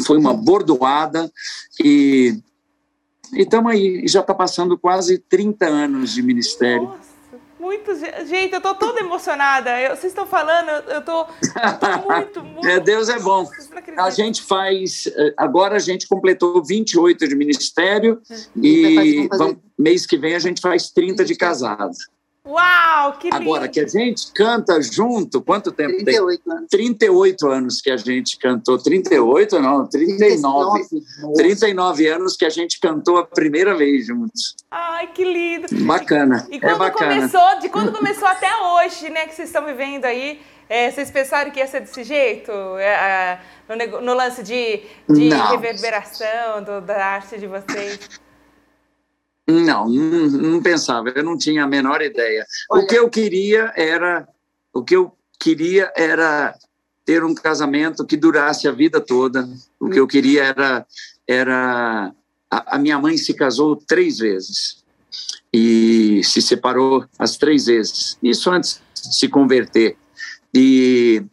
Foi 0.05 0.17
uma 0.17 0.33
bordoada 0.33 1.31
e 1.83 2.39
estamos 3.33 3.71
aí. 3.71 4.07
Já 4.07 4.19
está 4.19 4.33
passando 4.33 4.77
quase 4.77 5.17
30 5.17 5.65
anos 5.65 6.13
de 6.13 6.21
ministério. 6.21 6.83
Nossa 6.83 7.06
muito. 7.59 7.93
Gente, 8.25 8.53
eu 8.53 8.61
tô 8.61 8.75
toda 8.75 8.99
emocionada. 8.99 9.79
Eu, 9.79 9.95
vocês 9.95 10.11
estão 10.11 10.25
falando, 10.25 10.69
eu 10.89 11.01
tô, 11.01 11.21
eu 11.21 11.79
tô 11.79 12.07
muito, 12.13 12.43
muito. 12.43 12.67
É, 12.67 12.79
Deus 12.79 13.09
é 13.09 13.19
bom. 13.19 13.47
A 13.97 14.09
gente 14.09 14.41
faz. 14.43 15.07
Eh, 15.07 15.33
agora 15.37 15.75
a 15.75 15.79
gente 15.79 16.07
completou 16.07 16.63
28 16.63 17.27
de 17.27 17.35
ministério 17.35 18.21
é. 18.29 18.35
e 18.55 19.27
vamos, 19.29 19.57
mês 19.77 20.05
que 20.05 20.17
vem 20.17 20.35
a 20.35 20.39
gente 20.39 20.61
faz 20.61 20.89
30 20.89 21.25
de 21.25 21.35
casado. 21.35 21.95
Uau, 22.47 23.13
que 23.17 23.29
lindo! 23.29 23.35
Agora, 23.35 23.67
que 23.67 23.81
a 23.81 23.87
gente 23.87 24.31
canta 24.31 24.81
junto, 24.81 25.41
quanto 25.41 25.69
tempo 25.69 25.97
38 25.97 26.43
tem? 26.43 26.53
anos. 26.53 26.69
38 26.69 27.47
anos 27.47 27.81
que 27.81 27.91
a 27.91 27.97
gente 27.97 28.37
cantou. 28.37 28.77
38 28.77 29.59
não, 29.59 29.85
39. 29.85 30.87
39. 30.87 31.33
39 31.35 32.07
anos 32.07 32.37
que 32.37 32.45
a 32.45 32.49
gente 32.49 32.79
cantou 32.79 33.17
a 33.17 33.25
primeira 33.25 33.75
vez 33.75 34.05
juntos. 34.05 34.55
Ai, 34.71 35.07
que 35.07 35.25
lindo! 35.25 35.67
Bacana. 35.85 36.47
E 36.49 36.55
é 36.55 36.59
quando 36.59 36.77
bacana. 36.77 37.15
começou, 37.15 37.59
de 37.59 37.69
quando 37.69 37.91
começou 37.97 38.27
até 38.27 38.49
hoje, 38.55 39.09
né, 39.09 39.27
que 39.27 39.35
vocês 39.35 39.49
estão 39.49 39.65
vivendo 39.65 40.05
aí, 40.05 40.39
é, 40.69 40.89
vocês 40.89 41.11
pensaram 41.11 41.51
que 41.51 41.59
ia 41.59 41.67
ser 41.67 41.81
desse 41.81 42.03
jeito? 42.03 42.51
É, 42.77 43.39
no, 43.67 44.01
no, 44.01 44.13
lance 44.13 44.41
de, 44.41 44.81
de 45.09 45.29
reverberação 45.51 46.63
do, 46.63 46.81
da 46.81 47.05
arte 47.05 47.37
de 47.37 47.47
vocês? 47.47 48.26
Não, 49.49 49.87
não, 49.87 50.27
não, 50.27 50.61
pensava, 50.61 51.09
eu 51.09 51.23
não 51.23 51.37
tinha 51.37 51.63
a 51.63 51.67
menor 51.67 52.01
ideia. 52.01 52.45
Olha. 52.69 52.83
O 52.83 52.87
que 52.87 52.95
eu 52.95 53.09
queria 53.09 53.71
era 53.77 54.27
o 54.73 54.83
que 54.83 54.95
eu 54.95 55.13
queria 55.39 55.91
era 55.95 56.53
ter 57.05 57.23
um 57.23 57.33
casamento 57.33 58.05
que 58.05 58.17
durasse 58.17 58.67
a 58.67 58.71
vida 58.73 58.99
toda. 58.99 59.47
O 59.79 59.89
que 59.89 59.99
eu 59.99 60.05
queria 60.05 60.43
era 60.43 60.85
era 61.25 62.13
a, 62.51 62.75
a 62.75 62.77
minha 62.77 62.99
mãe 62.99 63.17
se 63.17 63.33
casou 63.33 63.77
três 63.77 64.17
vezes 64.17 64.83
e 65.53 66.21
se 66.25 66.41
separou 66.41 67.05
as 67.17 67.37
três 67.37 67.67
vezes. 67.67 68.17
Isso 68.21 68.51
antes 68.51 68.81
de 68.93 69.15
se 69.15 69.29
converter. 69.29 69.95
E 70.53 71.23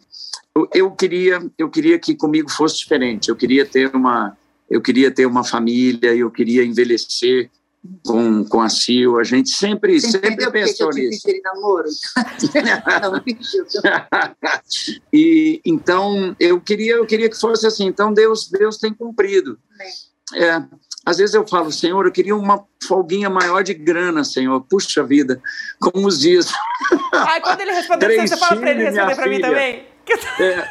eu 0.73 0.93
queria 0.93 1.45
eu 1.59 1.69
queria 1.69 1.99
que 1.99 2.15
comigo 2.15 2.49
fosse 2.49 2.79
diferente. 2.79 3.29
Eu 3.29 3.35
queria 3.35 3.67
ter 3.67 3.93
uma 3.93 4.37
eu 4.71 4.81
queria 4.81 5.11
ter 5.11 5.27
uma 5.27 5.43
família, 5.43 6.15
eu 6.15 6.31
queria 6.31 6.65
envelhecer 6.65 7.51
com, 8.07 8.45
com 8.45 8.61
a 8.61 8.69
Sil, 8.69 9.19
a 9.19 9.25
gente 9.25 9.51
sempre, 9.51 10.01
Você 10.01 10.13
sempre 10.13 10.51
pensou 10.51 10.91
que 10.91 11.09
nisso. 11.09 11.29
Eu 11.29 11.41
namoro? 11.43 11.89
não, 13.03 13.21
pediu. 13.21 13.65
e 15.13 15.61
então 15.65 16.35
eu 16.39 16.61
queria, 16.61 16.95
eu 16.95 17.07
queria 17.07 17.29
que 17.29 17.39
fosse 17.39 17.67
assim. 17.67 17.87
Então 17.87 18.13
Deus, 18.13 18.49
Deus 18.49 18.79
tem 18.79 18.93
cumprido. 18.93 19.59
É, 20.35 20.63
às 21.05 21.19
vezes 21.19 21.35
eu 21.35 21.47
falo, 21.47 21.71
Senhor, 21.71 22.07
eu 22.07 22.13
queria 22.13 22.35
uma 22.35 22.65
folguinha 22.83 23.29
maior 23.29 23.63
de 23.63 23.75
grana, 23.75 24.25
Senhor. 24.25 24.61
Puxa 24.63 25.05
vida, 25.05 25.41
como 25.79 26.07
os 26.07 26.21
dias. 26.21 26.51
Aí 27.13 27.41
quando 27.41 27.61
ele 27.61 27.73
responder, 27.73 28.27
você 28.27 28.37
fala 28.37 28.61
para 28.61 28.71
ele 28.71 28.85
responder 28.85 29.15
para 29.15 29.29
mim 29.29 29.41
também. 29.41 29.87
É. 30.41 30.69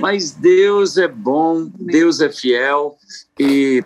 Mas 0.00 0.32
Deus 0.32 0.96
é 0.96 1.08
bom, 1.08 1.70
Deus 1.74 2.20
é 2.20 2.28
fiel 2.30 2.96
e 3.38 3.84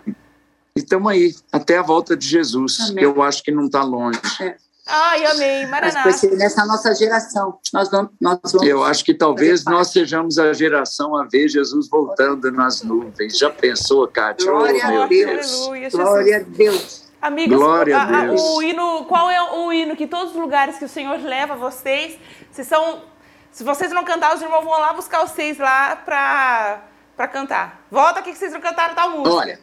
estamos 0.83 1.11
aí, 1.11 1.35
até 1.51 1.77
a 1.77 1.81
volta 1.81 2.15
de 2.15 2.27
Jesus. 2.27 2.79
Amém. 2.89 3.03
Eu 3.03 3.21
acho 3.21 3.43
que 3.43 3.51
não 3.51 3.65
está 3.65 3.83
longe. 3.83 4.19
É. 4.41 4.55
Ai, 4.87 5.25
amém, 5.25 5.67
Maraná. 5.67 6.03
Vai 6.03 6.11
ser 6.11 6.35
nessa 6.35 6.65
nossa 6.65 6.93
geração. 6.93 7.59
Nós 7.73 7.89
vamos, 7.89 8.11
nós 8.19 8.39
vamos 8.43 8.67
Eu 8.67 8.83
acho 8.83 9.05
que 9.05 9.13
talvez 9.13 9.63
nós 9.63 9.89
sejamos 9.89 10.37
a 10.37 10.51
geração 10.53 11.15
a 11.15 11.25
ver 11.25 11.47
Jesus 11.47 11.87
voltando 11.87 12.51
nas 12.51 12.81
nuvens. 12.81 13.37
Já 13.37 13.49
pensou, 13.49 14.07
Kátia? 14.07 14.51
Glória 14.51 14.81
oh, 14.83 15.01
a 15.03 15.07
Deus. 15.07 15.59
Aleluia, 15.59 15.89
Glória 15.89 16.37
a 16.37 16.39
Deus. 16.39 17.11
Amigos, 17.21 17.57
Glória 17.57 18.01
a, 18.01 18.25
Deus. 18.25 18.41
o 18.41 18.61
hino, 18.63 19.05
qual 19.05 19.29
é 19.29 19.41
o 19.41 19.71
hino 19.71 19.95
que 19.95 20.07
todos 20.07 20.31
os 20.33 20.41
lugares 20.41 20.77
que 20.77 20.85
o 20.85 20.89
Senhor 20.89 21.21
leva 21.21 21.55
vocês, 21.55 22.17
se 22.51 22.63
são, 22.63 23.03
se 23.51 23.63
vocês 23.63 23.91
não 23.91 24.03
cantar, 24.03 24.35
os 24.35 24.41
irmãos 24.41 24.63
vão 24.63 24.79
lá 24.79 24.91
buscar 24.91 25.21
vocês 25.21 25.59
lá 25.59 25.95
para 25.95 26.81
para 27.15 27.27
cantar. 27.27 27.85
Volta 27.91 28.19
aqui 28.19 28.31
que 28.31 28.37
vocês 28.37 28.51
não 28.51 28.59
cantaram 28.59 28.95
tal 28.95 29.11
música. 29.11 29.35
Olha, 29.35 29.59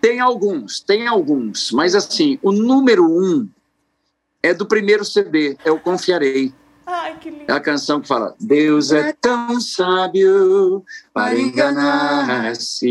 tem 0.00 0.20
alguns, 0.20 0.80
tem 0.80 1.06
alguns, 1.06 1.70
mas 1.72 1.94
assim, 1.94 2.38
o 2.42 2.52
número 2.52 3.04
um 3.04 3.48
é 4.42 4.54
do 4.54 4.66
primeiro 4.66 5.04
CD, 5.04 5.56
é 5.64 5.70
o 5.70 5.78
Confiarei. 5.78 6.52
Ai, 6.86 7.18
que 7.18 7.30
lindo. 7.30 7.44
É 7.46 7.52
a 7.52 7.60
canção 7.60 8.00
que 8.00 8.08
fala: 8.08 8.34
Deus 8.40 8.90
é 8.90 9.12
tão 9.12 9.60
sábio 9.60 10.82
para 11.14 11.38
enganar-se. 11.38 12.88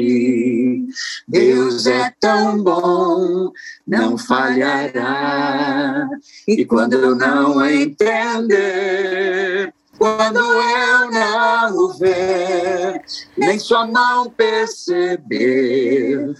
Deus 1.27 1.85
é 1.85 2.13
tão 2.17 2.63
bom, 2.63 3.51
não 3.85 4.17
falhará. 4.17 6.07
E 6.47 6.63
quando 6.63 6.93
eu 6.93 7.13
não 7.13 7.65
entender, 7.65 9.73
quando 9.97 10.39
eu 10.39 11.11
não 11.11 11.75
o 11.75 11.93
ver, 11.97 13.01
nem 13.37 13.59
só 13.59 13.85
não 13.85 14.29
perceber 14.29 16.33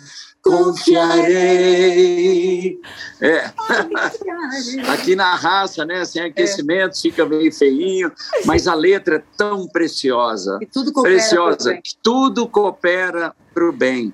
confiarei. 0.44 2.00
É. 3.22 3.52
Aqui 4.92 5.16
na 5.16 5.36
raça, 5.36 5.86
né? 5.86 6.04
Sem 6.06 6.24
aquecimento, 6.24 6.98
é. 6.98 7.02
fica 7.02 7.26
meio 7.26 7.52
feinho, 7.52 8.12
mas 8.46 8.68
a 8.68 8.74
letra 8.74 9.18
é 9.18 9.24
tão 9.38 9.68
preciosa. 9.68 10.58
E 10.62 10.66
tudo 10.66 10.94
coopera 10.94 11.16
preciosa, 11.16 11.74
que 11.76 11.96
tudo 12.02 12.48
coopera 12.48 13.36
para 13.54 13.70
o 13.70 13.74
bem. 13.74 14.14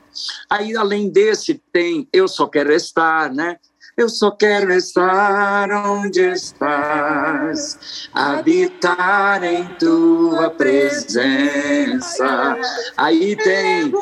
Aí, 0.50 0.76
além 0.76 1.10
desse, 1.10 1.62
tem 1.72 2.08
Eu 2.12 2.28
Só 2.28 2.48
Quero 2.48 2.74
Estar, 2.74 3.32
né? 3.34 3.58
Eu 3.98 4.10
só 4.10 4.30
quero 4.30 4.74
estar 4.74 5.72
onde 5.72 6.20
estás, 6.20 8.10
habitar 8.14 9.42
em 9.42 9.66
tua 9.76 10.50
presença. 10.50 12.18
Aí 12.98 13.38
tem 13.38 13.94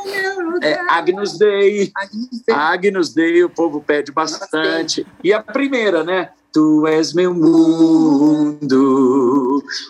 é, 0.63 0.79
Agnus 0.89 1.37
Dei. 1.37 1.91
Agnus 2.51 3.13
Dei, 3.13 3.43
o 3.43 3.49
povo 3.51 3.81
pede 3.81 4.11
bastante. 4.11 5.05
E 5.23 5.31
a 5.31 5.43
primeira, 5.43 6.03
né? 6.03 6.31
Tu 6.53 6.85
és 6.85 7.13
meu 7.13 7.33
mundo, 7.33 8.69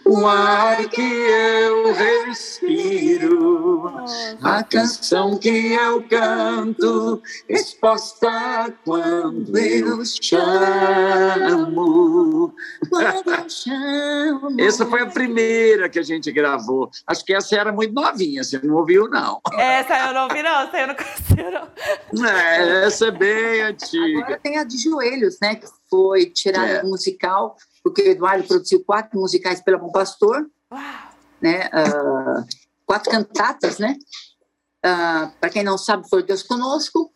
o 0.06 0.26
ar 0.26 0.88
que 0.88 1.02
eu 1.02 1.92
respiro, 1.92 3.92
a 4.42 4.64
canção 4.64 5.38
que 5.38 5.74
eu 5.74 6.02
canto, 6.08 7.22
exposta 7.50 8.74
quando 8.86 9.58
eu 9.58 10.06
chamo. 10.06 10.56
Quando 12.90 13.30
eu 13.30 13.50
chamo. 13.50 14.56
Essa 14.58 14.86
foi 14.86 15.02
a 15.02 15.08
primeira 15.08 15.90
que 15.90 16.00
a 16.00 16.04
gente 16.04 16.32
gravou. 16.32 16.90
Acho 17.06 17.26
que 17.26 17.34
essa 17.34 17.58
era 17.58 17.74
muito 17.74 17.94
novinha, 17.94 18.42
você 18.42 18.58
não 18.64 18.76
ouviu, 18.76 19.10
não. 19.10 19.42
Essa 19.52 20.08
eu 20.08 20.14
não 20.14 20.30
ouvi, 20.30 20.42
não. 20.42 20.62
Essa 20.62 20.78
eu 20.78 20.88
não 20.88 20.96
conheci, 20.96 21.36
não. 21.52 21.68
É, 22.26 22.86
essa 22.86 23.08
é 23.08 23.12
bem 23.12 23.64
antiga. 23.64 24.20
Agora 24.20 24.40
tem 24.42 24.58
a 24.58 24.64
de 24.64 24.78
joelhos, 24.78 25.38
né? 25.42 25.60
Foi 25.94 26.26
tirada 26.26 26.72
é. 26.72 26.82
do 26.82 26.90
musical, 26.90 27.56
porque 27.84 28.02
o 28.02 28.08
Eduardo 28.08 28.48
produziu 28.48 28.84
quatro 28.84 29.20
musicais 29.20 29.62
pela 29.62 29.78
Bom 29.78 29.92
Pastor, 29.92 30.50
né? 31.40 31.68
Uh, 31.68 32.44
quatro 32.84 33.12
cantatas, 33.12 33.78
né? 33.78 33.96
Uh, 34.84 35.32
Para 35.40 35.52
quem 35.52 35.64
não 35.64 35.78
sabe, 35.78 36.10
foi 36.10 36.24
Deus 36.24 36.42
Conosco, 36.42 37.14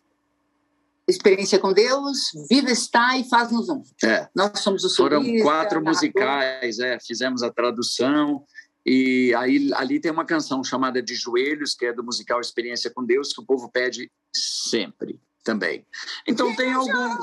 Experiência 1.07 1.57
com 1.57 1.73
Deus, 1.73 2.19
Viva 2.51 2.69
está 2.69 3.17
e 3.17 3.27
Faz-nos 3.27 3.67
Um. 3.67 3.81
É. 4.03 4.27
Nós 4.35 4.59
somos 4.59 4.83
os 4.83 4.95
Foram 4.95 5.23
quatro 5.41 5.83
musicais, 5.83 6.77
é, 6.77 6.99
fizemos 6.99 7.41
a 7.41 7.49
tradução, 7.49 8.43
e 8.85 9.33
aí 9.33 9.71
ali 9.73 9.99
tem 9.99 10.11
uma 10.11 10.25
canção 10.25 10.63
chamada 10.63 11.01
De 11.01 11.15
Joelhos, 11.15 11.73
que 11.73 11.87
é 11.87 11.93
do 11.93 12.03
musical 12.03 12.39
Experiência 12.39 12.91
com 12.91 13.03
Deus, 13.03 13.33
que 13.33 13.41
o 13.41 13.45
povo 13.45 13.71
pede 13.71 14.11
sempre 14.31 15.19
também. 15.43 15.83
Então 16.27 16.53
tem 16.55 16.73
algum. 16.73 17.17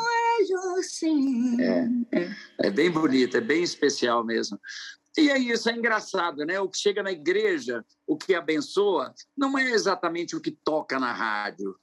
É, 1.61 2.21
é, 2.21 2.37
é 2.67 2.71
bem 2.71 2.91
bonito, 2.91 3.37
é 3.37 3.41
bem 3.41 3.63
especial 3.63 4.25
mesmo. 4.25 4.59
E 5.17 5.31
é 5.31 5.39
isso, 5.39 5.69
é 5.69 5.73
engraçado, 5.73 6.45
né? 6.45 6.59
O 6.61 6.69
que 6.69 6.77
chega 6.77 7.03
na 7.03 7.13
igreja, 7.13 7.85
o 8.07 8.17
que 8.17 8.35
abençoa, 8.35 9.15
não 9.37 9.57
é 9.57 9.71
exatamente 9.71 10.35
o 10.35 10.41
que 10.41 10.51
toca 10.51 10.99
na 10.99 11.13
rádio. 11.13 11.77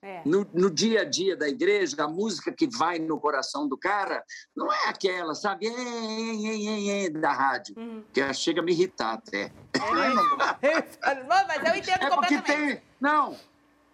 É. 0.00 0.22
No, 0.24 0.46
no, 0.54 0.70
dia 0.70 1.00
a 1.00 1.04
dia 1.04 1.36
da 1.36 1.48
igreja, 1.48 1.96
a 2.04 2.08
música 2.08 2.52
que 2.52 2.68
vai 2.68 2.98
no 2.98 3.18
coração 3.18 3.66
do 3.66 3.76
cara 3.76 4.22
não 4.54 4.72
é 4.72 4.88
aquela, 4.88 5.34
sabe, 5.34 5.66
é, 5.66 5.72
é, 5.72 7.06
é, 7.06 7.10
da 7.10 7.32
rádio, 7.32 7.74
uhum. 7.76 8.04
que 8.12 8.32
chega 8.32 8.60
a 8.60 8.64
me 8.64 8.72
irritar 8.72 9.14
até. 9.14 9.50
mas 11.48 11.68
eu 11.68 11.76
entendo 11.76 12.04
é 12.04 12.10
completamente. 12.10 12.76
Tem, 12.76 12.82
não, 13.00 13.36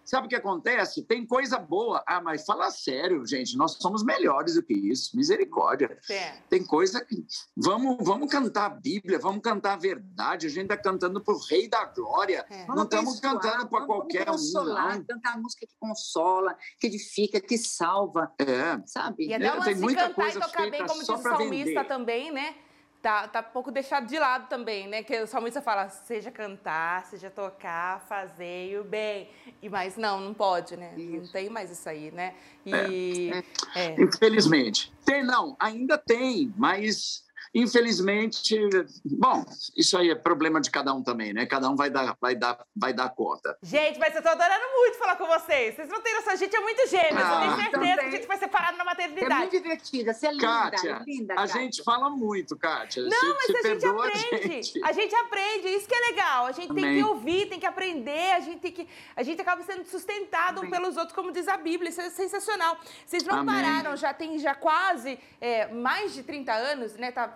Sabe 0.05 0.27
o 0.27 0.29
que 0.29 0.35
acontece? 0.35 1.03
Tem 1.03 1.25
coisa 1.25 1.57
boa. 1.57 2.03
Ah, 2.05 2.21
mas 2.21 2.45
fala 2.45 2.69
sério, 2.69 3.25
gente. 3.25 3.55
Nós 3.57 3.77
somos 3.79 4.03
melhores 4.03 4.55
do 4.55 4.63
que 4.63 4.73
isso. 4.73 5.15
Misericórdia. 5.15 5.97
É. 6.09 6.31
Tem 6.49 6.63
coisa 6.63 7.03
que. 7.03 7.25
Vamos, 7.55 7.97
vamos 8.01 8.29
cantar 8.29 8.65
a 8.65 8.69
Bíblia, 8.69 9.17
vamos 9.17 9.41
cantar 9.41 9.73
a 9.73 9.77
verdade. 9.77 10.47
A 10.47 10.49
gente 10.49 10.63
está 10.63 10.77
cantando 10.77 11.21
para 11.21 11.33
o 11.33 11.39
Rei 11.49 11.67
da 11.69 11.85
Glória. 11.85 12.45
É. 12.49 12.67
Não 12.67 12.83
estamos 12.83 13.19
cantando 13.19 13.67
para 13.67 13.85
qualquer 13.85 14.25
consolar, 14.25 14.95
um. 14.95 14.97
Não. 14.97 15.05
Cantar 15.05 15.39
música 15.39 15.65
que 15.65 15.75
consola, 15.79 16.55
que 16.79 16.87
edifica, 16.87 17.39
que 17.39 17.57
salva. 17.57 18.31
É. 18.39 18.81
Sabe? 18.85 19.27
E 19.27 19.33
até 19.33 19.45
é, 19.45 19.61
tem 19.61 19.75
muita 19.75 20.01
cantar 20.01 20.15
coisa 20.15 20.37
e 20.37 20.41
tocar 20.41 20.69
bem, 20.69 20.85
como 20.85 20.99
diz 20.99 21.09
o 21.09 21.17
salmista 21.17 21.83
também, 21.85 22.31
né? 22.31 22.55
Tá, 23.03 23.27
tá 23.27 23.41
um 23.41 23.51
pouco 23.51 23.69
deixado 23.69 24.07
de 24.07 24.17
lado 24.17 24.47
também, 24.47 24.87
né? 24.87 25.03
Que 25.03 25.21
o 25.21 25.27
salmista 25.27 25.61
fala, 25.61 25.89
seja 25.89 26.31
cantar, 26.31 27.05
seja 27.05 27.29
tocar, 27.29 27.99
fazer 28.07 28.79
o 28.79 28.83
bem. 28.85 29.29
E, 29.61 29.67
mas 29.67 29.97
não, 29.97 30.21
não 30.21 30.33
pode, 30.33 30.77
né? 30.77 30.93
Isso. 30.97 31.17
Não 31.17 31.27
tem 31.27 31.49
mais 31.49 31.69
isso 31.69 31.87
aí, 31.87 32.11
né? 32.11 32.33
E, 32.65 33.29
é. 33.75 33.93
É. 33.93 34.01
Infelizmente. 34.01 34.93
Tem, 35.03 35.21
não, 35.21 35.57
ainda 35.59 35.97
tem, 35.97 36.53
mas 36.55 37.22
Infelizmente, 37.53 38.57
bom, 39.05 39.45
isso 39.77 39.95
aí 39.95 40.09
é 40.09 40.15
problema 40.15 40.59
de 40.59 40.71
cada 40.71 40.91
um 40.93 41.03
também, 41.03 41.33
né? 41.33 41.45
Cada 41.45 41.69
um 41.69 41.75
vai 41.75 41.89
dar, 41.89 42.17
vai 42.19 42.35
dar, 42.35 42.65
vai 42.75 42.93
dar 42.93 43.09
conta. 43.09 43.55
Gente, 43.61 43.99
mas 43.99 44.15
eu 44.15 44.23
tô 44.23 44.29
adorando 44.29 44.63
muito 44.75 44.97
falar 44.97 45.15
com 45.17 45.27
vocês. 45.27 45.75
Vocês 45.75 45.87
não 45.87 46.01
têm 46.01 46.15
noção, 46.15 46.33
a 46.33 46.35
gente 46.35 46.55
é 46.55 46.59
muito 46.59 46.87
gêmeos. 46.87 47.23
Ah, 47.23 47.33
eu 47.33 47.39
tenho 47.39 47.55
certeza 47.55 47.71
também. 47.71 47.97
que 47.97 48.05
a 48.05 48.11
gente 48.11 48.27
vai 48.27 48.37
separado 48.37 48.77
na 48.77 48.83
maternidade. 48.83 49.33
É 49.33 49.37
muito 49.37 49.51
divertida, 49.51 50.13
você 50.13 50.27
é 50.27 50.31
linda, 50.31 50.47
Kátia, 50.47 51.03
linda. 51.05 51.33
A 51.33 51.37
Kátia. 51.37 51.61
gente 51.61 51.83
fala 51.83 52.09
muito, 52.09 52.57
Kátia. 52.57 53.03
Não, 53.03 53.35
mas 53.35 53.49
a 53.49 53.67
gente 53.69 53.85
aprende. 53.85 54.33
A 54.33 54.47
gente. 54.47 54.83
a 54.83 54.91
gente. 54.91 55.15
aprende, 55.15 55.67
isso 55.67 55.87
que 55.87 55.95
é 55.95 55.99
legal. 56.09 56.45
A 56.47 56.51
gente 56.51 56.71
Amém. 56.71 56.83
tem 56.83 56.95
que 56.97 57.03
ouvir, 57.03 57.49
tem 57.49 57.59
que 57.59 57.65
aprender, 57.65 58.31
a 58.31 58.39
gente 58.39 58.59
tem 58.59 58.71
que. 58.71 58.87
A 59.15 59.21
gente 59.21 59.39
acaba 59.39 59.61
sendo 59.61 59.85
sustentado 59.85 60.59
Amém. 60.59 60.71
pelos 60.71 60.97
outros, 60.97 61.15
como 61.15 61.31
diz 61.31 61.47
a 61.47 61.57
Bíblia. 61.57 61.89
Isso 61.89 62.01
é 62.01 62.09
sensacional. 62.09 62.77
Vocês 63.05 63.23
não 63.23 63.39
Amém. 63.39 63.53
pararam, 63.53 63.95
já 63.95 64.11
tem 64.11 64.39
já 64.39 64.55
quase 64.55 65.19
é, 65.39 65.67
mais 65.67 66.13
de 66.13 66.23
30 66.23 66.51
anos, 66.51 66.95
né? 66.95 67.11
Tá, 67.11 67.27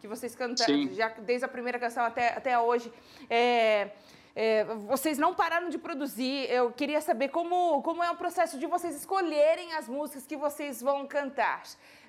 que 0.00 0.08
vocês 0.08 0.34
cantaram 0.34 0.92
já 0.92 1.08
desde 1.08 1.44
a 1.44 1.48
primeira 1.48 1.78
canção 1.78 2.04
até, 2.04 2.30
até 2.30 2.58
hoje. 2.58 2.92
É, 3.30 3.90
é, 4.34 4.64
vocês 4.64 5.18
não 5.18 5.34
pararam 5.34 5.68
de 5.68 5.78
produzir. 5.78 6.50
Eu 6.50 6.72
queria 6.72 7.00
saber 7.00 7.28
como, 7.28 7.82
como 7.82 8.02
é 8.02 8.10
o 8.10 8.16
processo 8.16 8.58
de 8.58 8.66
vocês 8.66 8.96
escolherem 8.96 9.74
as 9.74 9.88
músicas 9.88 10.26
que 10.26 10.36
vocês 10.36 10.80
vão 10.82 11.06
cantar. 11.06 11.62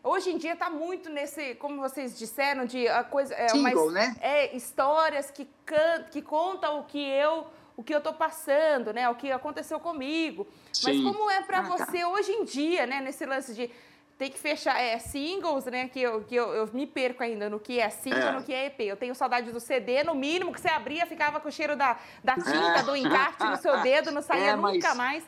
Hoje 0.03 0.31
em 0.31 0.37
dia 0.37 0.53
está 0.53 0.69
muito 0.69 1.09
nesse, 1.09 1.55
como 1.55 1.81
vocês 1.81 2.17
disseram, 2.17 2.65
de 2.65 2.87
a 2.87 3.03
coisa 3.03 3.33
é, 3.35 3.47
Single, 3.49 3.91
né? 3.91 4.15
é 4.19 4.55
histórias 4.55 5.31
que 5.31 5.47
can, 5.65 6.03
que 6.11 6.21
contam 6.21 6.79
o 6.79 6.83
que 6.83 6.99
eu 6.99 7.47
o 7.75 7.81
que 7.81 7.91
eu 7.91 7.97
estou 7.97 8.13
passando, 8.13 8.93
né? 8.93 9.09
O 9.09 9.15
que 9.15 9.31
aconteceu 9.31 9.79
comigo. 9.79 10.47
Sim. 10.71 11.03
Mas 11.03 11.15
como 11.15 11.29
é 11.31 11.41
para 11.41 11.59
ah, 11.59 11.63
tá. 11.63 11.69
você 11.69 12.01
tá. 12.01 12.07
hoje 12.07 12.31
em 12.31 12.43
dia, 12.43 12.85
né? 12.85 13.01
Nesse 13.01 13.25
lance 13.25 13.51
de 13.53 13.71
tem 14.17 14.31
que 14.31 14.39
fechar 14.39 14.79
é, 14.79 14.97
singles, 14.99 15.65
né? 15.65 15.87
Que, 15.87 16.01
eu, 16.01 16.23
que 16.23 16.35
eu, 16.35 16.53
eu 16.53 16.69
me 16.73 16.85
perco 16.85 17.23
ainda 17.23 17.49
no 17.49 17.59
que 17.59 17.79
é 17.79 17.89
single, 17.89 18.19
é. 18.19 18.31
no 18.31 18.43
que 18.43 18.53
é 18.53 18.67
EP. 18.67 18.79
Eu 18.81 18.97
tenho 18.97 19.15
saudade 19.15 19.51
do 19.51 19.59
CD, 19.59 20.03
no 20.03 20.15
mínimo, 20.15 20.53
que 20.53 20.61
você 20.61 20.69
abria, 20.69 21.05
ficava 21.05 21.39
com 21.39 21.49
o 21.49 21.51
cheiro 21.51 21.75
da, 21.75 21.99
da 22.23 22.35
tinta, 22.35 22.79
é. 22.79 22.83
do 22.83 22.95
encarte 22.95 23.43
no 23.43 23.57
seu 23.57 23.81
dedo, 23.81 24.11
não 24.11 24.21
saía 24.23 24.51
é, 24.51 24.55
nunca 24.55 24.95
mais. 24.95 25.23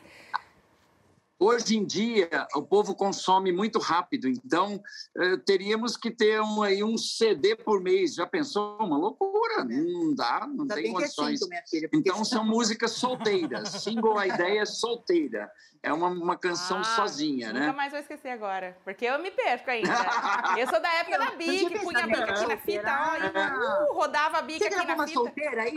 Hoje 1.38 1.76
em 1.76 1.84
dia, 1.84 2.30
o 2.54 2.62
povo 2.62 2.94
consome 2.94 3.52
muito 3.52 3.78
rápido, 3.78 4.26
então 4.26 4.82
eh, 5.14 5.36
teríamos 5.44 5.94
que 5.94 6.10
ter 6.10 6.40
um, 6.40 6.62
aí, 6.62 6.82
um 6.82 6.96
CD 6.96 7.54
por 7.54 7.78
mês. 7.78 8.14
Já 8.14 8.26
pensou? 8.26 8.78
Uma 8.78 8.96
loucura, 8.96 9.62
não 9.62 10.14
dá, 10.14 10.48
não 10.50 10.66
tem 10.66 10.90
condições. 10.90 11.40
É 11.52 11.62
filha, 11.68 11.90
então 11.92 12.24
são 12.24 12.42
músicas 12.42 12.92
solteiras. 12.92 13.68
Single, 13.68 14.18
a 14.18 14.26
ideia 14.26 14.62
é 14.62 14.64
solteira. 14.64 15.50
É 15.86 15.92
uma, 15.92 16.08
uma 16.08 16.36
canção 16.36 16.80
ah, 16.80 16.84
sozinha, 16.84 17.46
nunca 17.46 17.60
né? 17.60 17.66
Nunca 17.66 17.76
mais 17.76 17.92
vou 17.92 18.00
esquecer 18.00 18.30
agora, 18.30 18.76
porque 18.82 19.04
eu 19.04 19.20
me 19.20 19.30
perco 19.30 19.70
ainda. 19.70 19.88
eu 20.58 20.66
sou 20.66 20.80
da 20.80 20.92
época 20.94 21.16
da 21.16 21.30
Bic, 21.30 21.78
punha 21.78 22.02
a 22.02 22.06
Bic 22.08 22.22
aqui 22.22 22.46
na 22.48 22.56
fita, 22.56 22.90
ó, 22.90 23.92
uh, 23.92 23.94
rodava 23.94 24.38
a 24.38 24.42
Bic 24.42 24.58
Você 24.58 24.66
aqui 24.66 24.84
na 24.84 24.94
uma 24.94 25.06
fita. 25.06 25.20
solteira 25.20 25.62
aí? 25.62 25.74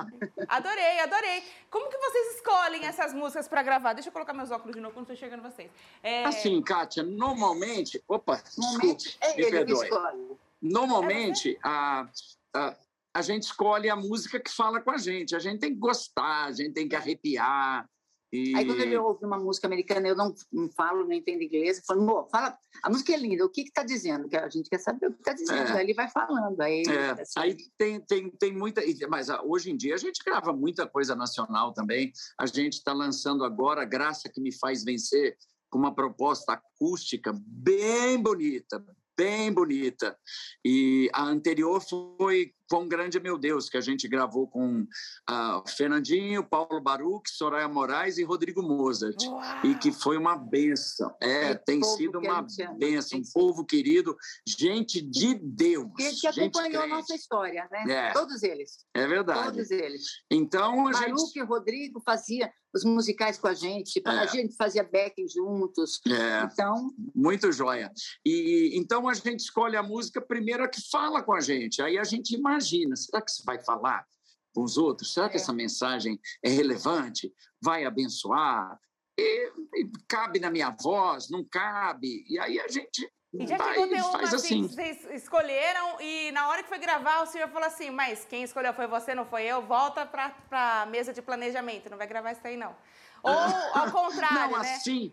adorei, 0.48 1.00
adorei. 1.00 1.42
Como 1.68 1.90
que 1.90 1.98
vocês 1.98 2.36
escolhem 2.36 2.86
essas 2.86 3.12
músicas 3.12 3.46
para 3.46 3.62
gravar? 3.62 3.92
Deixa 3.92 4.08
eu 4.08 4.14
colocar 4.14 4.32
meus 4.32 4.50
óculos 4.50 4.74
de 4.74 4.80
novo 4.80 4.94
quando 4.94 5.10
estou 5.10 5.16
chegando 5.16 5.42
vocês. 5.42 5.70
É... 6.02 6.24
Assim, 6.24 6.62
Kátia, 6.62 7.02
normalmente. 7.02 8.02
Opa, 8.08 8.42
normalmente 8.56 9.08
desculpe, 9.08 9.26
é 9.26 9.38
ele 9.38 9.44
me 9.44 9.50
perdoe. 9.50 10.38
Normalmente, 10.62 11.54
é 11.54 11.58
a, 11.62 12.08
a, 12.54 12.76
a 13.12 13.20
gente 13.20 13.42
escolhe 13.42 13.90
a 13.90 13.96
música 13.96 14.40
que 14.40 14.50
fala 14.50 14.80
com 14.80 14.90
a 14.90 14.96
gente. 14.96 15.36
A 15.36 15.38
gente 15.38 15.60
tem 15.60 15.74
que 15.74 15.78
gostar, 15.78 16.46
a 16.46 16.52
gente 16.52 16.72
tem 16.72 16.88
que 16.88 16.96
arrepiar. 16.96 17.86
E... 18.34 18.52
Aí 18.56 18.66
quando 18.66 18.80
ele 18.80 18.96
ouve 18.96 19.24
uma 19.24 19.38
música 19.38 19.68
americana, 19.68 20.08
eu 20.08 20.16
não, 20.16 20.34
não 20.52 20.68
falo, 20.68 21.04
não 21.04 21.12
entendo 21.12 21.42
inglês, 21.42 21.78
eu 21.78 21.84
falo, 21.84 22.28
fala, 22.28 22.58
a 22.82 22.90
música 22.90 23.12
é 23.12 23.16
linda, 23.16 23.44
o 23.44 23.48
que 23.48 23.60
está 23.60 23.84
dizendo? 23.84 24.28
Que 24.28 24.36
a 24.36 24.48
gente 24.48 24.68
quer 24.68 24.80
saber 24.80 25.06
o 25.06 25.12
que 25.12 25.20
está 25.20 25.32
dizendo, 25.32 25.70
é. 25.70 25.72
aí 25.72 25.84
ele 25.84 25.94
vai 25.94 26.10
falando. 26.10 26.60
Aí, 26.60 26.82
é. 26.82 27.10
assim... 27.12 27.38
aí 27.38 27.56
tem, 27.78 28.00
tem, 28.00 28.30
tem 28.30 28.52
muita. 28.52 28.82
Mas 29.08 29.30
ah, 29.30 29.40
hoje 29.44 29.70
em 29.70 29.76
dia 29.76 29.94
a 29.94 29.98
gente 29.98 30.20
grava 30.24 30.52
muita 30.52 30.84
coisa 30.84 31.14
nacional 31.14 31.72
também. 31.72 32.12
A 32.36 32.46
gente 32.46 32.74
está 32.74 32.92
lançando 32.92 33.44
agora 33.44 33.84
Graça 33.84 34.28
que 34.28 34.40
me 34.40 34.52
faz 34.52 34.82
vencer 34.82 35.36
com 35.70 35.78
uma 35.78 35.94
proposta 35.94 36.54
acústica 36.54 37.32
bem 37.46 38.20
bonita, 38.20 38.84
bem 39.16 39.52
bonita. 39.52 40.18
E 40.64 41.08
a 41.12 41.22
anterior 41.22 41.80
foi 41.80 42.52
Com 42.68 42.88
Grande 42.88 43.20
Meu 43.20 43.38
Deus, 43.38 43.68
que 43.68 43.76
a 43.76 43.80
gente 43.80 44.08
gravou 44.08 44.46
com 44.48 44.82
uh, 44.82 45.68
Fernandinho, 45.76 46.44
Paulo 46.44 46.80
Baruch, 46.80 47.30
Soraya 47.30 47.68
Moraes 47.68 48.18
e 48.18 48.24
Rodrigo 48.24 48.62
Mozart. 48.62 49.22
Uau. 49.24 49.42
E 49.64 49.74
que 49.74 49.92
foi 49.92 50.16
uma 50.16 50.36
benção. 50.36 51.14
É, 51.20 51.54
tem 51.54 51.82
sido 51.82 52.18
uma 52.18 52.44
benção. 52.78 53.18
Um 53.18 53.22
povo 53.32 53.64
querido, 53.64 54.16
gente 54.46 55.00
de 55.00 55.34
Deus. 55.34 55.90
Que, 55.96 56.20
que 56.20 56.26
acompanhou 56.26 56.82
a 56.82 56.86
nossa 56.86 57.14
história, 57.14 57.68
né? 57.70 58.08
É. 58.08 58.12
Todos 58.12 58.42
eles. 58.42 58.84
É 58.94 59.06
verdade. 59.06 59.52
Todos 59.52 59.70
eles. 59.70 60.02
Então, 60.30 60.88
a 60.88 60.92
Baruch 60.92 61.20
gente... 61.20 61.38
e 61.38 61.42
Rodrigo 61.42 62.00
fazia 62.04 62.50
os 62.74 62.84
musicais 62.84 63.38
com 63.38 63.46
a 63.46 63.54
gente, 63.54 64.02
é. 64.04 64.10
a 64.10 64.26
gente 64.26 64.56
fazia 64.56 64.82
backing 64.82 65.28
juntos. 65.28 66.00
É. 66.08 66.42
Então, 66.44 66.90
muito 67.14 67.52
joia. 67.52 67.90
E 68.26 68.72
então 68.74 69.08
a 69.08 69.14
gente 69.14 69.40
escolhe 69.40 69.76
a 69.76 69.82
música 69.82 70.20
primeiro 70.20 70.68
que 70.68 70.80
fala 70.90 71.22
com 71.22 71.32
a 71.32 71.40
gente. 71.40 71.80
Aí 71.80 71.96
a 71.96 72.04
gente 72.04 72.34
imagina, 72.34 72.53
será 72.60 73.22
que 73.22 73.30
isso 73.30 73.44
vai 73.44 73.58
falar 73.62 74.06
com 74.54 74.62
os 74.62 74.76
outros? 74.76 75.12
Será 75.12 75.26
é. 75.26 75.28
que 75.30 75.36
essa 75.36 75.52
mensagem 75.52 76.18
é 76.42 76.48
relevante? 76.48 77.32
Vai 77.60 77.84
abençoar? 77.84 78.78
E, 79.18 79.52
e, 79.74 79.90
cabe 80.08 80.40
na 80.40 80.50
minha 80.50 80.70
voz? 80.70 81.30
Não 81.30 81.44
cabe? 81.44 82.24
E 82.28 82.38
aí 82.38 82.58
a 82.60 82.68
gente 82.68 83.08
e 83.36 83.46
já 83.48 83.58
que 83.58 83.88
tem 83.88 84.00
uma 84.00 84.22
assim, 84.22 84.62
vocês 84.62 85.04
escolheram 85.10 86.00
e 86.00 86.30
na 86.30 86.48
hora 86.48 86.62
que 86.62 86.68
foi 86.68 86.78
gravar 86.78 87.22
o 87.22 87.26
senhor 87.26 87.48
falou 87.48 87.66
assim, 87.66 87.90
mas 87.90 88.24
quem 88.24 88.44
escolheu 88.44 88.72
foi 88.72 88.86
você, 88.86 89.12
não 89.12 89.26
foi 89.26 89.42
eu, 89.42 89.60
volta 89.60 90.06
para 90.06 90.32
a 90.52 90.86
mesa 90.86 91.12
de 91.12 91.20
planejamento, 91.20 91.90
não 91.90 91.98
vai 91.98 92.06
gravar 92.06 92.30
isso 92.30 92.46
aí 92.46 92.56
não. 92.56 92.76
Ou 93.24 93.32
ao 93.32 93.90
contrário, 93.90 94.52
não, 94.52 94.62
né? 94.62 94.74
assim, 94.74 95.12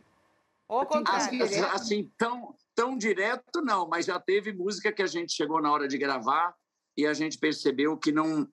Ou 0.67 0.81
ao 0.81 0.85
contrário. 0.85 1.43
Assim, 1.43 1.61
assim, 1.61 2.11
tão, 2.15 2.55
tão 2.75 2.95
direto 2.95 3.61
não, 3.63 3.87
mas 3.87 4.05
já 4.05 4.19
teve 4.19 4.53
música 4.53 4.91
que 4.91 5.01
a 5.01 5.07
gente 5.07 5.33
chegou 5.33 5.59
na 5.59 5.71
hora 5.71 5.87
de 5.87 5.97
gravar 5.97 6.53
e 6.97 7.05
a 7.05 7.13
gente 7.13 7.37
percebeu 7.37 7.97
que 7.97 8.11
não 8.11 8.47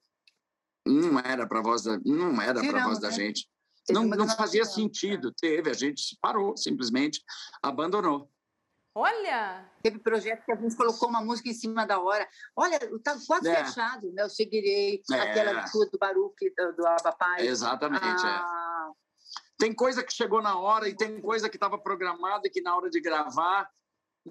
não 0.85 1.19
era 1.19 1.45
para 1.47 1.61
voz 1.61 1.83
da, 1.83 1.99
não 2.05 2.41
era 2.41 2.61
para 2.61 2.83
voz 2.83 2.99
da 2.99 3.09
né? 3.09 3.13
gente. 3.13 3.47
Não, 3.89 4.03
não 4.05 4.27
fazia 4.27 4.65
sentido. 4.65 5.31
Teve, 5.33 5.69
a 5.69 5.73
gente 5.73 6.17
parou, 6.21 6.55
simplesmente 6.55 7.23
abandonou. 7.61 8.31
Olha! 8.95 9.69
Teve 9.81 9.99
projeto 9.99 10.43
que 10.43 10.51
a 10.51 10.55
gente 10.55 10.75
colocou 10.75 11.09
uma 11.09 11.21
música 11.21 11.49
em 11.49 11.53
cima 11.53 11.85
da 11.85 11.99
hora. 11.99 12.27
Olha, 12.55 12.75
está 12.75 13.17
quase 13.25 13.47
é. 13.47 13.63
fechado, 13.63 14.11
né? 14.11 14.23
Eu 14.23 14.29
seguirei, 14.29 15.01
é. 15.11 15.19
aquela 15.19 15.61
do 15.61 15.97
Baruque, 15.97 16.53
do, 16.55 16.75
do 16.75 16.87
Abapai. 16.87 17.47
Exatamente, 17.47 18.03
é. 18.03 18.29
ah. 18.29 18.91
é. 18.91 18.99
Tem 19.57 19.73
coisa 19.73 20.03
que 20.03 20.13
chegou 20.13 20.41
na 20.41 20.57
hora 20.57 20.87
e 20.87 20.95
tem 20.95 21.19
coisa 21.21 21.49
que 21.49 21.57
estava 21.57 21.77
programada 21.77 22.47
e 22.47 22.49
que 22.49 22.61
na 22.61 22.75
hora 22.75 22.89
de 22.89 22.99
gravar 23.01 23.69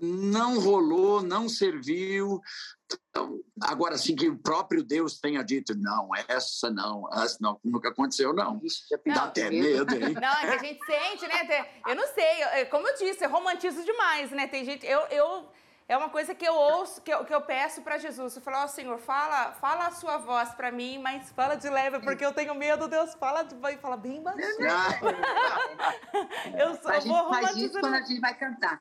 não 0.03 0.61
rolou, 0.61 1.22
não 1.22 1.49
serviu. 1.49 2.40
Então, 3.11 3.38
agora, 3.61 3.99
sim, 3.99 4.16
que 4.16 4.28
o 4.28 4.38
próprio 4.38 4.82
Deus 4.82 5.20
tenha 5.20 5.42
dito, 5.42 5.74
não, 5.76 6.09
essa 6.26 6.70
não, 6.70 7.09
essa 7.12 7.36
não, 7.40 7.61
nunca 7.62 7.90
aconteceu, 7.90 8.32
não. 8.32 8.61
Ixi, 8.62 8.84
Dá 9.07 9.24
até 9.24 9.51
medo, 9.51 9.94
hein? 9.94 10.14
Não, 10.20 10.28
é 10.28 10.46
que 10.46 10.55
a 10.55 10.68
gente 10.68 10.84
sente, 10.84 11.26
né? 11.26 11.68
Eu 11.86 11.94
não 11.94 12.07
sei, 12.14 12.24
é, 12.24 12.64
como 12.64 12.88
eu 12.88 12.96
disse, 12.96 13.24
eu 13.24 13.30
romantizo 13.30 13.84
demais, 13.84 14.30
né? 14.30 14.46
Tem 14.46 14.64
gente, 14.64 14.86
eu, 14.86 15.01
eu 15.09 15.49
é 15.88 15.96
uma 15.96 16.11
coisa 16.11 16.34
que 16.34 16.46
eu 16.46 16.55
ouço, 16.55 17.01
que 17.01 17.11
eu, 17.11 17.24
que 17.24 17.34
eu 17.34 17.40
peço 17.40 17.80
para 17.80 17.96
Jesus. 17.96 18.36
Eu 18.36 18.42
falo, 18.42 18.59
ó 18.59 18.64
oh, 18.64 18.68
Senhor, 18.68 18.99
fala, 18.99 19.53
fala 19.53 19.86
a 19.86 19.90
sua 19.90 20.18
voz 20.18 20.51
para 20.51 20.70
mim, 20.70 20.99
mas 20.99 21.30
fala 21.30 21.57
de 21.57 21.66
leve, 21.70 21.99
porque 22.01 22.22
eu 22.22 22.34
tenho 22.34 22.55
medo. 22.55 22.86
Deus 22.88 23.14
fala, 23.14 23.42
de, 23.42 23.57
fala 23.78 23.96
bem 23.96 24.22
baixinho. 24.22 24.53
eu, 26.59 26.74
sou, 26.76 26.90
a 26.90 27.01
gente 27.01 27.28
faz 27.30 27.57
isso 27.57 27.80
quando 27.80 27.94
a 27.94 28.03
gente 28.03 28.20
vai 28.20 28.34
cantar. 28.34 28.78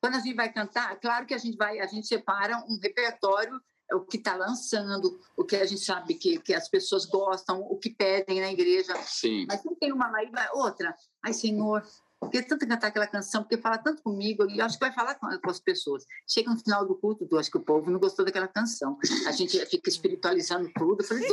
Quando 0.00 0.14
a 0.14 0.20
gente 0.20 0.34
vai 0.34 0.52
cantar, 0.52 0.98
claro 0.98 1.26
que 1.26 1.34
a 1.34 1.38
gente 1.38 1.56
vai, 1.56 1.78
a 1.78 1.86
gente 1.86 2.06
separa 2.06 2.56
um 2.68 2.78
repertório 2.80 3.60
o 3.92 4.00
que 4.00 4.16
está 4.16 4.36
lançando, 4.36 5.20
o 5.36 5.44
que 5.44 5.56
a 5.56 5.66
gente 5.66 5.84
sabe 5.84 6.14
que, 6.14 6.38
que 6.38 6.54
as 6.54 6.68
pessoas 6.68 7.04
gostam, 7.06 7.60
o 7.60 7.76
que 7.76 7.90
pedem 7.90 8.40
na 8.40 8.52
igreja. 8.52 8.94
Sim. 9.02 9.46
Mas 9.48 9.64
não 9.64 9.74
tem 9.74 9.92
uma 9.92 10.10
lá 10.10 10.50
outra. 10.54 10.94
Ai, 11.22 11.32
Senhor, 11.32 11.82
porque 12.20 12.42
tanto 12.42 12.68
cantar 12.68 12.88
aquela 12.88 13.06
canção, 13.06 13.42
porque 13.42 13.56
fala 13.56 13.78
tanto 13.78 14.02
comigo, 14.02 14.48
e 14.48 14.60
acho 14.60 14.78
que 14.78 14.84
vai 14.84 14.92
falar 14.92 15.14
com, 15.14 15.26
com, 15.38 15.50
as 15.50 15.58
pessoas. 15.58 16.04
Chega 16.28 16.50
no 16.50 16.58
final 16.58 16.86
do 16.86 16.94
culto, 16.94 17.26
eu 17.30 17.38
acho 17.38 17.50
que 17.50 17.56
o 17.56 17.64
povo 17.64 17.90
não 17.90 17.98
gostou 17.98 18.24
daquela 18.24 18.46
canção. 18.46 18.98
A 19.26 19.32
gente 19.32 19.58
fica 19.66 19.88
espiritualizando 19.88 20.70
tudo. 20.74 21.02
Eu 21.02 21.06
falei, 21.06 21.26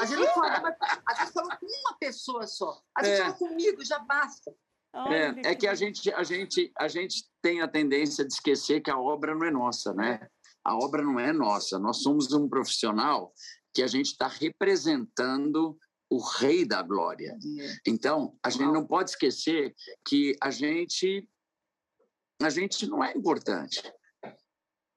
a 0.00 0.04
gente 0.04 0.18
não 0.18 0.34
fala, 0.34 0.76
a 1.06 1.14
gente 1.14 1.32
fala 1.32 1.56
com 1.56 1.66
uma 1.66 1.96
pessoa 1.98 2.46
só. 2.46 2.82
A 2.96 3.04
gente 3.04 3.14
é. 3.14 3.22
fala 3.22 3.32
comigo, 3.34 3.84
já 3.84 3.98
basta. 4.00 4.52
É, 4.94 5.52
é 5.52 5.54
que 5.54 5.66
a 5.66 5.74
gente, 5.74 6.12
a, 6.12 6.22
gente, 6.22 6.70
a 6.78 6.86
gente 6.86 7.24
tem 7.40 7.62
a 7.62 7.68
tendência 7.68 8.24
de 8.26 8.32
esquecer 8.32 8.80
que 8.80 8.90
a 8.90 8.98
obra 8.98 9.34
não 9.34 9.46
é 9.46 9.50
nossa, 9.50 9.94
né? 9.94 10.28
a 10.64 10.76
obra 10.76 11.02
não 11.02 11.18
é 11.18 11.32
nossa, 11.32 11.78
nós 11.78 12.02
somos 12.02 12.32
um 12.32 12.48
profissional 12.48 13.32
que 13.74 13.82
a 13.82 13.86
gente 13.86 14.12
está 14.12 14.28
representando 14.28 15.76
o 16.10 16.18
Rei 16.18 16.64
da 16.64 16.82
Glória. 16.82 17.36
Então, 17.86 18.36
a 18.44 18.50
gente 18.50 18.70
não 18.70 18.86
pode 18.86 19.10
esquecer 19.10 19.74
que 20.06 20.36
a 20.40 20.50
gente 20.50 21.28
a 22.42 22.50
gente 22.50 22.86
não 22.88 23.02
é 23.02 23.12
importante. 23.16 23.80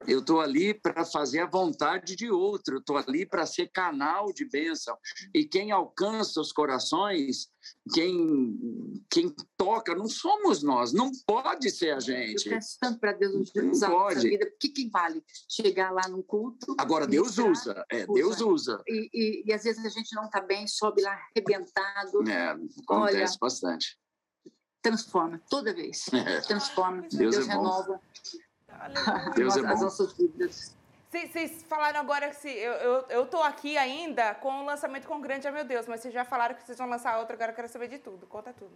Eu 0.08 0.20
estou 0.20 0.42
ali 0.42 0.74
para 0.74 1.06
fazer 1.06 1.40
a 1.42 1.46
vontade 1.46 2.16
de 2.16 2.30
outro, 2.30 2.78
estou 2.78 2.98
ali 2.98 3.26
para 3.26 3.46
ser 3.46 3.68
canal 3.68 4.32
de 4.34 4.46
bênção. 4.46 4.98
E 5.34 5.46
quem 5.46 5.72
alcança 5.72 6.40
os 6.40 6.52
corações, 6.52 7.50
quem, 7.94 9.04
quem 9.10 9.34
toca, 9.58 9.96
não 9.96 10.08
somos 10.08 10.64
nós, 10.64 10.94
não 10.94 11.12
pode 11.26 11.70
ser 11.72 11.92
a 11.92 12.00
gente. 12.00 12.48
Eu 12.48 12.54
peço 12.54 12.78
tanto 12.80 13.00
para 13.00 13.14
Deus 13.14 13.52
usar 13.56 13.90
não 13.90 13.96
pode. 13.96 14.30
vida. 14.30 14.46
O 14.46 14.58
que, 14.60 14.70
que 14.70 14.90
vale 14.90 15.24
chegar 15.50 15.92
lá 15.92 16.08
num 16.08 16.22
culto? 16.22 16.76
Agora, 16.78 17.08
Deus 17.08 17.38
ministrar, 17.38 17.78
usa, 17.78 17.86
é, 17.90 18.06
Deus 18.06 18.42
usa. 18.42 18.84
E, 18.88 19.10
e, 19.14 19.44
e, 19.48 19.54
às 19.54 19.64
vezes 19.64 19.86
a 19.86 19.90
gente 19.90 20.14
não 20.16 20.26
está 20.26 20.42
bem, 20.42 20.68
sobe 20.68 21.02
lá 21.02 21.12
arrebentado. 21.12 22.30
É, 22.30 22.50
acontece 22.52 23.34
Olha, 23.34 23.38
bastante. 23.40 23.98
Transforma, 24.82 25.42
toda 25.50 25.74
vez. 25.74 26.06
É. 26.14 26.42
Transforma, 26.42 27.02
Deus, 27.02 27.36
Deus 27.36 27.48
é 27.48 27.52
renova. 27.52 28.00
Deus 29.36 29.54
as, 29.56 29.64
é 29.64 29.68
bom. 29.68 29.74
as 29.74 29.82
nossas 29.82 30.14
vidas. 30.14 30.76
Vocês 31.10 31.64
falaram 31.64 32.00
agora 32.02 32.30
que 32.30 32.36
se, 32.36 32.50
eu, 32.50 32.74
eu, 32.74 33.06
eu 33.10 33.26
tô 33.26 33.42
aqui 33.42 33.78
ainda 33.78 34.36
com 34.36 34.62
o 34.62 34.66
lançamento 34.66 35.08
com 35.08 35.22
Grande, 35.22 35.48
oh 35.48 35.52
meu 35.52 35.64
Deus, 35.64 35.88
mas 35.88 36.02
vocês 36.02 36.14
já 36.14 36.26
falaram 36.26 36.56
que 36.56 36.64
vocês 36.64 36.78
vão 36.78 36.90
lançar 36.90 37.18
outra, 37.20 37.36
agora 37.36 37.52
eu 37.52 37.56
quero 37.56 37.70
saber 37.70 37.88
de 37.88 38.00
tudo. 38.00 38.28
Conta 38.28 38.52
tudo. 38.54 38.76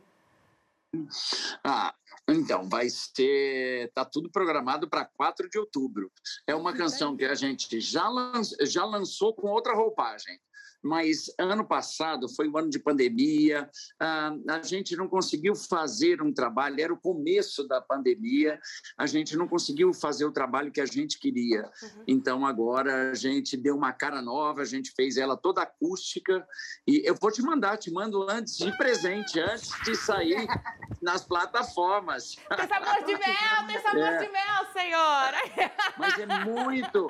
Ah, 1.63 1.93
então, 2.27 2.67
vai 2.67 2.89
ser. 2.89 3.87
Está 3.87 4.03
tudo 4.05 4.29
programado 4.31 4.89
para 4.89 5.05
4 5.05 5.49
de 5.49 5.59
outubro. 5.59 6.11
É 6.47 6.55
uma 6.55 6.73
canção 6.73 7.15
que 7.15 7.25
a 7.25 7.35
gente 7.35 7.79
já, 7.79 8.07
lan, 8.07 8.41
já 8.61 8.85
lançou 8.85 9.33
com 9.33 9.47
outra 9.47 9.75
roupagem 9.75 10.39
mas 10.83 11.31
ano 11.37 11.65
passado 11.65 12.27
foi 12.29 12.47
um 12.47 12.57
ano 12.57 12.69
de 12.69 12.79
pandemia, 12.79 13.69
ah, 13.99 14.33
a 14.49 14.61
gente 14.61 14.95
não 14.95 15.07
conseguiu 15.07 15.55
fazer 15.55 16.21
um 16.21 16.33
trabalho, 16.33 16.81
era 16.81 16.93
o 16.93 16.99
começo 16.99 17.67
da 17.67 17.81
pandemia, 17.81 18.59
a 18.97 19.05
gente 19.05 19.35
não 19.35 19.47
conseguiu 19.47 19.93
fazer 19.93 20.25
o 20.25 20.31
trabalho 20.31 20.71
que 20.71 20.81
a 20.81 20.85
gente 20.85 21.19
queria. 21.19 21.63
Uhum. 21.63 22.03
Então 22.07 22.45
agora 22.45 23.11
a 23.11 23.13
gente 23.13 23.57
deu 23.57 23.75
uma 23.75 23.91
cara 23.91 24.21
nova, 24.21 24.61
a 24.61 24.65
gente 24.65 24.91
fez 24.95 25.17
ela 25.17 25.35
toda 25.35 25.61
acústica 25.61 26.47
e 26.87 27.01
eu 27.05 27.15
vou 27.15 27.31
te 27.31 27.41
mandar, 27.41 27.77
te 27.77 27.91
mando 27.91 28.29
antes 28.29 28.57
de 28.57 28.75
presente, 28.77 29.39
antes 29.39 29.71
de 29.83 29.95
sair 29.95 30.47
nas 31.01 31.23
plataformas. 31.23 32.35
Tem 32.35 32.67
sabor 32.67 33.05
de 33.05 33.13
mel, 33.13 33.67
tem 33.67 33.81
sabor 33.81 34.03
é. 34.03 34.17
de 34.17 34.31
mel, 34.31 34.65
senhora! 34.73 35.37
Mas 35.97 36.19
é 36.19 36.25
muito 36.45 37.09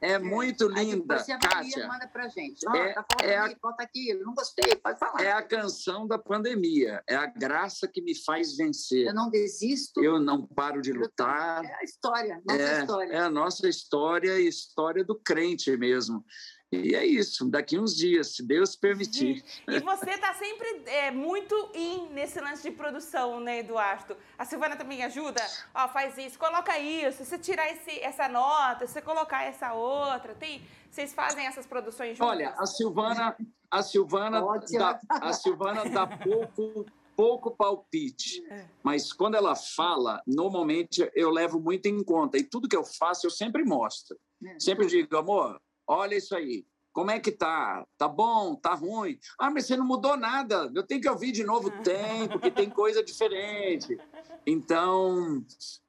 é 0.00 0.18
muito 0.18 0.66
linda, 0.68 1.16
Aí 1.16 1.38
Kátia. 1.38 1.86
manda 1.86 2.08
pra 2.08 2.28
gente. 2.28 2.66
Oh, 2.66 2.74
é, 2.74 2.92
tá 2.94 3.04
é 3.22 3.36
aqui, 3.36 3.54
a, 3.54 3.58
bota 3.60 3.82
aqui, 3.82 4.14
não 4.14 4.34
gostei, 4.34 4.76
pode 4.76 4.98
falar. 4.98 5.22
É 5.22 5.32
a 5.32 5.42
canção 5.42 6.06
da 6.06 6.18
pandemia, 6.18 7.02
é 7.06 7.16
a 7.16 7.26
graça 7.26 7.86
que 7.86 8.00
me 8.00 8.14
faz 8.14 8.56
vencer. 8.56 9.06
Eu 9.06 9.14
não 9.14 9.30
desisto. 9.30 10.02
Eu 10.02 10.18
não 10.18 10.46
paro 10.46 10.80
de 10.80 10.92
lutar. 10.92 11.64
É 11.64 11.74
a 11.74 11.84
história, 11.84 12.42
nossa 12.46 12.62
é, 12.62 12.80
história. 12.80 13.12
É 13.12 13.18
a 13.18 13.30
nossa 13.30 13.68
história 13.68 14.40
e 14.40 14.48
história 14.48 15.04
do 15.04 15.14
crente 15.14 15.76
mesmo. 15.76 16.24
E 16.72 16.94
é 16.94 17.04
isso, 17.04 17.50
daqui 17.50 17.76
uns 17.76 17.96
dias, 17.96 18.36
se 18.36 18.44
Deus 18.44 18.76
permitir. 18.76 19.42
E 19.66 19.80
você 19.80 20.10
está 20.10 20.32
sempre 20.34 20.84
é, 20.86 21.10
muito 21.10 21.54
in 21.74 22.10
nesse 22.10 22.40
lance 22.40 22.62
de 22.62 22.70
produção, 22.70 23.40
né, 23.40 23.58
Eduardo? 23.58 24.16
A 24.38 24.44
Silvana 24.44 24.76
também 24.76 25.02
ajuda? 25.02 25.44
Ó, 25.74 25.88
faz 25.88 26.16
isso, 26.16 26.38
coloca 26.38 26.78
isso, 26.78 27.24
você 27.24 27.36
tirar 27.36 27.68
esse, 27.72 27.98
essa 27.98 28.28
nota, 28.28 28.86
você 28.86 29.02
colocar 29.02 29.42
essa 29.42 29.72
outra. 29.72 30.32
Tem, 30.36 30.62
vocês 30.88 31.12
fazem 31.12 31.44
essas 31.44 31.66
produções 31.66 32.16
juntas? 32.16 32.36
Olha, 32.36 32.50
a 32.56 32.66
Silvana, 32.66 33.36
a 33.68 33.82
Silvana, 33.82 34.40
dá, 34.72 35.00
a 35.08 35.32
Silvana 35.32 35.90
dá 35.90 36.06
pouco 36.06 36.86
pouco 37.16 37.50
palpite, 37.50 38.42
é. 38.48 38.64
mas 38.82 39.12
quando 39.12 39.34
ela 39.34 39.54
fala, 39.54 40.22
normalmente 40.26 41.06
eu 41.14 41.28
levo 41.28 41.60
muito 41.60 41.84
em 41.84 42.02
conta 42.02 42.38
e 42.38 42.42
tudo 42.42 42.66
que 42.66 42.74
eu 42.74 42.82
faço 42.82 43.26
eu 43.26 43.30
sempre 43.30 43.62
mostro. 43.62 44.16
É. 44.42 44.58
Sempre 44.58 44.86
digo, 44.86 45.14
amor, 45.18 45.60
olha 45.90 46.16
isso 46.16 46.34
aí. 46.34 46.64
Como 46.92 47.10
é 47.10 47.20
que 47.20 47.30
tá? 47.30 47.86
Tá 47.96 48.08
bom? 48.08 48.56
Tá 48.56 48.74
ruim? 48.74 49.18
Ah, 49.38 49.50
mas 49.50 49.66
você 49.66 49.76
não 49.76 49.86
mudou 49.86 50.16
nada. 50.16 50.70
Eu 50.74 50.84
tenho 50.84 51.00
que 51.00 51.08
ouvir 51.08 51.30
de 51.30 51.44
novo. 51.44 51.70
Tem, 51.82 52.28
porque 52.28 52.50
tem 52.50 52.68
coisa 52.68 53.02
diferente. 53.02 53.96
Então. 54.44 55.38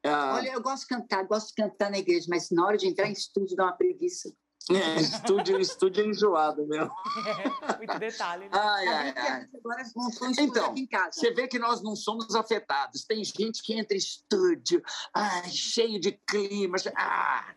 Uh... 0.06 0.36
Olha, 0.36 0.54
eu 0.54 0.62
gosto 0.62 0.84
de 0.84 0.88
cantar, 0.90 1.24
gosto 1.26 1.48
de 1.50 1.56
cantar 1.56 1.90
na 1.90 1.98
igreja, 1.98 2.28
mas 2.30 2.52
na 2.52 2.66
hora 2.66 2.78
de 2.78 2.88
entrar 2.88 3.08
em 3.08 3.14
estúdio 3.14 3.56
dá 3.56 3.64
uma 3.66 3.74
preguiça. 3.74 4.32
É, 4.70 5.02
estúdio, 5.02 5.60
estúdio 5.60 6.06
enjoado, 6.06 6.68
meu. 6.68 6.88
muito 7.78 8.00
detalhe. 8.00 8.44
Né? 8.44 8.52
Ai, 8.52 8.88
ai, 8.88 9.14
ai. 9.18 9.48
Agora 9.56 9.84
montou 9.96 10.28
um 10.28 10.32
então, 10.38 10.66
aqui 10.68 10.82
em 10.82 10.88
casa. 10.88 11.12
Você 11.14 11.32
vê 11.34 11.48
que 11.48 11.58
nós 11.58 11.82
não 11.82 11.96
somos 11.96 12.36
afetados. 12.36 13.04
Tem 13.04 13.24
gente 13.24 13.64
que 13.64 13.74
entra 13.74 13.96
em 13.96 13.98
estúdio, 13.98 14.82
ai, 15.16 15.50
cheio 15.50 16.00
de 16.00 16.12
clima. 16.28 16.78
Ah, 16.96 17.56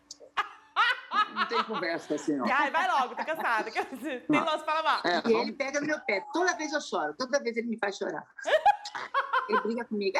não 1.35 1.47
tem 1.47 1.63
conversa 1.63 2.15
assim, 2.15 2.35
não. 2.35 2.45
Ai, 2.51 2.71
vai 2.71 2.87
logo, 2.87 3.15
tô 3.15 3.25
cansada. 3.25 3.69
Tem 3.71 4.39
louça 4.39 4.59
para 4.59 4.73
lavar. 4.81 5.01
É, 5.05 5.29
e 5.29 5.33
ele 5.33 5.51
pega 5.51 5.81
no 5.81 5.87
meu 5.87 5.99
pé. 6.01 6.25
Toda 6.33 6.55
vez 6.55 6.71
eu 6.71 6.81
choro. 6.81 7.13
Toda 7.17 7.39
vez 7.39 7.55
ele 7.57 7.67
me 7.67 7.77
faz 7.77 7.97
chorar. 7.97 8.25
ele 9.49 9.61
briga 9.61 9.85
comigo. 9.85 10.17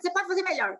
Você 0.00 0.10
pode 0.10 0.26
fazer 0.26 0.42
melhor. 0.42 0.78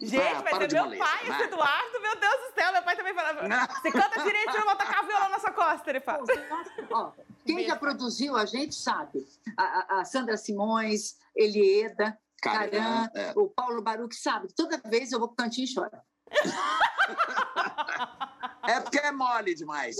Gente, 0.00 0.22
ah, 0.22 0.40
vai 0.42 0.68
ser 0.68 0.72
meu 0.72 0.98
pai, 0.98 1.28
esse 1.28 1.42
Eduardo. 1.42 2.00
Meu 2.00 2.16
Deus 2.16 2.34
do 2.34 2.54
céu, 2.54 2.72
meu 2.72 2.82
pai 2.82 2.96
também 2.96 3.14
falava. 3.14 3.40
Você 3.74 3.90
canta 3.90 4.22
direito, 4.22 4.56
eu 4.56 4.64
vou 4.64 4.76
tacar 4.76 5.00
a 5.00 5.06
viola 5.06 5.28
na 5.28 5.38
sua 5.38 5.50
costa, 5.50 5.90
ele 5.90 6.00
fala. 6.00 6.24
Ó, 6.90 7.12
quem 7.44 7.66
já 7.66 7.76
produziu 7.76 8.36
a 8.36 8.46
gente 8.46 8.74
sabe. 8.74 9.26
A, 9.58 10.00
a 10.00 10.04
Sandra 10.04 10.36
Simões, 10.36 11.16
Elieda, 11.34 12.16
Caran, 12.40 13.08
é. 13.14 13.32
o 13.36 13.48
Paulo 13.48 13.82
Baruch 13.82 14.14
sabe. 14.14 14.48
Toda 14.54 14.80
vez 14.86 15.12
eu 15.12 15.18
vou 15.18 15.28
pro 15.28 15.36
cantinho 15.36 15.64
e 15.64 15.68
choro. 15.68 15.90
É 18.62 18.80
porque 18.80 18.98
é 18.98 19.10
mole 19.10 19.54
demais. 19.54 19.96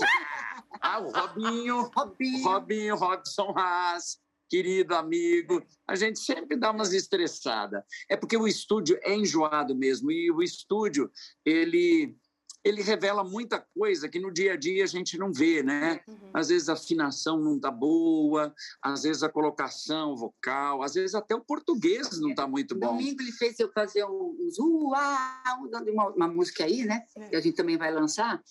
Ah, 0.79 0.99
o 0.99 1.11
Robinho, 1.11 1.91
Robinho, 1.95 2.43
Robinho 2.43 2.95
Robson 2.95 3.53
Haas, 3.57 4.17
querido 4.49 4.95
amigo. 4.95 5.61
A 5.87 5.95
gente 5.95 6.19
sempre 6.19 6.57
dá 6.57 6.71
umas 6.71 6.93
estressadas. 6.93 7.83
É 8.09 8.15
porque 8.15 8.37
o 8.37 8.47
estúdio 8.47 8.99
é 9.01 9.15
enjoado 9.15 9.75
mesmo. 9.75 10.11
E 10.11 10.31
o 10.31 10.41
estúdio, 10.41 11.11
ele 11.45 12.15
ele 12.63 12.81
revela 12.81 13.23
muita 13.23 13.59
coisa 13.59 14.07
que 14.07 14.19
no 14.19 14.31
dia 14.31 14.53
a 14.53 14.55
dia 14.55 14.83
a 14.83 14.87
gente 14.87 15.17
não 15.17 15.33
vê, 15.33 15.63
né? 15.63 16.01
Uhum. 16.07 16.29
Às 16.33 16.49
vezes 16.49 16.69
a 16.69 16.73
afinação 16.73 17.39
não 17.39 17.55
está 17.55 17.71
boa, 17.71 18.53
às 18.81 19.03
vezes 19.03 19.23
a 19.23 19.29
colocação 19.29 20.15
vocal, 20.15 20.83
às 20.83 20.93
vezes 20.93 21.15
até 21.15 21.35
o 21.35 21.41
português 21.41 22.19
não 22.19 22.29
está 22.29 22.47
muito 22.47 22.75
bom. 22.75 22.97
Domingo 22.97 23.21
ele 23.21 23.31
fez 23.31 23.59
eu 23.59 23.71
fazer 23.71 24.05
um, 24.05 24.37
um 24.59 24.91
uma, 24.91 26.13
uma 26.15 26.27
música 26.27 26.65
aí, 26.65 26.85
né? 26.85 27.03
É. 27.17 27.29
Que 27.29 27.35
a 27.35 27.41
gente 27.41 27.55
também 27.55 27.77
vai 27.77 27.91
lançar. 27.91 28.41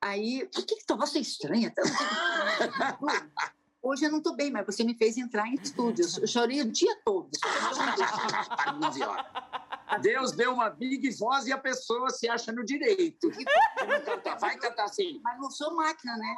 Aí, 0.00 0.48
por 0.52 0.64
que, 0.64 0.76
que 0.76 0.86
tua 0.86 0.96
voz 0.96 1.14
é 1.16 1.20
estranha? 1.20 1.72
Hoje 3.82 4.04
eu 4.04 4.10
não 4.10 4.18
estou 4.18 4.34
bem, 4.34 4.50
mas 4.50 4.66
você 4.66 4.82
me 4.82 4.96
fez 4.96 5.16
entrar 5.16 5.46
em 5.46 5.54
estúdio. 5.54 6.04
Eu 6.20 6.26
chorei 6.26 6.60
o 6.60 6.70
dia 6.70 6.92
todo. 7.04 7.30
Deus 10.00 10.32
deu 10.32 10.52
uma 10.52 10.68
big 10.68 11.08
voz 11.16 11.46
e 11.46 11.52
a 11.52 11.58
pessoa 11.58 12.10
se 12.10 12.28
acha 12.28 12.52
no 12.52 12.64
direito. 12.64 13.30
Vai 14.40 14.58
cantar 14.58 14.84
assim. 14.84 15.20
Mas 15.22 15.38
não 15.38 15.50
sou 15.50 15.74
máquina, 15.74 16.16
né? 16.16 16.36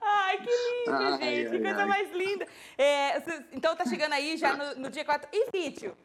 Ai, 0.00 0.38
que 0.38 0.50
lindo, 0.50 0.92
ai, 0.92 1.12
gente. 1.12 1.46
Ai, 1.46 1.50
que 1.50 1.60
coisa 1.60 1.80
ai. 1.80 1.86
mais 1.86 2.12
linda. 2.12 2.48
É, 2.76 3.16
então 3.52 3.74
tá 3.74 3.86
chegando 3.86 4.12
aí 4.12 4.36
já 4.36 4.54
no, 4.54 4.82
no 4.82 4.90
dia 4.90 5.04
4. 5.04 5.28
E 5.32 5.50
vídeo? 5.50 5.96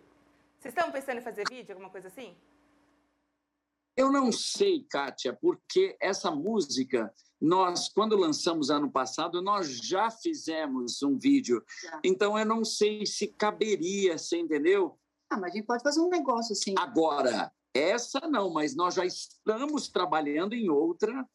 Vocês 0.60 0.74
estão 0.74 0.92
pensando 0.92 1.20
em 1.20 1.22
fazer 1.22 1.44
vídeo, 1.50 1.74
alguma 1.74 1.90
coisa 1.90 2.08
assim? 2.08 2.36
Eu 3.96 4.12
não 4.12 4.32
sei, 4.32 4.86
Kátia, 4.90 5.34
porque 5.34 5.98
essa 6.02 6.32
música, 6.32 7.14
nós, 7.40 7.90
quando 7.90 8.16
lançamos 8.16 8.70
ano 8.70 8.90
passado, 8.90 9.42
nós 9.42 9.68
já 9.86 10.10
fizemos 10.10 11.04
um 11.04 11.18
vídeo. 11.18 11.62
Já. 11.84 12.00
Então, 12.04 12.40
eu 12.40 12.46
não 12.46 12.64
sei 12.64 13.06
se 13.06 13.28
caberia, 13.28 14.18
você 14.18 14.38
entendeu? 14.38 14.98
Ah, 15.30 15.38
mas 15.38 15.52
a 15.52 15.56
gente 15.56 15.66
pode 15.66 15.84
fazer 15.84 16.00
um 16.00 16.10
negócio 16.10 16.54
assim. 16.54 16.74
Agora, 16.78 17.52
essa 17.74 18.20
não, 18.22 18.52
mas 18.52 18.76
nós 18.76 18.96
já 18.96 19.06
estamos 19.06 19.88
trabalhando 19.90 20.54
em 20.54 20.70
outra. 20.70 21.28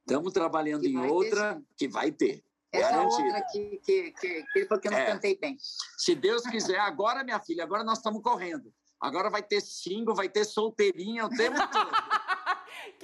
Estamos 0.00 0.32
trabalhando 0.32 0.84
em 0.84 0.98
outra 0.98 1.54
ter, 1.54 1.64
que 1.76 1.88
vai 1.88 2.12
ter. 2.12 2.44
Essa 2.70 2.90
garantido. 2.90 3.22
outra 3.22 3.46
que, 3.50 3.80
que, 3.84 4.10
que, 4.12 4.42
que 4.42 4.58
ele 4.58 4.66
falou 4.66 4.80
que 4.80 4.88
eu 4.88 4.92
não 4.92 4.98
é. 4.98 5.06
cantei 5.06 5.38
bem. 5.38 5.56
Se 5.96 6.14
Deus 6.14 6.42
quiser, 6.42 6.78
agora, 6.78 7.24
minha 7.24 7.40
filha, 7.40 7.64
agora 7.64 7.82
nós 7.82 7.98
estamos 7.98 8.22
correndo. 8.22 8.72
Agora 9.00 9.30
vai 9.30 9.42
ter 9.42 9.60
single, 9.60 10.14
vai 10.14 10.28
ter 10.28 10.44
solteirinha 10.44 11.26
o 11.26 11.28
tempo 11.28 11.56
todo. 11.70 11.90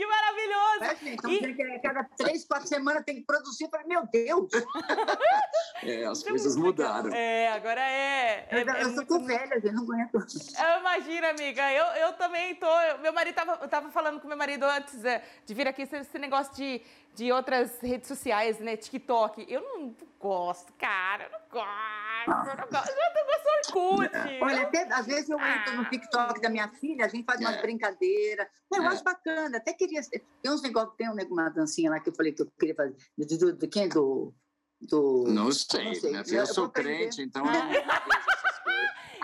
Que 0.01 0.07
maravilhoso! 0.07 0.85
É, 0.85 0.97
gente, 0.97 1.13
então, 1.13 1.31
e... 1.31 1.79
cada 1.81 2.05
três, 2.17 2.47
quatro 2.47 2.67
semanas 2.67 3.05
tem 3.05 3.17
que 3.17 3.21
produzir. 3.21 3.69
Falei, 3.69 3.87
meu 3.87 4.07
Deus! 4.11 4.49
é, 5.85 6.07
as 6.07 6.23
coisas 6.23 6.57
mudaram. 6.57 7.13
É, 7.13 7.49
agora 7.49 7.83
é. 7.83 8.47
é, 8.51 8.63
eu, 8.63 8.71
é 8.71 8.83
eu 8.83 8.93
muito... 8.93 9.21
velha, 9.27 9.61
eu 9.63 9.73
não 9.75 9.83
aguento. 9.83 10.15
Eu 10.15 10.81
imagino, 10.81 11.27
amiga. 11.27 11.71
Eu, 11.71 11.85
eu 12.07 12.13
também 12.15 12.55
tô. 12.55 12.67
Meu 13.03 13.13
marido 13.13 13.35
tava, 13.35 13.59
eu 13.61 13.69
tava 13.69 13.91
falando 13.91 14.19
com 14.21 14.27
meu 14.27 14.39
marido 14.39 14.65
antes 14.65 15.05
é, 15.05 15.23
de 15.45 15.53
vir 15.53 15.69
aqui, 15.69 15.83
esse 15.83 16.19
negócio 16.19 16.55
de, 16.55 16.81
de 17.15 17.31
outras 17.31 17.79
redes 17.83 18.09
sociais, 18.09 18.59
né? 18.59 18.79
TikTok. 18.79 19.45
Eu 19.51 19.61
não 19.61 19.95
gosto, 20.21 20.73
cara. 20.75 21.25
Eu 21.25 21.31
não 21.31 21.41
gosto. 21.51 22.49
Eu 22.49 22.57
não 22.57 22.69
gosto. 22.69 22.91
Eu 22.91 23.27
gosto 23.27 23.73
do 23.73 23.81
Orkut. 23.81 24.11
Olha, 24.43 24.63
até, 24.63 24.93
às 24.93 25.07
vezes 25.07 25.31
eu 25.31 25.41
entro 25.41 25.77
no 25.77 25.83
ah. 25.83 25.91
TikTok 25.91 26.41
da 26.41 26.51
minha 26.51 26.69
filha, 26.69 27.07
a 27.07 27.09
gente 27.09 27.25
faz 27.25 27.41
umas 27.41 27.57
é. 27.57 27.63
brincadeiras. 27.63 28.47
Negócio 28.71 29.01
é. 29.01 29.03
bacana. 29.03 29.57
Até 29.57 29.73
queria. 29.73 30.01
Tem 30.03 30.53
uns 30.53 30.63
negócios, 30.63 30.95
tem 30.97 31.09
uma 31.09 31.49
dancinha 31.49 31.91
lá 31.91 31.99
que 31.99 32.11
eu 32.11 32.15
falei 32.15 32.33
que 32.33 32.43
eu 32.43 32.53
queria 32.59 32.75
fazer. 32.75 32.95
De, 33.17 33.25
de, 33.25 33.53
de 33.53 33.67
quem? 33.67 33.89
Do. 33.89 34.35
do 34.83 35.25
não 35.29 35.51
sei, 35.51 35.87
não 35.87 35.95
sei. 35.95 36.11
Minha 36.11 36.25
filha, 36.25 36.37
eu, 36.37 36.41
eu 36.41 36.47
sou 36.47 36.69
crente, 36.69 37.23
então. 37.23 37.43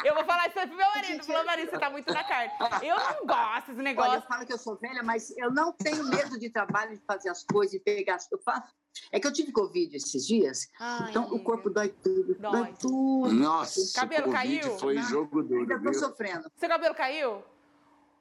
Eu 0.05 0.15
vou 0.15 0.25
falar 0.25 0.47
isso 0.47 0.55
pro 0.55 0.77
meu 0.77 0.89
marido. 0.89 1.25
Falou, 1.25 1.45
marido, 1.45 1.71
você 1.71 1.79
tá 1.79 1.91
muito 1.91 2.13
na 2.13 2.23
carta. 2.23 2.55
Eu 2.87 2.97
não 2.97 3.27
gosto 3.27 3.67
desse 3.69 3.83
negócio. 3.83 4.11
Olha, 4.13 4.19
eu 4.19 4.23
falo 4.23 4.47
que 4.47 4.53
eu 4.53 4.59
sou 4.59 4.77
velha, 4.77 5.03
mas 5.03 5.37
eu 5.37 5.51
não 5.51 5.73
tenho 5.73 6.05
medo 6.05 6.39
de 6.39 6.49
trabalho, 6.49 6.97
de 6.97 7.05
fazer 7.05 7.29
as 7.29 7.43
coisas 7.43 7.75
e 7.75 7.81
pegar. 7.81 8.19
Eu 8.31 8.39
faço. 8.39 8.73
É 9.11 9.21
que 9.21 9.27
eu 9.27 9.33
tive 9.33 9.53
Covid 9.53 9.97
esses 9.97 10.27
dias, 10.27 10.69
Ai, 10.79 11.11
então 11.11 11.25
o 11.33 11.39
corpo 11.43 11.71
dói 11.71 11.89
tudo. 11.89 12.35
Dói, 12.35 12.53
dói 12.53 12.75
tudo. 12.81 13.33
Nossa, 13.33 13.81
o 13.81 13.93
cabelo 13.93 14.33
caiu? 14.33 14.79
Foi 14.79 14.95
não, 14.95 15.03
jogo 15.03 15.43
duro. 15.43 15.61
Ainda 15.61 15.81
tô 15.81 15.95
sofrendo. 15.95 16.51
Seu 16.57 16.69
cabelo 16.69 16.95
caiu? 16.95 17.43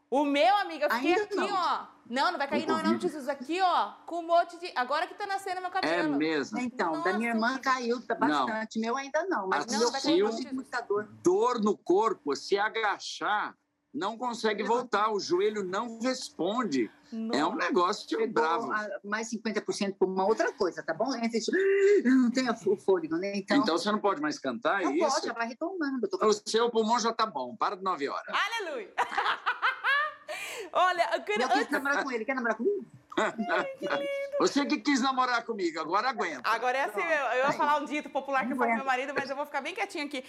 O 0.09 0.23
meu, 0.23 0.55
amiga, 0.57 0.85
eu 0.85 0.91
fiquei 0.91 1.13
Ainda 1.13 1.23
aqui, 1.23 1.35
não. 1.35 1.49
ó. 1.51 1.95
Não, 2.07 2.31
não 2.31 2.37
vai 2.37 2.47
cair, 2.47 2.67
não, 2.67 2.83
não, 2.83 2.99
Jesus. 2.99 3.27
Aqui, 3.27 3.59
ó, 3.59 3.93
com 4.05 4.19
um 4.19 4.27
monte 4.27 4.59
de. 4.59 4.71
Agora 4.75 5.07
que 5.07 5.15
tá 5.15 5.25
nascendo 5.25 5.59
meu 5.59 5.71
cabelo. 5.71 6.13
É 6.13 6.17
mesmo. 6.17 6.59
Então, 6.59 6.97
Nossa, 6.97 7.11
da 7.11 7.17
minha 7.17 7.31
irmã 7.31 7.57
caiu 7.57 7.99
tá 8.05 8.13
bastante. 8.13 8.79
Não. 8.79 8.81
Meu 8.85 8.95
ainda 8.95 9.25
não, 9.25 9.47
mas 9.47 9.65
não, 9.65 9.91
vai 9.91 10.01
cair 10.01 10.53
muita 10.53 10.81
dor. 10.81 11.09
Dor 11.23 11.59
no 11.59 11.75
corpo, 11.75 12.35
se 12.35 12.57
agachar, 12.57 13.57
não 13.95 14.17
consegue 14.17 14.61
voltar. 14.63 15.11
O 15.11 15.19
joelho 15.19 15.63
não 15.63 15.99
responde. 15.99 16.91
Nossa. 17.11 17.39
É 17.39 17.45
um 17.45 17.55
negócio 17.55 18.19
é 18.19 18.27
bravo. 18.27 18.69
Mais 19.03 19.29
50% 19.31 19.95
por 19.97 20.07
uma 20.07 20.25
outra 20.25 20.51
coisa, 20.51 20.83
tá 20.83 20.93
bom? 20.93 21.09
Eu 21.15 22.11
não 22.11 22.29
tenho 22.29 22.51
o 22.51 22.75
fôlego, 22.75 23.15
né? 23.15 23.37
Então, 23.37 23.57
então 23.57 23.77
você 23.77 23.89
não 23.91 23.99
pode 23.99 24.21
mais 24.21 24.37
cantar, 24.37 24.81
não 24.81 24.91
é 24.91 24.95
isso? 24.95 25.07
pode, 25.07 25.27
já 25.27 25.33
vai 25.33 25.47
retomando. 25.47 26.09
O 26.21 26.33
seu 26.33 26.69
pulmão 26.69 26.99
já 26.99 27.13
tá 27.13 27.25
bom. 27.25 27.55
Para 27.55 27.77
de 27.77 27.83
9 27.83 28.09
horas. 28.09 28.35
Aleluia! 28.59 28.93
Olha, 30.73 31.09
eu 31.13 31.23
queria. 31.23 31.45
Eu 31.45 31.49
quis 31.49 31.69
namorar 31.69 32.03
com 32.03 32.11
ele. 32.11 32.25
Quer 32.25 32.35
namorar 32.35 32.57
comigo? 32.57 32.85
Você 34.37 34.65
que 34.65 34.77
quis 34.77 35.01
namorar 35.01 35.43
comigo, 35.45 35.79
agora 35.79 36.09
aguenta. 36.09 36.49
Agora 36.49 36.77
é 36.77 36.83
assim, 36.83 37.01
eu, 37.01 37.37
ia 37.37 37.51
falar 37.53 37.77
um 37.77 37.85
dito 37.85 38.09
popular 38.09 38.45
que 38.45 38.53
foi 38.53 38.67
meu 38.67 38.83
marido, 38.83 39.13
mas 39.15 39.29
eu 39.29 39.35
vou 39.35 39.45
ficar 39.45 39.61
bem 39.61 39.73
quietinho 39.73 40.05
aqui. 40.05 40.23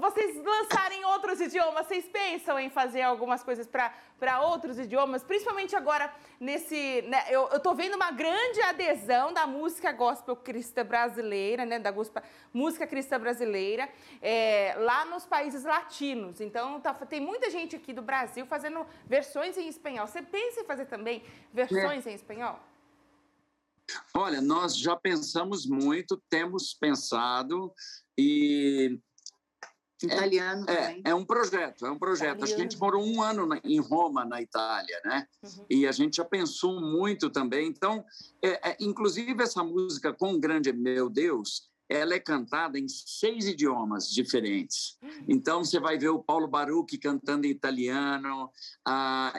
Vocês 0.00 0.42
lançarem 0.42 1.04
outros 1.04 1.40
idiomas, 1.40 1.86
vocês 1.86 2.06
pensam 2.06 2.58
em 2.58 2.70
fazer 2.70 3.02
algumas 3.02 3.42
coisas 3.42 3.66
para 3.66 4.40
outros 4.40 4.78
idiomas? 4.78 5.22
Principalmente 5.22 5.76
agora 5.76 6.12
nesse. 6.40 7.02
Né, 7.02 7.24
eu, 7.28 7.48
eu 7.52 7.60
tô 7.60 7.74
vendo 7.74 7.96
uma 7.96 8.10
grande 8.10 8.62
adesão 8.62 9.32
da 9.32 9.46
música 9.46 9.92
gospel 9.92 10.34
cristã 10.34 10.84
brasileira, 10.84 11.66
né? 11.66 11.78
Da 11.78 11.90
gospel, 11.90 12.22
música 12.52 12.86
cristã 12.86 13.20
brasileira, 13.20 13.88
é, 14.22 14.74
lá 14.78 15.04
nos 15.04 15.26
países 15.26 15.64
latinos. 15.64 16.40
Então 16.40 16.80
tá, 16.80 16.94
tem 16.94 17.20
muita 17.20 17.50
gente 17.50 17.76
aqui 17.76 17.92
do 17.92 18.00
Brasil 18.00 18.46
fazendo 18.46 18.86
versões 19.06 19.58
em 19.58 19.68
espanhol. 19.68 20.06
Você 20.06 20.22
pensa 20.22 20.60
em 20.60 20.64
fazer 20.64 20.86
também 20.86 21.22
versões? 21.52 22.06
É 22.06 22.10
em 22.10 22.14
espanhol? 22.14 22.58
Olha, 24.14 24.40
nós 24.40 24.76
já 24.76 24.96
pensamos 24.96 25.66
muito, 25.66 26.22
temos 26.28 26.74
pensado 26.74 27.72
e 28.18 29.00
Italiano 30.02 30.64
é, 30.68 30.74
também. 30.74 31.02
É, 31.04 31.10
é 31.10 31.14
um 31.14 31.24
projeto, 31.24 31.86
é 31.86 31.90
um 31.90 31.98
projeto. 31.98 32.38
Italiano. 32.38 32.60
A 32.60 32.62
gente 32.62 32.78
morou 32.78 33.04
um 33.04 33.20
ano 33.20 33.46
na, 33.46 33.60
em 33.64 33.80
Roma, 33.80 34.24
na 34.24 34.40
Itália, 34.40 35.00
né? 35.04 35.26
Uhum. 35.42 35.66
E 35.68 35.86
a 35.86 35.92
gente 35.92 36.16
já 36.16 36.24
pensou 36.24 36.80
muito 36.80 37.30
também. 37.30 37.68
Então, 37.68 38.04
é, 38.42 38.70
é, 38.70 38.76
inclusive 38.80 39.42
essa 39.42 39.64
música 39.64 40.12
Com 40.12 40.38
Grande 40.38 40.72
Meu 40.72 41.08
Deus, 41.08 41.67
ela 41.88 42.14
é 42.14 42.20
cantada 42.20 42.78
em 42.78 42.86
seis 42.88 43.46
idiomas 43.46 44.10
diferentes. 44.10 44.98
Então, 45.26 45.64
você 45.64 45.80
vai 45.80 45.98
ver 45.98 46.10
o 46.10 46.22
Paulo 46.22 46.46
Baruch 46.46 46.96
cantando 46.98 47.46
em 47.46 47.50
italiano, 47.50 48.50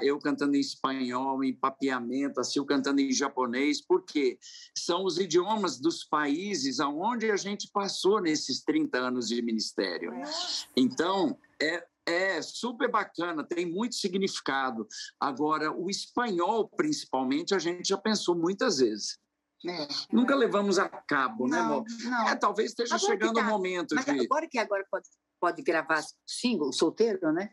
eu 0.02 0.18
cantando 0.20 0.56
em 0.56 0.60
espanhol, 0.60 1.44
em 1.44 1.54
papiamento, 1.54 2.40
a 2.40 2.44
Sil 2.44 2.66
cantando 2.66 3.02
em 3.02 3.12
japonês, 3.12 3.82
porque 3.82 4.40
são 4.76 5.06
os 5.06 5.20
idiomas 5.20 5.80
dos 5.80 6.04
países 6.04 6.80
aonde 6.80 7.30
a 7.30 7.38
gente 7.38 7.70
passou 7.72 8.20
nesses 8.22 8.64
30 8.64 8.98
anos 8.98 9.28
de 9.28 9.42
ministério. 9.42 10.12
Então, 10.76 11.38
é, 11.62 11.86
é 12.06 12.42
super 12.42 12.90
bacana, 12.90 13.44
tem 13.44 13.66
muito 13.66 13.96
significado. 13.96 14.88
Agora, 15.20 15.72
o 15.72 15.90
espanhol, 15.90 16.68
principalmente, 16.68 17.54
a 17.54 17.60
gente 17.60 17.90
já 17.90 17.98
pensou 17.98 18.36
muitas 18.36 18.80
vezes. 18.80 19.20
É, 19.68 19.88
Nunca 20.12 20.36
levamos 20.36 20.80
a 20.80 20.88
cabo, 20.88 21.48
né, 21.48 21.58
não, 21.58 21.68
né, 21.68 21.74
amor? 21.74 21.86
Não. 22.04 22.30
É, 22.30 22.36
talvez 22.36 22.70
esteja 22.70 22.96
agora 22.96 23.12
chegando 23.12 23.38
o 23.38 23.42
tá. 23.42 23.44
momento 23.44 23.96
Mas 23.96 24.06
de... 24.06 24.22
Agora 24.22 24.48
que 24.48 24.58
agora 24.58 24.86
pode, 24.90 25.08
pode 25.40 25.62
gravar 25.62 26.02
single, 26.26 26.72
solteiro, 26.72 27.32
né? 27.34 27.50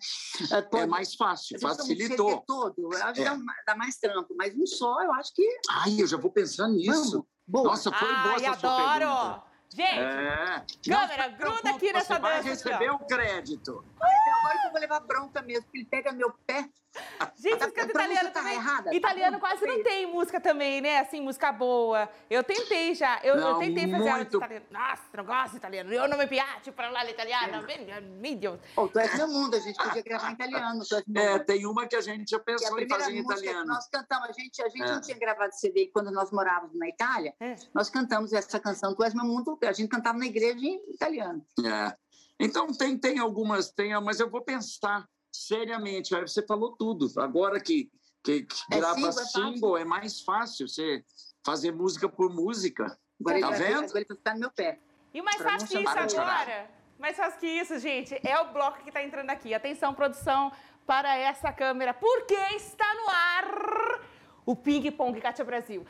É 0.52 0.62
pode... 0.62 0.84
É 0.84 0.86
mais 0.86 1.14
fácil, 1.14 1.58
facilitou. 1.58 2.44
todo, 2.46 2.74
eu 2.78 2.92
acho 2.92 3.22
é. 3.22 3.24
que 3.24 3.44
dá, 3.66 3.76
mais 3.76 3.96
trampo, 3.96 4.34
mas 4.36 4.54
um 4.54 4.66
só 4.66 5.02
eu 5.02 5.12
acho 5.14 5.34
que... 5.34 5.46
Ai, 5.70 6.00
eu 6.00 6.06
já 6.06 6.16
vou 6.16 6.30
pensar 6.30 6.68
nisso. 6.68 7.26
Boa. 7.46 7.70
Nossa, 7.70 7.90
foi 7.92 8.08
Ai, 8.08 8.22
boa 8.22 8.34
essa 8.36 8.50
adoro. 8.50 8.60
sua 8.60 8.98
pergunta. 8.98 9.56
Gente, 9.74 9.98
é. 9.98 10.64
câmera, 10.88 11.28
gruda 11.28 11.70
aqui 11.70 11.92
nessa 11.92 12.18
dança. 12.18 12.42
Você 12.42 12.42
vai 12.42 12.42
receber 12.42 12.90
o 12.90 12.98
crédito. 13.00 13.84
agora 14.00 14.58
que 14.60 14.66
eu 14.68 14.70
vou 14.70 14.80
levar 14.80 15.00
bronca 15.00 15.42
mesmo, 15.42 15.64
porque 15.64 15.78
ele 15.78 15.86
pega 15.86 16.12
meu 16.12 16.32
pé 16.46 16.68
Gente, 17.36 17.58
vocês 17.58 17.72
cantam 17.72 17.90
italiano 17.90 18.30
tá 18.30 18.40
também. 18.40 18.54
Errada, 18.54 18.94
italiano 18.94 19.38
tá 19.38 19.40
quase 19.40 19.66
não 19.66 19.82
tem 19.82 20.06
música 20.06 20.40
também, 20.40 20.80
né? 20.80 20.98
Assim, 20.98 21.20
música 21.20 21.52
boa. 21.52 22.08
Eu 22.28 22.42
tentei 22.42 22.94
já. 22.94 23.20
Eu, 23.22 23.36
não, 23.36 23.50
eu 23.50 23.58
tentei 23.58 23.90
fazer 23.90 24.10
muito... 24.10 24.36
italiano. 24.36 24.66
Nossa, 24.70 25.02
não 25.16 25.24
gosto 25.24 25.50
de 25.52 25.56
italiano. 25.58 25.92
Eu 25.92 26.08
não 26.08 26.18
me 26.18 26.26
piace 26.26 26.72
para 26.72 26.90
lá 26.90 27.08
italiano. 27.08 27.64
É. 27.68 28.00
Meu 28.00 28.36
Deus. 28.36 28.60
Oh, 28.76 28.88
tu 28.88 28.98
és 28.98 29.14
meu 29.16 29.28
mundo, 29.28 29.56
a 29.56 29.60
gente 29.60 29.76
podia 29.76 30.02
gravar 30.02 30.30
em 30.30 30.34
italiano. 30.34 30.82
é, 31.16 31.38
tem 31.38 31.66
uma 31.66 31.86
que 31.86 31.96
a 31.96 32.00
gente 32.00 32.30
já 32.30 32.38
pensou 32.38 32.78
em 32.78 32.88
fazer 32.88 33.12
em 33.12 33.20
italiano. 33.20 33.66
nós 33.66 33.88
cantamos, 33.88 34.28
a 34.28 34.32
gente, 34.32 34.62
a 34.62 34.68
gente 34.68 34.82
é. 34.82 34.92
não 34.92 35.00
tinha 35.00 35.18
gravado 35.18 35.54
CD 35.54 35.86
quando 35.92 36.10
nós 36.10 36.30
morávamos 36.30 36.76
na 36.76 36.88
Itália. 36.88 37.34
É. 37.40 37.56
Nós 37.74 37.90
cantamos 37.90 38.32
essa 38.32 38.58
canção, 38.58 38.94
Tu 38.94 39.04
és 39.04 39.14
meu 39.14 39.24
mundo, 39.24 39.58
a 39.62 39.72
gente 39.72 39.88
cantava 39.88 40.18
na 40.18 40.26
igreja 40.26 40.64
em 40.64 40.80
italiano. 40.90 41.44
É. 41.64 41.94
Então 42.38 42.66
tem, 42.68 42.98
tem 42.98 43.18
algumas, 43.18 43.70
tem, 43.70 43.98
mas 44.00 44.20
eu 44.20 44.28
vou 44.28 44.42
pensar 44.42 45.06
seriamente. 45.36 46.14
Aí 46.14 46.22
você 46.22 46.44
falou 46.44 46.76
tudo. 46.76 47.08
Agora 47.20 47.60
que, 47.60 47.90
que, 48.22 48.42
que 48.42 48.56
é 48.72 48.78
grava 48.78 49.12
single, 49.12 49.76
é, 49.76 49.82
é, 49.82 49.84
mais 49.84 50.20
fácil 50.20 50.68
você 50.68 51.04
fazer 51.44 51.72
música 51.72 52.08
por 52.08 52.32
música. 52.32 52.98
Agora 53.20 53.40
tá 53.40 53.50
vendo? 53.50 53.84
Agora 53.84 53.98
ele 53.98 54.04
ficar 54.04 54.34
no 54.34 54.40
meu 54.40 54.50
pé. 54.50 54.80
E 55.14 55.22
mais 55.22 55.40
fácil 55.40 55.68
que 55.68 55.78
isso 55.78 56.18
agora, 56.18 56.70
mais 56.98 57.16
fácil 57.16 57.40
que 57.40 57.46
isso, 57.46 57.78
gente, 57.78 58.18
é 58.22 58.38
o 58.40 58.52
bloco 58.52 58.82
que 58.82 58.88
está 58.88 59.02
entrando 59.02 59.30
aqui. 59.30 59.54
Atenção, 59.54 59.94
produção, 59.94 60.52
para 60.86 61.16
essa 61.16 61.52
câmera, 61.52 61.92
porque 61.92 62.34
está 62.54 62.86
no 62.94 63.08
ar 63.10 64.00
o 64.46 64.54
Ping 64.54 64.90
Pong 64.92 65.20
Cátia 65.20 65.44
Brasil. 65.44 65.84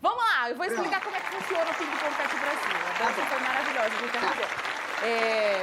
Vamos 0.00 0.18
lá, 0.18 0.50
eu 0.50 0.56
vou 0.56 0.64
explicar 0.64 1.02
como 1.02 1.14
é 1.14 1.20
que 1.20 1.26
funciona 1.26 1.70
o 1.70 1.74
Ping 1.74 1.84
Pong 1.84 2.16
Cátia 2.16 2.38
Brasil. 2.38 2.76
A 2.88 2.98
dança 2.98 3.26
foi 3.26 3.40
maravilhosa, 3.40 3.90
gente. 3.90 4.12
Tá. 4.12 4.61
É, 5.04 5.62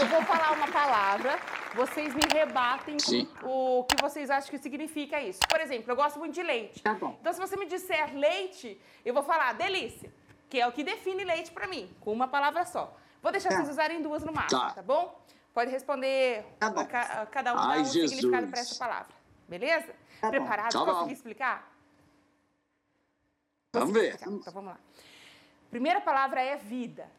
eu 0.00 0.06
vou 0.06 0.22
falar 0.22 0.52
uma 0.52 0.68
palavra, 0.68 1.38
vocês 1.74 2.14
me 2.14 2.22
rebatem 2.32 2.98
Sim. 2.98 3.28
o 3.42 3.84
que 3.84 4.00
vocês 4.00 4.30
acham 4.30 4.50
que 4.50 4.58
significa 4.58 5.20
isso. 5.20 5.40
Por 5.48 5.60
exemplo, 5.60 5.90
eu 5.90 5.96
gosto 5.96 6.18
muito 6.18 6.34
de 6.34 6.42
leite. 6.42 6.82
Tá 6.82 6.94
bom. 6.94 7.16
Então, 7.20 7.32
se 7.32 7.40
você 7.40 7.56
me 7.56 7.66
disser 7.66 8.16
leite, 8.16 8.80
eu 9.04 9.12
vou 9.12 9.22
falar 9.22 9.54
delícia, 9.54 10.12
que 10.48 10.60
é 10.60 10.66
o 10.66 10.72
que 10.72 10.84
define 10.84 11.24
leite 11.24 11.50
para 11.50 11.66
mim, 11.66 11.94
com 12.00 12.12
uma 12.12 12.28
palavra 12.28 12.64
só. 12.64 12.96
Vou 13.22 13.32
deixar 13.32 13.48
tá. 13.48 13.56
vocês 13.56 13.70
usarem 13.70 14.00
duas 14.00 14.22
no 14.22 14.32
máximo, 14.32 14.60
tá, 14.60 14.70
tá 14.70 14.82
bom? 14.82 15.20
Pode 15.52 15.70
responder 15.70 16.44
tá 16.58 16.70
bom. 16.70 16.80
A, 16.80 17.26
cada 17.26 17.54
um 17.54 17.58
Ai, 17.58 17.78
dá 17.78 17.82
um 17.82 17.84
Jesus. 17.84 18.10
significado 18.10 18.46
para 18.48 18.60
essa 18.60 18.74
palavra. 18.76 19.14
Beleza? 19.48 19.94
Tá 20.20 20.30
Preparado? 20.30 20.72
Tá 20.72 20.84
Consegui 20.84 21.12
explicar? 21.12 21.72
Vamos 23.72 23.92
ver. 23.92 24.14
Então 24.14 24.52
vamos 24.52 24.70
lá. 24.70 24.78
Primeira 25.70 26.00
palavra 26.00 26.40
é 26.40 26.56
vida. 26.56 27.10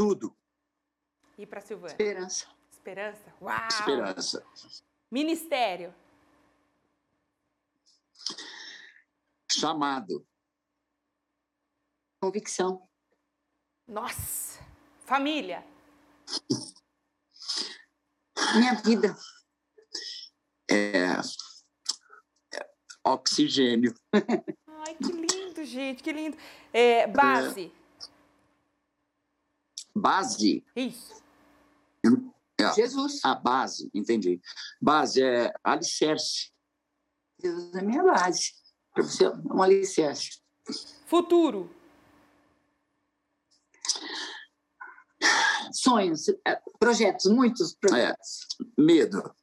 Tudo. 0.00 0.34
E 1.36 1.44
para 1.44 1.60
Silvana? 1.60 1.92
Esperança. 1.92 2.48
Esperança? 2.72 3.34
Uau! 3.38 3.68
Esperança. 3.68 4.46
Ministério. 5.10 5.94
Chamado. 9.52 10.26
Convicção. 12.18 12.88
Nossa! 13.86 14.64
Família. 15.00 15.62
Minha 18.54 18.76
vida. 18.76 19.14
É, 20.70 21.08
é, 22.54 22.70
oxigênio. 23.04 23.94
Ai, 24.66 24.94
que 24.94 25.12
lindo, 25.12 25.62
gente, 25.66 26.02
que 26.02 26.10
lindo. 26.10 26.38
É, 26.72 27.06
base. 27.06 27.70
Base. 29.94 30.64
Isso. 30.76 31.22
É, 32.60 32.72
Jesus. 32.74 33.20
a 33.24 33.34
base, 33.34 33.90
entendi. 33.94 34.40
Base 34.80 35.22
é 35.22 35.52
alicerce. 35.64 36.50
Jesus 37.42 37.74
é 37.74 37.82
minha 37.82 38.02
base. 38.02 38.52
Para 38.92 39.02
você, 39.04 39.28
um 39.28 39.62
alicerce. 39.62 40.40
Futuro. 41.06 41.74
Sonhos, 45.72 46.28
é, 46.46 46.60
projetos, 46.78 47.26
muitos 47.26 47.74
projetos. 47.74 48.46
Medo. 48.76 49.34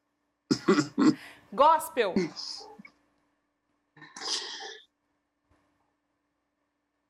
Gospel. 1.52 2.14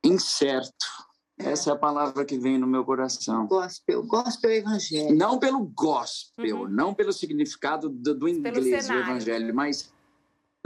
Incerto. 0.03 0.96
Essa 1.39 1.69
é 1.69 1.73
a 1.73 1.77
palavra 1.77 2.25
que 2.25 2.37
vem 2.37 2.57
no 2.57 2.65
meu 2.65 2.83
coração. 2.83 3.45
Gospel, 3.47 4.03
gospel 4.05 4.49
é 4.49 4.57
evangelho. 4.57 5.15
Não 5.15 5.37
pelo 5.39 5.63
gospel, 5.65 6.61
Uhum. 6.61 6.67
não 6.67 6.93
pelo 6.95 7.13
significado 7.13 7.89
do, 7.89 8.15
do 8.15 8.27
inglês 8.27 8.87
do 8.87 8.93
evangelho, 8.93 9.53
mas 9.53 9.93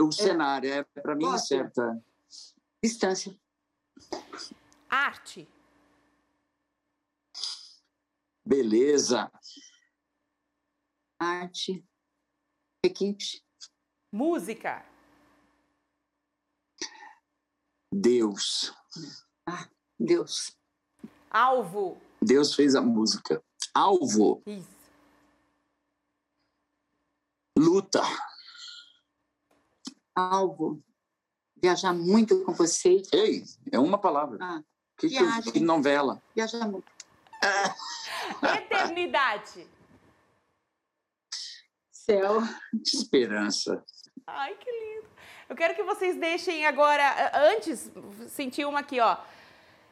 o 0.00 0.10
cenário 0.10 0.72
é 0.72 0.82
para 0.82 1.14
mim 1.14 1.24
Gospel. 1.26 1.58
incerta. 1.58 2.04
Distância. 2.82 3.38
Arte. 4.88 5.46
Beleza. 8.44 9.30
Arte. 11.20 11.86
Equipe. 12.84 13.42
Música. 14.10 14.84
Deus. 17.92 18.72
Deus. 20.00 20.56
Alvo. 21.32 21.96
Deus 22.20 22.54
fez 22.54 22.74
a 22.74 22.82
música. 22.82 23.42
Alvo. 23.72 24.42
Isso. 24.46 24.68
Luta. 27.56 28.02
Alvo. 30.14 30.82
Viajar 31.56 31.94
muito 31.94 32.44
com 32.44 32.52
você. 32.52 33.00
Ei, 33.12 33.44
é 33.70 33.78
uma 33.78 33.96
palavra. 33.96 34.36
Ah, 34.42 34.62
que, 34.98 35.08
que, 35.08 35.52
que 35.52 35.60
novela. 35.60 36.20
viajar 36.36 36.68
muito. 36.68 36.92
Eternidade. 38.58 39.66
Céu. 41.90 42.42
Esperança. 42.84 43.82
Ai, 44.26 44.54
que 44.56 44.70
lindo. 44.70 45.08
Eu 45.48 45.56
quero 45.56 45.74
que 45.74 45.82
vocês 45.82 46.18
deixem 46.18 46.66
agora, 46.66 47.30
antes, 47.54 47.90
senti 48.28 48.64
uma 48.64 48.80
aqui, 48.80 49.00
ó. 49.00 49.16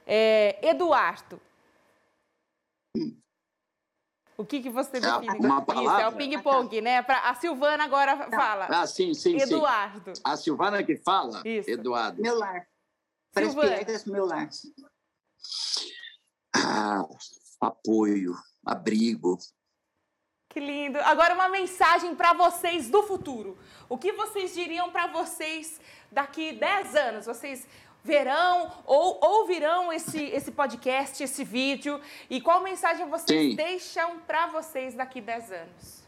É, 0.07 0.59
Eduardo. 0.69 1.41
O 4.37 4.45
que, 4.45 4.63
que 4.63 4.71
você 4.71 4.97
É 4.97 5.01
define? 5.01 5.47
uma 5.47 5.57
Isso, 5.59 5.67
palavra? 5.67 6.03
é 6.03 6.09
o 6.09 6.13
ping-pong, 6.13 6.81
né? 6.81 7.03
Pra, 7.03 7.29
a 7.29 7.35
Silvana 7.35 7.85
agora 7.85 8.17
fala. 8.31 8.67
Ah, 8.71 8.87
sim, 8.87 9.13
sim, 9.13 9.39
sim. 9.39 9.43
Eduardo. 9.43 10.13
A 10.25 10.37
Silvana 10.37 10.83
que 10.83 10.97
fala, 10.97 11.43
Isso. 11.47 11.69
Eduardo. 11.71 12.23
Meu 12.23 12.39
lar. 12.39 12.67
Silvana. 13.37 13.77
meu 14.07 14.25
lar. 14.25 14.49
Ah, 16.57 17.05
apoio, 17.61 18.35
abrigo. 18.65 19.39
Que 20.49 20.59
lindo. 20.59 20.99
Agora 21.01 21.35
uma 21.35 21.49
mensagem 21.49 22.17
para 22.17 22.33
vocês 22.33 22.91
do 22.91 23.03
futuro. 23.05 23.57
O 23.89 23.97
que 23.99 24.11
vocês 24.13 24.53
diriam 24.55 24.91
para 24.91 25.07
vocês 25.07 25.81
daqui 26.11 26.53
10 26.53 26.95
anos? 26.97 27.27
Vocês 27.27 27.69
verão 28.03 28.83
ou 28.87 29.19
ouvirão 29.23 29.93
esse, 29.93 30.23
esse 30.25 30.51
podcast, 30.53 31.23
esse 31.23 31.45
vídeo? 31.45 32.01
E 32.29 32.41
qual 32.41 32.63
mensagem 32.63 33.09
vocês 33.09 33.51
Sim. 33.51 33.57
deixam 33.57 34.21
para 34.21 34.47
vocês 34.49 34.95
daqui 34.95 35.21
10 35.21 35.53
anos? 35.53 36.01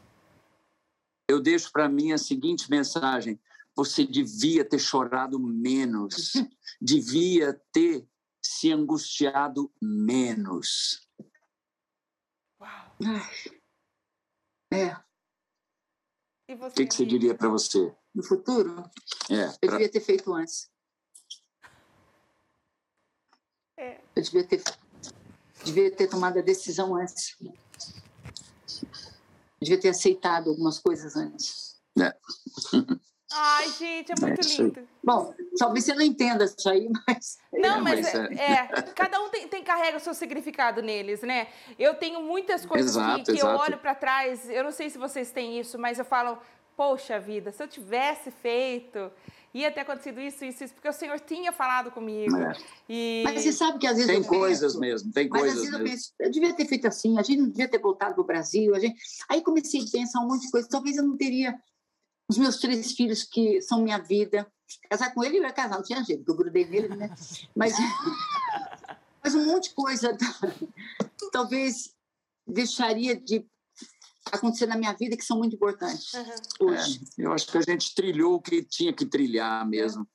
Eu 1.28 1.40
deixo 1.40 1.70
para 1.72 1.88
mim 1.88 2.12
a 2.12 2.18
seguinte 2.18 2.70
mensagem: 2.70 3.40
você 3.74 4.04
devia 4.06 4.64
ter 4.64 4.78
chorado 4.78 5.38
menos, 5.38 6.32
devia 6.80 7.54
ter 7.72 8.06
se 8.44 8.72
angustiado 8.72 9.72
menos. 9.80 11.08
Uau. 12.60 12.92
É. 14.72 14.96
E 16.48 16.54
você, 16.54 16.72
O 16.72 16.74
que, 16.74 16.86
que 16.86 16.94
você 16.94 17.06
diria 17.06 17.34
para 17.34 17.48
você? 17.48 17.94
No 18.14 18.22
futuro, 18.22 18.82
É, 19.30 19.46
eu 19.46 19.58
pra- 19.68 19.70
devia 19.78 19.90
ter 19.90 20.00
feito 20.00 20.34
antes. 20.34 20.70
É. 23.78 24.00
Eu 24.22 24.24
devia 24.24 24.44
ter, 24.44 24.62
devia 25.64 25.90
ter 25.90 26.06
tomado 26.06 26.38
a 26.38 26.42
decisão 26.42 26.94
antes. 26.94 27.36
Devia 29.60 29.80
ter 29.80 29.88
aceitado 29.88 30.50
algumas 30.50 30.78
coisas 30.78 31.16
antes. 31.16 31.76
é. 32.00 32.14
Ai, 33.34 33.70
gente, 33.70 34.12
é 34.12 34.14
muito 34.20 34.40
É 34.42 34.44
lindo. 34.58 34.86
Bom, 35.02 35.34
talvez 35.58 35.86
você 35.86 35.94
não 35.94 36.02
entenda 36.02 36.44
isso 36.44 36.68
aí, 36.68 36.86
mas. 37.08 37.38
Não, 37.50 37.76
É, 37.76 37.80
mas, 37.80 38.00
mas 38.02 38.14
é, 38.38 38.52
é, 38.52 38.66
cada 38.94 39.22
um 39.22 39.30
tem, 39.30 39.48
tem- 39.48 39.64
carrega 39.64 39.96
o 39.96 40.00
seu 40.00 40.12
significado 40.12 40.82
neles, 40.82 41.22
né? 41.22 41.48
Eu 41.78 41.94
tenho 41.94 42.22
muitas 42.22 42.66
coisas 42.66 42.92
que- 42.94 42.98
Exato, 43.00 43.24
que, 43.24 43.30
eu 43.32 43.36
exato. 43.36 43.58
olho 43.62 43.78
para 43.78 43.94
trás, 43.94 44.50
eu 44.50 44.62
não 44.62 44.70
sei 44.70 44.90
se 44.90 44.98
vocês 44.98 45.30
têm 45.30 45.58
isso, 45.58 45.78
mas 45.78 45.98
eu 45.98 46.04
falo, 46.04 46.38
poxa 46.76 47.18
vida, 47.18 47.50
se 47.52 47.62
eu 47.62 47.68
tivesse 47.68 48.30
feito, 48.30 49.10
ia 49.54 49.70
ter 49.70 49.80
acontecido 49.80 50.20
isso, 50.20 50.44
isso, 50.44 50.64
isso, 50.64 50.74
porque 50.74 50.88
o 50.88 50.92
Senhor 50.92 51.20
tinha 51.20 51.52
falado 51.52 51.90
comigo. 51.90 52.36
É. 52.36 52.52
E 52.88 53.22
Mas 53.24 53.42
você 53.42 53.52
sabe 53.52 53.78
que 53.78 53.86
às 53.86 53.94
vezes 53.96 54.06
Tem 54.06 54.16
eu 54.16 54.22
penso- 54.22 54.38
coisas 54.38 54.76
mesmo, 54.76 55.12
tem 55.12 55.28
Mas 55.28 55.42
às 55.42 55.48
coisas 55.48 55.60
vezes 55.60 55.72
eu 55.72 55.84
mesmo. 55.84 55.96
penso, 55.96 56.12
eu 56.20 56.30
devia 56.30 56.54
ter 56.54 56.66
feito 56.66 56.86
assim, 56.88 57.18
a 57.18 57.22
gente 57.22 57.40
não 57.40 57.48
devia 57.48 57.68
ter 57.68 57.78
voltado 57.78 58.14
para 58.14 58.22
o 58.22 58.26
Brasil. 58.26 58.74
A 58.74 58.78
gente... 58.78 59.00
Aí 59.28 59.42
comecei 59.42 59.80
a 59.80 59.84
pensar 59.90 60.20
um 60.20 60.28
monte 60.28 60.42
de 60.42 60.50
coisa. 60.50 60.68
Talvez 60.68 60.96
eu 60.96 61.04
não 61.04 61.16
teria 61.16 61.54
os 62.28 62.38
meus 62.38 62.56
três 62.58 62.92
filhos 62.92 63.24
que 63.24 63.60
são 63.60 63.82
minha 63.82 63.98
vida. 63.98 64.46
Casar 64.88 65.12
com 65.12 65.22
ele, 65.22 65.36
eu 65.38 65.42
ia 65.42 65.52
casar, 65.52 65.76
não 65.76 65.82
tinha 65.82 66.02
jeito, 66.02 66.20
porque 66.24 66.30
eu 66.30 66.36
grudei 66.36 66.64
nele, 66.64 66.96
né? 66.96 67.14
Mas, 67.54 67.74
mas 69.22 69.34
um 69.34 69.44
monte 69.44 69.68
de 69.68 69.74
coisa 69.74 70.16
talvez 71.30 71.94
deixaria 72.46 73.14
de 73.14 73.46
acontecer 74.30 74.66
na 74.66 74.76
minha 74.76 74.92
vida 74.92 75.16
que 75.16 75.24
são 75.24 75.38
muito 75.38 75.56
importantes 75.56 76.12
Uhum. 76.14 76.68
hoje. 76.68 77.00
É, 77.18 77.22
eu 77.26 77.32
acho 77.32 77.50
que 77.50 77.58
a 77.58 77.62
gente 77.62 77.94
trilhou 77.94 78.34
o 78.34 78.40
que 78.40 78.62
tinha 78.62 78.92
que 78.92 79.04
trilhar 79.06 79.66
mesmo. 79.66 80.06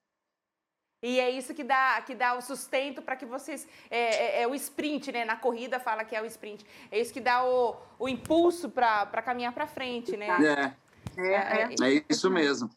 E 1.03 1.19
é 1.19 1.29
isso 1.29 1.53
que 1.53 1.63
dá, 1.63 2.01
que 2.01 2.15
dá 2.15 2.33
o 2.35 2.41
sustento 2.41 3.01
para 3.03 3.15
que 3.15 3.25
vocês. 3.25 3.67
É, 3.89 4.39
é- 4.39 4.41
é 4.41 4.47
o 4.47 4.55
sprint, 4.55 5.11
né? 5.11 5.25
Na 5.25 5.35
corrida 5.35 5.79
fala 5.79 6.03
que 6.03 6.15
é 6.15 6.21
o 6.21 6.25
sprint. 6.25 6.65
É 6.91 6.99
isso 6.99 7.13
que 7.13 7.21
dá 7.21 7.45
o, 7.45 7.75
o 7.99 8.09
impulso 8.09 8.69
para 8.69 9.05
caminhar 9.21 9.53
para 9.53 9.67
frente, 9.67 10.17
né? 10.17 10.27
É, 10.43 10.87
É, 11.19 11.33
é. 11.33 11.97
é 11.97 12.05
isso 12.09 12.29
mesmo. 12.31 12.69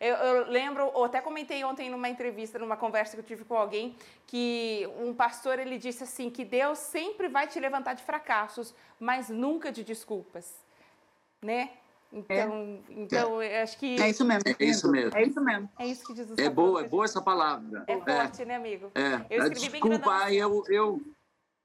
Eu, 0.00 0.14
eu 0.16 0.50
lembro, 0.50 0.82
eu 0.94 1.04
até 1.04 1.20
comentei 1.20 1.64
ontem 1.64 1.90
numa 1.90 2.08
entrevista, 2.08 2.58
numa 2.58 2.76
conversa 2.76 3.16
que 3.16 3.20
eu 3.20 3.24
tive 3.26 3.44
com 3.44 3.56
alguém, 3.56 3.96
que 4.26 4.88
um 5.00 5.12
pastor 5.12 5.58
ele 5.58 5.76
disse 5.78 6.04
assim 6.04 6.30
que 6.30 6.44
Deus 6.44 6.78
sempre 6.78 7.28
vai 7.28 7.48
te 7.48 7.58
levantar 7.58 7.94
de 7.94 8.02
fracassos, 8.04 8.72
mas 9.00 9.28
nunca 9.28 9.72
de 9.72 9.82
desculpas, 9.82 10.54
né? 11.44 11.70
Então, 12.10 12.82
então 12.88 13.42
eu 13.42 13.62
acho 13.62 13.78
que 13.78 14.00
É 14.00 14.08
isso 14.08 14.24
mesmo. 14.24 14.42
É 14.58 14.64
isso 14.64 14.90
mesmo. 14.90 15.16
É 15.16 15.22
isso 15.22 15.40
mesmo. 15.42 15.70
é 15.78 15.86
isso 15.86 16.06
que 16.06 16.16
Jesus 16.16 16.38
É 16.38 16.44
tá 16.44 16.50
boa, 16.50 16.80
é 16.82 16.88
boa 16.88 17.04
essa 17.04 17.20
palavra. 17.20 17.80
gente. 17.86 17.90
É 17.90 18.00
forte, 18.00 18.44
né, 18.46 18.56
amigo? 18.56 18.90
É, 18.94 19.26
Eu 19.28 19.42
escrevi 19.44 19.68
bem 19.68 19.80
desculpa, 19.82 19.98
grandão 19.98 20.10
ai, 20.12 20.36
eu, 20.36 20.62
eu, 20.68 21.02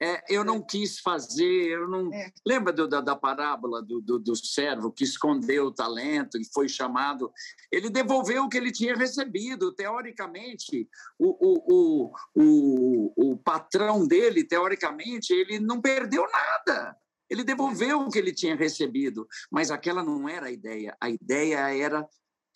é, 0.01 0.21
eu 0.27 0.43
não 0.43 0.61
quis 0.61 0.99
fazer, 0.99 1.69
eu 1.69 1.87
não... 1.87 2.13
É. 2.13 2.29
Lembra 2.45 2.73
do- 2.73 2.89
da, 2.89 2.99
da 2.99 3.15
parábola 3.15 3.81
do, 3.81 4.01
do, 4.01 4.19
do 4.19 4.35
servo 4.35 4.91
que 4.91 5.05
escondeu 5.05 5.67
o 5.67 5.73
talento 5.73 6.37
e 6.37 6.43
foi 6.53 6.67
chamado? 6.67 7.31
Ele 7.71 7.89
devolveu 7.89 8.43
o 8.43 8.49
que 8.49 8.57
ele 8.57 8.71
tinha 8.73 8.95
recebido. 8.97 9.73
Teoricamente, 9.73 10.89
o, 11.17 11.29
o, 11.39 11.63
o, 11.73 12.13
o, 12.35 13.31
o 13.31 13.37
patrão 13.37 14.05
dele, 14.05 14.43
teoricamente, 14.43 15.31
ele 15.31 15.57
não 15.57 15.79
perdeu 15.79 16.27
nada. 16.29 16.97
Ele 17.33 17.43
devolveu 17.43 18.01
o 18.01 18.11
que 18.11 18.19
ele 18.19 18.31
tinha 18.31 18.55
recebido, 18.55 19.27
mas 19.51 19.71
aquela 19.71 20.03
não 20.03 20.29
era 20.29 20.45
a 20.45 20.51
ideia. 20.51 20.95
A 21.01 21.09
ideia 21.09 21.75
era 21.75 22.07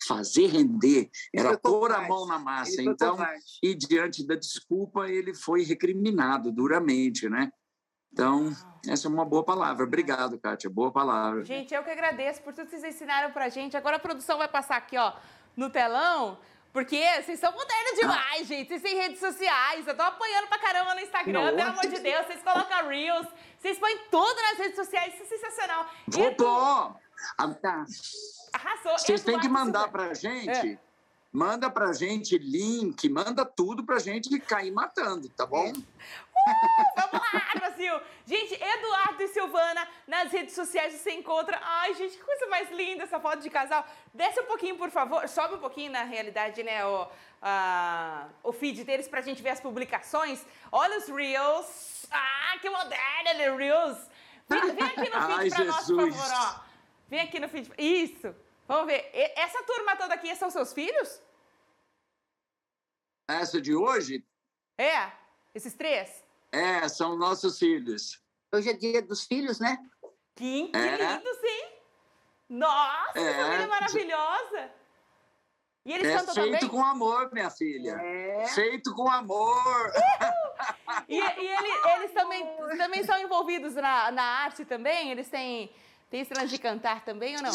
fazer 0.06 0.46
render, 0.46 1.10
era 1.34 1.58
pôr 1.58 1.90
a 1.90 2.06
mão 2.06 2.24
na 2.28 2.38
massa. 2.38 2.80
Então, 2.80 3.16
covarde. 3.16 3.58
e 3.60 3.74
diante 3.74 4.24
da 4.24 4.36
desculpa 4.36 5.08
ele 5.08 5.34
foi 5.34 5.64
recriminado 5.64 6.52
duramente, 6.52 7.28
né? 7.28 7.50
Então, 8.12 8.52
essa 8.88 9.08
é 9.08 9.10
uma 9.10 9.24
boa 9.24 9.44
palavra. 9.44 9.84
Obrigado, 9.84 10.38
Kátia. 10.38 10.70
Boa 10.70 10.92
palavra. 10.92 11.44
Gente, 11.44 11.74
eu 11.74 11.82
que 11.82 11.90
agradeço 11.90 12.40
por 12.42 12.54
tudo 12.54 12.66
que 12.66 12.78
vocês 12.78 12.94
ensinaram 12.94 13.32
pra 13.32 13.48
gente. 13.48 13.76
Agora 13.76 13.96
a 13.96 14.00
produção 14.00 14.38
vai 14.38 14.48
passar 14.48 14.76
aqui, 14.76 14.96
ó, 14.96 15.12
no 15.56 15.68
telão. 15.70 16.38
Porque 16.72 17.02
vocês 17.22 17.40
são 17.40 17.50
modernos 17.52 17.98
demais, 17.98 18.46
gente. 18.46 18.68
Vocês 18.68 18.82
têm 18.82 18.96
redes 18.96 19.20
sociais. 19.20 19.86
Eu 19.86 19.96
tô 19.96 20.02
apanhando 20.02 20.48
pra 20.48 20.58
caramba 20.58 20.94
no 20.94 21.00
Instagram, 21.00 21.32
Nossa. 21.40 21.56
pelo 21.56 21.70
amor 21.70 21.86
de 21.86 22.00
Deus. 22.00 22.26
Vocês 22.26 22.42
colocam 22.42 22.88
Reels. 22.88 23.26
Vocês 23.58 23.78
põem 23.78 23.98
tudo 24.10 24.42
nas 24.42 24.58
redes 24.58 24.76
sociais. 24.76 25.14
Isso 25.14 25.22
é 25.22 25.38
sensacional. 25.38 25.86
Vou 26.06 26.34
pôr! 26.34 26.96
Tá. 27.60 27.84
Arrasou. 28.52 28.98
Vocês 28.98 29.22
têm 29.24 29.40
que 29.40 29.48
mandar 29.48 29.88
pra 29.88 30.14
gente. 30.14 30.50
É. 30.50 30.87
Manda 31.30 31.70
pra 31.70 31.92
gente 31.92 32.38
link, 32.38 33.06
manda 33.08 33.44
tudo 33.44 33.84
pra 33.84 33.98
gente 33.98 34.38
cair 34.40 34.70
matando, 34.70 35.28
tá 35.28 35.44
bom? 35.44 35.72
Vamos 35.72 37.12
lá, 37.34 37.52
Brasil! 37.60 38.00
Gente, 38.24 38.54
Eduardo 38.54 39.22
e 39.22 39.28
Silvana 39.28 39.86
nas 40.06 40.32
redes 40.32 40.54
sociais 40.54 40.94
você 40.94 41.12
encontra. 41.12 41.60
Ai, 41.62 41.94
gente, 41.94 42.16
que 42.16 42.24
coisa 42.24 42.46
mais 42.46 42.70
linda 42.70 43.02
essa 43.02 43.20
foto 43.20 43.40
de 43.40 43.50
casal. 43.50 43.86
Desce 44.14 44.40
um 44.40 44.46
pouquinho, 44.46 44.76
por 44.78 44.90
favor. 44.90 45.28
Sobe 45.28 45.56
um 45.56 45.58
pouquinho, 45.58 45.92
na 45.92 46.04
realidade, 46.04 46.62
né, 46.62 46.84
o, 46.86 47.06
o 48.42 48.52
feed 48.52 48.82
deles 48.84 49.06
pra 49.06 49.20
gente 49.20 49.42
ver 49.42 49.50
as 49.50 49.60
publicações. 49.60 50.44
Olha 50.72 50.96
os 50.96 51.08
Reels. 51.08 52.06
Ah, 52.10 52.56
que 52.58 52.70
moderno, 52.70 53.28
ele 53.28 53.56
Reels. 53.56 53.98
Vem, 54.48 54.74
vem 54.74 54.84
aqui 54.84 55.10
no 55.10 55.20
feed 55.26 55.40
Ai, 55.40 55.50
pra 55.50 55.64
nós, 55.64 55.86
por 55.86 56.00
Jesus. 56.00 56.16
favor, 56.16 56.56
ó. 56.56 56.60
Vem 57.08 57.20
aqui 57.20 57.38
no 57.38 57.48
feed. 57.50 57.70
Isso. 57.76 58.34
Vamos 58.68 58.86
ver. 58.86 59.10
E- 59.14 59.32
Essa 59.40 59.62
turma 59.64 59.96
toda 59.96 60.14
aqui 60.14 60.36
são 60.36 60.50
seus 60.50 60.72
filhos? 60.72 61.20
Essa 63.26 63.60
de 63.60 63.74
hoje, 63.74 64.24
É? 64.76 65.10
Esses 65.54 65.74
três? 65.74 66.22
é, 66.52 66.86
são 66.88 67.16
nossos 67.16 67.58
filhos. 67.58 68.22
Hoje 68.52 68.70
é 68.70 68.72
dia 68.74 69.02
dos 69.02 69.24
filhos, 69.26 69.58
né? 69.58 69.78
Que, 70.36 70.68
que 70.68 70.76
É. 70.76 70.96
lindos, 71.16 71.42
hein? 71.44 71.72
Nossa, 72.48 73.12
que 73.12 73.18
É. 73.18 73.34
família 73.34 73.66
maravilhosa! 73.66 74.70
E 75.84 75.92
eles 75.92 76.08
É 76.08 76.16
cantam 76.18 76.34
feito 76.34 76.52
também? 76.60 76.68
com 76.68 76.84
amor, 76.84 77.32
minha 77.32 77.50
filha. 77.50 77.92
É. 78.00 78.46
Feito 78.48 78.94
com 78.94 79.10
amor. 79.10 79.92
E, 81.08 81.16
e 81.18 81.18
ele- 81.20 81.88
eles 81.96 82.12
também, 82.12 82.46
também 82.76 83.04
são 83.04 83.18
envolvidos 83.18 83.74
na, 83.74 84.10
na 84.10 84.22
arte 84.22 84.64
também? 84.64 85.10
Eles 85.10 85.28
têm, 85.30 85.70
têm 86.10 86.20
esse 86.20 86.34
lance 86.34 86.48
de 86.48 86.58
cantar 86.58 87.04
também 87.04 87.36
ou 87.36 87.42
não? 87.42 87.50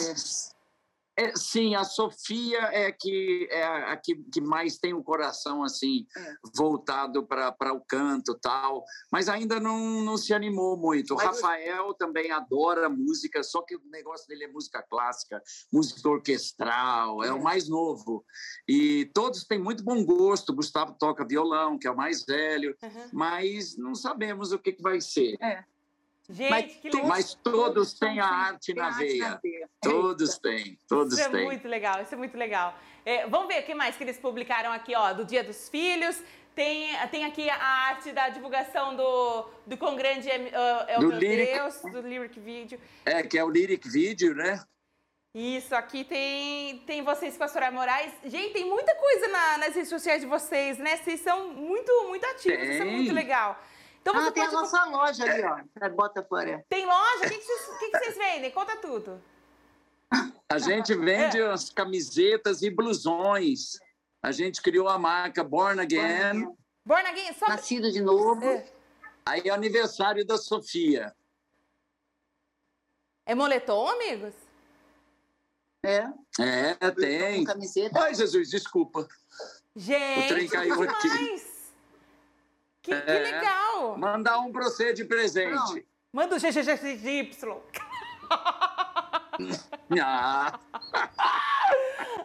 É, 1.15 1.35
sim, 1.35 1.75
a 1.75 1.83
Sofia 1.83 2.59
é 2.71 2.91
que 2.91 3.47
é 3.51 3.63
a 3.63 3.95
que, 3.95 4.15
que 4.33 4.41
mais 4.41 4.79
tem 4.79 4.93
o 4.95 5.03
coração 5.03 5.63
assim 5.63 6.07
É. 6.17 6.33
voltado 6.55 7.23
para 7.25 7.71
o 7.73 7.81
canto 7.81 8.33
tal, 8.41 8.83
mas 9.11 9.29
ainda 9.29 9.59
não, 9.59 10.01
não 10.01 10.17
se 10.17 10.33
animou 10.33 10.75
muito. 10.75 11.13
O 11.13 11.17
Mas 11.17 11.25
o- 11.25 11.27
Rafael 11.43 11.93
também 11.93 12.31
adora 12.31 12.89
música, 12.89 13.43
só 13.43 13.61
que 13.61 13.75
o 13.75 13.81
negócio 13.91 14.27
dele 14.27 14.45
é 14.45 14.47
música 14.47 14.81
clássica, 14.81 15.41
música 15.71 16.09
orquestral, 16.09 17.23
é, 17.23 17.31
o 17.31 17.41
mais 17.43 17.69
novo. 17.69 18.25
E 18.67 19.05
todos 19.13 19.43
têm 19.45 19.59
muito 19.59 19.83
bom 19.83 20.03
gosto. 20.03 20.49
O 20.51 20.55
Gustavo 20.55 20.95
toca 20.99 21.25
violão, 21.27 21.77
que 21.77 21.87
é 21.87 21.91
o 21.91 21.95
mais 21.95 22.25
velho, 22.25 22.75
Uhum. 22.81 23.09
mas 23.13 23.77
não 23.77 23.93
sabemos 23.93 24.51
o 24.51 24.57
que, 24.59 24.71
que 24.73 24.81
vai 24.81 24.99
ser. 24.99 25.37
Gente, 26.29 26.49
Mas 26.49 26.73
que 26.77 26.89
legal! 26.89 27.07
Mas 27.07 27.33
todos 27.35 27.93
têm 27.93 28.19
a 28.19 28.25
arte 28.25 28.73
tem 28.73 28.75
na 28.75 28.89
veia. 28.91 29.39
veia. 29.43 29.69
Todos 29.81 30.37
têm, 30.37 30.77
todos 30.87 31.13
Isso 31.13 31.21
é 31.21 31.29
têm. 31.29 31.45
muito 31.45 31.67
legal, 31.67 32.01
isso 32.01 32.13
é 32.13 32.17
muito 32.17 32.37
legal. 32.37 32.77
É, 33.05 33.27
vamos 33.27 33.47
ver 33.49 33.61
o 33.61 33.65
que 33.65 33.75
mais 33.75 33.97
que 33.97 34.03
eles 34.03 34.17
publicaram 34.17 34.71
aqui, 34.71 34.95
ó, 34.95 35.11
do 35.13 35.25
Dia 35.25 35.43
dos 35.43 35.67
Filhos. 35.67 36.21
Tem, 36.55 36.95
tem 37.09 37.25
aqui 37.25 37.49
a 37.49 37.57
arte 37.61 38.11
da 38.11 38.29
divulgação 38.29 38.95
do, 38.95 39.49
do 39.65 39.75
Quão 39.75 39.95
Grande 39.95 40.29
é, 40.29 40.35
é, 40.35 40.93
é 40.93 40.97
o 40.97 41.01
Do 41.01 41.07
Meu 41.07 41.17
lyric. 41.19 41.51
Deus, 41.51 41.81
do 41.81 42.01
Lyric 42.01 42.39
Video. 42.39 42.79
É, 43.05 43.23
que 43.23 43.37
é 43.37 43.43
o 43.43 43.49
lyric 43.49 43.89
video, 43.89 44.33
né? 44.35 44.63
Isso, 45.35 45.73
aqui 45.75 46.03
tem, 46.03 46.77
tem 46.85 47.01
vocês 47.01 47.35
com 47.35 47.43
a 47.43 47.47
Soraya 47.47 47.71
Moraes. 47.71 48.13
Gente, 48.23 48.53
tem 48.53 48.65
muita 48.65 48.93
coisa 48.95 49.27
na- 49.29 49.57
nas 49.57 49.73
redes 49.73 49.89
sociais 49.89 50.21
de 50.21 50.27
vocês, 50.27 50.77
né? 50.77 50.95
Vocês 50.97 51.21
são 51.21 51.49
muito, 51.53 51.91
muito 52.07 52.23
ativos, 52.27 52.61
isso 52.69 52.81
é 52.83 52.85
Tem. 52.85 52.95
muito 52.97 53.11
legal. 53.13 53.59
Então 54.03 54.13
você 54.15 54.27
Ah, 54.27 54.31
tem 54.33 54.43
a 54.43 54.49
pode... 54.49 54.61
nossa 54.61 54.83
loja 54.85 55.23
ali, 55.23 55.43
ó. 55.43 55.89
Bota 55.89 56.21
fora. 56.23 56.63
Tem 56.67 56.85
loja? 56.85 57.25
O 57.25 57.29
que, 57.29 57.37
que, 57.37 57.41
vocês, 57.45 57.67
o 57.69 57.79
que 57.79 57.89
que 57.89 57.97
vocês 57.99 58.17
vendem? 58.17 58.51
Conta 58.51 58.75
tudo. 58.77 59.21
A 60.49 60.59
gente 60.59 60.93
vende 60.93 61.39
É. 61.39 61.47
as 61.51 61.69
camisetas 61.69 62.61
e 62.61 62.69
blusões. 62.69 63.79
A 64.21 64.31
gente 64.33 64.61
criou 64.61 64.89
a 64.89 64.97
marca 64.99 65.41
Born 65.43 65.79
Again. 65.81 66.53
Born 66.85 67.07
Again, 67.07 67.33
só... 67.33 67.47
Nascido 67.47 67.89
de 67.91 68.01
novo. 68.01 68.43
É. 68.45 68.65
Aí 69.25 69.41
é 69.45 69.51
o 69.51 69.55
aniversário 69.55 70.25
da 70.25 70.37
Sofia. 70.37 71.15
É 73.25 73.33
moletom, 73.33 73.87
amigos? 73.87 74.33
É. 75.81 76.07
É, 76.39 76.91
tem. 76.91 77.45
Camiseta. 77.45 78.01
Ai, 78.03 78.13
Jesus, 78.13 78.49
desculpa. 78.49 79.07
Gente, 79.75 80.25
O 80.25 80.27
trem 80.27 80.47
caiu 80.49 80.83
aqui. 80.83 81.09
demais! 81.09 81.52
Que, 82.83 82.91
que 83.01 83.11
É. 83.11 83.19
legal! 83.19 83.97
Mandar 83.97 84.39
um 84.39 84.51
pra 84.51 84.65
você 84.65 84.93
de 84.93 85.05
presente. 85.05 85.49
Pronto. 85.55 85.83
Manda 86.11 86.35
o 86.35 86.39
GGGY. 86.39 87.31
Ah, 89.99 90.59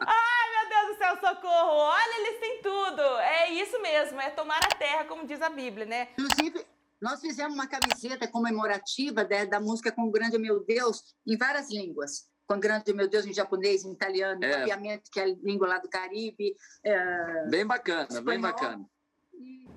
Ai, 0.06 0.50
meu 0.52 0.68
Deus 0.68 0.88
do 0.88 0.98
céu, 0.98 1.14
socorro! 1.16 1.76
Olha, 1.78 2.20
eles 2.20 2.38
têm 2.40 2.60
tudo! 2.62 3.00
É 3.20 3.50
isso 3.50 3.80
mesmo, 3.80 4.20
é 4.20 4.30
tomar 4.30 4.58
a 4.62 4.74
terra, 4.76 5.04
como 5.04 5.26
diz 5.26 5.40
a 5.40 5.48
Bíblia, 5.48 5.86
né? 5.86 6.08
Inclusive, 6.18 6.66
nós 7.00 7.20
fizemos 7.20 7.54
uma 7.54 7.66
camiseta 7.66 8.28
comemorativa 8.28 9.24
da, 9.24 9.44
da 9.46 9.58
música 9.60 9.90
Com 9.90 10.10
Grande 10.10 10.36
é 10.36 10.38
Meu 10.38 10.64
Deus 10.64 11.02
em 11.26 11.36
várias 11.36 11.70
línguas. 11.70 12.28
Com 12.46 12.58
Grande 12.60 12.92
Meu 12.92 13.08
Deus 13.08 13.24
em 13.26 13.32
japonês, 13.32 13.84
em 13.84 13.92
italiano, 13.92 14.42
em 14.42 14.46
É. 14.46 14.58
papiamento, 14.58 15.10
que 15.10 15.18
é 15.20 15.24
a 15.24 15.26
língua 15.26 15.66
lá 15.68 15.78
do 15.78 15.88
Caribe, 15.88 16.54
é, 16.84 17.46
bem 17.48 17.66
bacana, 17.66 18.06
bem 18.06 18.18
Espanhol. 18.36 18.40
bacana. 18.42 18.84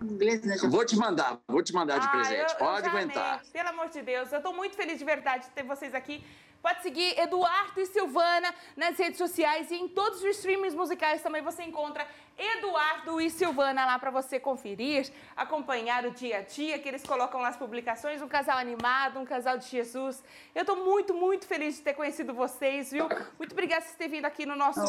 Inglês, 0.03 0.41
né? 0.43 0.55
Vou 0.69 0.85
te 0.85 0.95
mandar, 0.95 1.39
vou 1.47 1.61
te 1.63 1.73
mandar 1.73 1.99
de 1.99 2.07
Ah, 2.07 2.09
presente. 2.09 2.39
eu- 2.39 2.47
eu 2.49 2.55
Pode 2.57 2.85
já 2.85 2.91
aguentar. 2.91 3.33
amei. 3.39 3.51
Pelo 3.51 3.69
amor 3.69 3.89
de 3.89 4.01
Deus, 4.01 4.31
eu 4.31 4.41
tô 4.41 4.53
muito 4.53 4.75
feliz 4.75 4.97
de 4.97 5.05
verdade 5.05 5.45
de 5.45 5.51
ter 5.51 5.63
vocês 5.63 5.93
aqui. 5.93 6.23
Pode 6.61 6.83
seguir 6.83 7.17
Eduardo 7.19 7.79
e 7.81 7.85
Silvana 7.87 8.53
nas 8.77 8.95
redes 8.97 9.17
sociais 9.17 9.71
e 9.71 9.75
em 9.75 9.87
todos 9.87 10.19
os 10.23 10.35
streamings 10.37 10.75
musicais 10.75 11.21
também 11.23 11.41
você 11.41 11.63
encontra 11.63 12.07
Eduardo 12.37 13.19
e 13.21 13.29
Silvana 13.29 13.85
lá 13.85 13.99
para 13.99 14.09
você 14.11 14.39
conferir, 14.39 15.09
acompanhar 15.35 16.05
o 16.05 16.11
dia 16.11 16.37
a 16.37 16.41
dia 16.41 16.79
que 16.79 16.87
eles 16.87 17.03
colocam 17.03 17.41
nas 17.41 17.55
publicações, 17.55 18.21
um 18.21 18.27
casal 18.27 18.57
animado, 18.57 19.19
um 19.19 19.25
casal 19.25 19.57
de 19.57 19.67
Jesus. 19.67 20.23
Eu 20.55 20.65
tô 20.65 20.75
muito, 20.75 21.13
muito 21.13 21.45
feliz 21.45 21.75
de 21.75 21.81
ter 21.81 21.93
conhecido 21.93 22.33
vocês, 22.33 22.91
viu? 22.91 23.07
Muito 23.37 23.51
obrigada 23.51 23.81
por 23.81 23.87
vocês 23.87 23.95
terem 23.97 24.11
vindo 24.17 24.25
aqui 24.25 24.45
no 24.45 24.55
nosso 24.55 24.81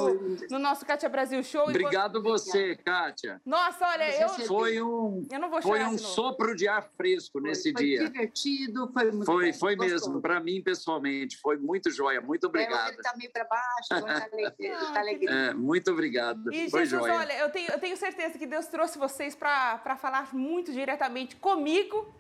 no 0.51 0.59
nosso 0.59 0.85
Katia 0.87 1.09
Brasil 1.09 1.43
Show. 1.43 1.67
E 1.67 1.71
Obrigado 1.71 2.23
você, 2.23 2.77
Kátia. 2.77 3.41
Nossa, 3.45 3.87
olha, 3.87 4.21
eu 4.21 4.29
Foi 4.47 4.83
um, 4.83 5.27
eu 5.31 5.39
não 5.39 5.51
vou 5.51 5.61
foi 5.63 5.83
um 5.85 5.95
de 5.97 6.01
sopro 6.03 6.55
de 6.57 6.67
ar 6.69 6.83
fresco 6.97 7.41
nesse 7.41 7.73
foi 7.73 7.83
dia. 7.85 8.09
divertido, 8.11 8.91
foi 8.93 9.11
muito 9.11 9.25
Foi, 9.27 9.53
bom, 9.53 9.59
foi 9.59 9.77
gostoso. 9.77 10.07
mesmo. 10.09 10.23
Para 10.23 10.41
mim, 10.41 10.63
pessoalmente, 10.63 11.37
foi 11.39 11.57
muito 11.59 11.91
joia. 11.91 12.21
Muito 12.21 12.47
É, 12.47 12.49
obrigado. 12.49 12.93
ele 12.95 13.03
tá 13.03 13.13
meio 13.17 13.31
para 13.33 13.45
baixo, 13.45 13.89
agora 13.91 14.21
tá 14.21 14.29
alegre. 14.33 14.71
tá 14.71 15.01
alegre. 15.01 15.27
É, 15.29 15.55
muito 15.55 15.91
obrigado. 15.91 16.53
E 16.53 16.71
foi 16.71 16.81
Jesus, 16.87 17.03
joia. 17.03 17.19
olha, 17.19 17.42
eu 17.43 17.51
tenho, 17.51 17.71
eu 17.71 17.79
tenho 17.79 17.97
certeza 17.97 18.39
que 18.39 18.47
Deus 18.47 18.67
trouxe 18.67 18.99
vocês 18.99 19.35
para 19.35 19.97
falar 19.97 20.35
muito 20.35 20.73
diretamente 20.73 21.37
comigo 21.37 22.13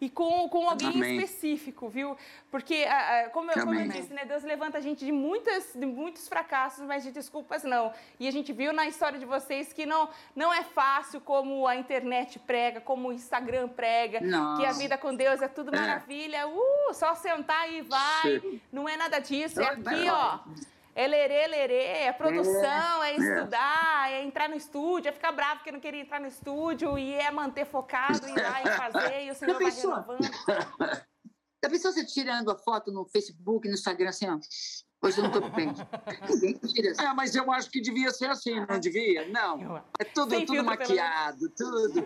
e 0.00 0.08
com, 0.08 0.48
com 0.48 0.66
alguém 0.68 0.88
Amém. 0.88 1.16
específico, 1.18 1.86
viu? 1.88 2.16
Porque, 2.50 2.86
ah, 2.88 3.26
ah, 3.26 3.28
como, 3.30 3.50
eu, 3.52 3.60
como 3.60 3.74
eu 3.74 3.86
disse, 3.86 4.12
né, 4.14 4.24
Deus 4.24 4.42
levanta 4.42 4.78
a 4.78 4.80
gente 4.80 5.04
de, 5.04 5.12
muitas, 5.12 5.74
de 5.74 5.84
muitos 5.84 6.26
fracassos, 6.26 6.86
mas 6.86 7.02
de 7.02 7.10
desculpas 7.12 7.64
não. 7.64 7.92
E 8.18 8.26
a 8.26 8.30
gente 8.30 8.50
viu 8.50 8.72
na 8.72 8.86
história 8.86 9.18
de 9.18 9.26
vocês 9.26 9.74
que 9.74 9.84
não, 9.84 10.08
não 10.34 10.52
é 10.52 10.62
fácil 10.62 11.20
como 11.20 11.66
a 11.66 11.76
internet 11.76 12.38
prega, 12.38 12.80
como 12.80 13.08
o 13.08 13.12
Instagram 13.12 13.68
prega, 13.68 14.20
Não. 14.20 14.56
que 14.56 14.64
a 14.64 14.72
vida 14.72 14.96
com 14.96 15.14
Deus 15.14 15.42
é 15.42 15.48
tudo 15.48 15.74
É. 15.74 15.78
maravilha, 15.78 16.48
uh, 16.48 16.94
só 16.94 17.14
sentar 17.14 17.70
e 17.70 17.82
vai. 17.82 18.40
Sim. 18.40 18.60
Não 18.72 18.88
é 18.88 18.96
nada 18.96 19.18
disso, 19.18 19.60
é 19.60 19.66
aqui, 19.66 20.08
ó. 20.10 20.38
É 20.94 21.06
lerê, 21.06 21.46
lerê, 21.46 21.84
é 21.84 22.12
produção, 22.12 23.02
é, 23.02 23.14
estudar, 23.14 24.10
é 24.10 24.22
entrar 24.24 24.48
no 24.48 24.56
estúdio, 24.56 25.08
é 25.08 25.12
ficar 25.12 25.32
bravo 25.32 25.56
porque 25.56 25.72
não 25.72 25.80
queria 25.80 26.00
entrar 26.00 26.20
no 26.20 26.26
estúdio 26.26 26.98
e 26.98 27.14
é 27.14 27.30
manter 27.30 27.64
focado, 27.64 28.28
ir 28.28 28.34
lá 28.34 28.62
e 28.62 28.76
fazer, 28.76 29.24
e 29.24 29.30
o 29.30 29.34
Senhor 29.36 29.58
vai 29.58 29.70
renovando. 29.70 30.20
Já 31.62 31.68
pensou 31.68 31.92
você 31.92 32.04
tirando 32.04 32.50
a 32.50 32.56
foto 32.56 32.90
no 32.90 33.04
Facebook, 33.04 33.68
no 33.68 33.74
Instagram, 33.74 34.08
assim, 34.08 34.28
ó? 34.28 34.38
Hoje 35.02 35.18
eu 35.18 35.24
não 35.24 35.30
tô 35.30 35.40
bem. 35.50 35.72
Ninguém 36.28 36.52
tira 36.58 36.90
assim. 36.90 37.02
É, 37.02 37.14
mas 37.14 37.34
eu 37.34 37.50
acho 37.50 37.70
que 37.70 37.80
devia 37.80 38.10
ser 38.10 38.28
assim, 38.28 38.64
não 38.66 38.78
devia? 38.78 39.26
Não. 39.28 39.78
É 39.98 40.04
tudo, 40.04 40.30
Sem 40.34 40.44
tudo 40.44 40.62
maquiado, 40.62 41.48
tudo. 41.56 42.00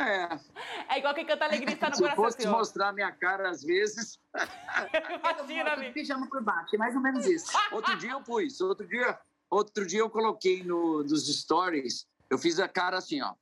É. 0.00 0.94
É 0.94 0.98
igual 0.98 1.14
quem 1.14 1.26
canta 1.26 1.44
alegria 1.44 1.74
está 1.74 1.90
no 1.90 1.96
Se 1.96 2.02
eu 2.02 2.08
coração. 2.08 2.24
fosse 2.24 2.38
assim, 2.38 2.48
mostrar 2.48 2.92
minha 2.94 3.12
cara 3.12 3.50
às 3.50 3.62
vezes. 3.62 4.18
Imagina, 5.38 5.72
amigo. 5.74 5.92
pijama 5.92 6.26
por 6.28 6.42
baixo, 6.42 6.74
é 6.74 6.78
mais 6.78 6.94
ou 6.94 7.02
menos 7.02 7.26
isso. 7.26 7.52
Outro 7.72 7.94
dia 7.98 8.12
eu 8.12 8.22
pus, 8.22 8.60
outro 8.62 8.88
dia, 8.88 9.18
outro 9.50 9.86
dia 9.86 10.00
eu 10.00 10.08
coloquei 10.08 10.62
no, 10.64 11.02
nos 11.02 11.26
stories, 11.28 12.06
eu 12.30 12.38
fiz 12.38 12.58
a 12.58 12.66
cara 12.66 12.96
assim, 12.96 13.20
ó. 13.20 13.34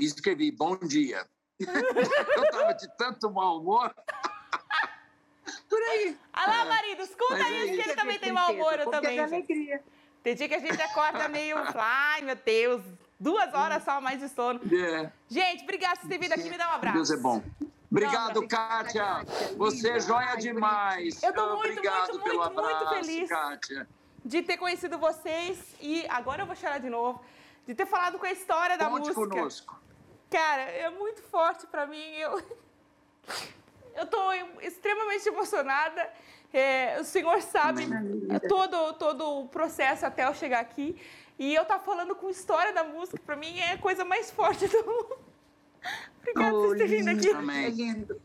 E 0.00 0.04
escrevi, 0.04 0.50
bom 0.50 0.76
dia. 0.76 1.24
eu 1.60 2.50
tava 2.50 2.72
de 2.72 2.88
tanto 2.96 3.30
mau 3.30 3.60
humor. 3.60 3.94
Por 5.68 5.82
aí. 5.82 6.16
Ah 6.32 6.46
lá, 6.46 6.64
marido, 6.64 7.02
escuta 7.02 7.34
Mas 7.38 7.46
é 7.52 7.64
isso, 7.64 7.74
que 7.82 7.88
ele 7.88 7.94
também 7.96 8.18
tem 8.18 8.32
mau 8.32 8.52
humor, 8.52 8.72
eu 8.74 8.84
Porque 8.84 8.90
também. 9.00 9.18
é 9.18 9.28
gente. 9.28 9.34
alegria. 9.52 9.82
Tem 10.22 10.34
dia 10.34 10.48
que 10.48 10.54
a 10.54 10.58
gente 10.58 10.82
acorda 10.82 11.28
meio, 11.28 11.56
ai 11.76 12.20
meu 12.22 12.34
Deus, 12.36 12.82
duas 13.18 13.54
horas 13.54 13.84
só 13.84 14.00
mais 14.00 14.18
de 14.18 14.28
sono. 14.28 14.60
É, 14.72 15.10
Gente, 15.28 15.62
obrigada 15.62 16.00
por 16.00 16.08
ter 16.08 16.18
vindo 16.18 16.32
aqui, 16.32 16.50
me 16.50 16.58
dá 16.58 16.68
um 16.70 16.72
abraço. 16.74 16.96
Deus 16.96 17.10
é 17.12 17.16
bom. 17.16 17.42
Obrigado, 17.90 18.40
não, 18.40 18.48
Kátia. 18.48 19.24
Você 19.56 19.90
é 19.90 20.00
joia 20.00 20.34
demais. 20.36 21.22
Eu 21.22 21.32
tô 21.32 21.56
muito, 21.56 21.70
Obrigado 21.78 22.08
muito, 22.10 22.24
pelo 22.24 22.38
muito, 22.44 22.58
abraço, 22.58 22.84
muito 22.86 23.06
feliz 23.06 23.28
Kátia. 23.28 23.88
de 24.24 24.42
ter 24.42 24.56
conhecido 24.56 24.98
vocês 24.98 25.58
e 25.80 26.04
agora 26.08 26.42
eu 26.42 26.46
vou 26.46 26.56
chorar 26.56 26.78
de 26.78 26.90
novo, 26.90 27.24
de 27.64 27.74
ter 27.74 27.86
falado 27.86 28.18
com 28.18 28.26
a 28.26 28.32
história 28.32 28.76
da 28.76 28.86
Conte 28.86 29.08
música. 29.14 29.14
conosco. 29.28 29.80
Cara, 30.28 30.62
é 30.62 30.90
muito 30.90 31.22
forte 31.22 31.66
para 31.68 31.86
mim. 31.86 32.02
Eu 32.16 32.42
eu 33.96 34.06
tô 34.06 34.32
extremamente 34.60 35.28
emocionada. 35.28 36.10
É, 36.52 36.98
o 37.00 37.04
senhor 37.04 37.42
sabe 37.42 37.86
todo 38.48 38.92
todo 38.94 39.40
o 39.40 39.48
processo 39.48 40.06
até 40.06 40.26
eu 40.26 40.32
chegar 40.32 40.60
aqui 40.60 40.96
e 41.38 41.54
eu 41.54 41.64
tá 41.64 41.78
falando 41.78 42.14
com 42.14 42.30
história 42.30 42.72
da 42.72 42.84
música, 42.84 43.20
para 43.26 43.36
mim 43.36 43.58
é 43.58 43.72
a 43.72 43.78
coisa 43.78 44.04
mais 44.04 44.30
forte 44.30 44.66
do 44.66 44.78
mundo. 44.78 45.18
Obrigada 46.20 46.56
oh, 46.56 46.62
por 46.62 46.76
ter 46.76 46.86
vindo 46.86 47.08
aqui. 47.08 47.30
Amém. 47.30 47.66
É 47.66 47.70
lindo. 47.70 48.20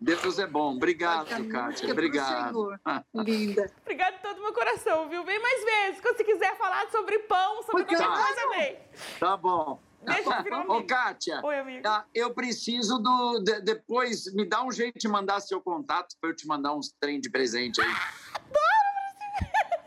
Deus 0.00 0.38
é 0.38 0.46
bom. 0.46 0.74
Obrigado, 0.74 1.48
Kátia. 1.48 1.90
Obrigado. 1.90 2.78
Linda. 3.14 3.70
Obrigada 3.82 4.16
de 4.16 4.22
todo 4.22 4.38
o 4.38 4.42
meu 4.42 4.52
coração, 4.52 5.08
viu? 5.08 5.24
Vem 5.24 5.40
mais 5.40 5.64
vezes. 5.64 6.00
Quando 6.00 6.16
você 6.16 6.24
quiser 6.24 6.56
falar 6.56 6.90
sobre 6.90 7.20
pão, 7.20 7.62
sobre 7.62 7.84
Porque 7.84 7.96
qualquer 7.96 8.16
tá. 8.16 8.24
coisa, 8.24 8.48
vem. 8.50 8.78
Tá 9.20 9.36
bom. 9.36 9.80
Deixa 10.04 10.30
eu 10.30 10.42
virar 10.42 10.70
Ô, 10.70 10.84
Kátia, 10.84 11.40
Oi, 11.44 11.58
amigo. 11.58 11.86
Ah, 11.86 12.04
eu 12.14 12.34
preciso 12.34 12.98
do. 12.98 13.40
De, 13.40 13.60
depois, 13.60 14.32
me 14.34 14.44
dá 14.44 14.62
um 14.62 14.72
jeito 14.72 14.98
de 14.98 15.08
mandar 15.08 15.40
seu 15.40 15.60
contato 15.60 16.16
para 16.20 16.30
eu 16.30 16.36
te 16.36 16.46
mandar 16.46 16.74
uns 16.74 16.92
trem 17.00 17.20
de 17.20 17.30
presente 17.30 17.80
aí. 17.80 17.88
Adoro! 18.34 18.72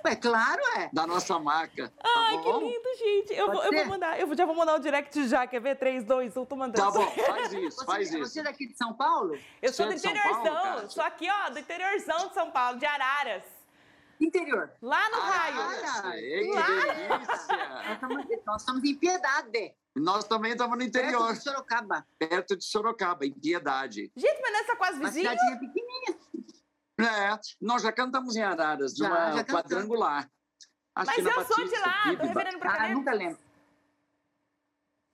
É 0.06 0.16
claro, 0.16 0.62
é. 0.78 0.90
Da 0.94 1.08
nossa 1.08 1.40
marca. 1.40 1.90
Tá 1.90 2.10
Ai, 2.16 2.38
que 2.38 2.52
lindo, 2.52 2.98
gente. 2.98 3.34
Eu 3.34 3.52
vou, 3.52 3.64
eu 3.64 3.72
vou, 3.72 3.86
mandar, 3.86 4.20
eu 4.20 4.36
já 4.36 4.46
vou 4.46 4.56
mandar 4.56 4.76
o 4.76 4.78
um 4.78 4.80
direct 4.80 5.28
já, 5.28 5.48
quer 5.48 5.60
ver? 5.60 5.76
3, 5.78 6.04
2, 6.04 6.38
1, 6.38 6.46
tô 6.46 6.56
mandando. 6.56 6.80
Tá 6.80 6.92
bom, 6.92 7.08
faz 7.26 7.54
isso, 7.54 7.78
você, 7.78 7.86
faz 7.86 8.14
isso. 8.14 8.20
Você 8.20 8.40
é 8.40 8.44
daqui 8.44 8.68
de 8.68 8.78
São 8.78 8.94
Paulo? 8.94 9.38
Eu 9.62 9.74
sou 9.74 9.88
do 9.88 9.94
interiorzão, 9.94 10.90
sou 10.90 11.04
aqui, 11.04 11.28
ó, 11.28 11.50
do 11.50 11.60
interiorzão 11.60 12.28
de 12.28 12.34
São 12.36 12.52
Paulo, 12.52 12.78
de 12.78 12.86
Araras. 12.86 13.44
Interior. 14.22 14.72
Lá 14.82 15.10
no 15.10 15.18
raio. 15.18 15.60
Araras. 15.60 16.14
Ei, 16.16 16.52
que 16.52 16.56
delícia. 16.56 17.35
Nós 18.46 18.62
estamos 18.62 18.84
em 18.84 18.96
Piedade. 18.96 19.74
Nós 19.96 20.26
também 20.26 20.52
estamos 20.52 20.78
no 20.78 20.84
interior. 20.84 21.28
Perto 21.28 21.38
de 21.38 21.44
Sorocaba. 21.44 22.08
Perto 22.20 22.58
de 22.58 22.66
Sorocaba, 22.66 23.26
em 23.26 23.32
Piedade. 23.32 24.12
Gente, 24.16 24.42
mas 24.42 24.52
nessa 24.52 24.76
quase 24.76 25.00
vizinha. 25.00 25.32
Uma 25.32 25.40
cidadinha 25.40 25.60
pequenininha. 25.60 26.20
É, 26.98 27.40
nós 27.60 27.82
já 27.82 27.92
cantamos 27.92 28.36
em 28.36 28.42
Araras, 28.42 28.94
já, 28.96 29.10
numa 29.10 29.38
já 29.38 29.44
quadrangular. 29.44 30.30
Acho 30.96 31.12
Mas 31.12 31.26
eu 31.26 31.46
sou 31.46 31.66
de 31.66 31.78
lá, 31.80 32.14
do 32.14 32.28
Reverendo 32.28 32.60
Ah, 32.64 32.90
nunca 32.90 33.14
lembro. 33.14 33.38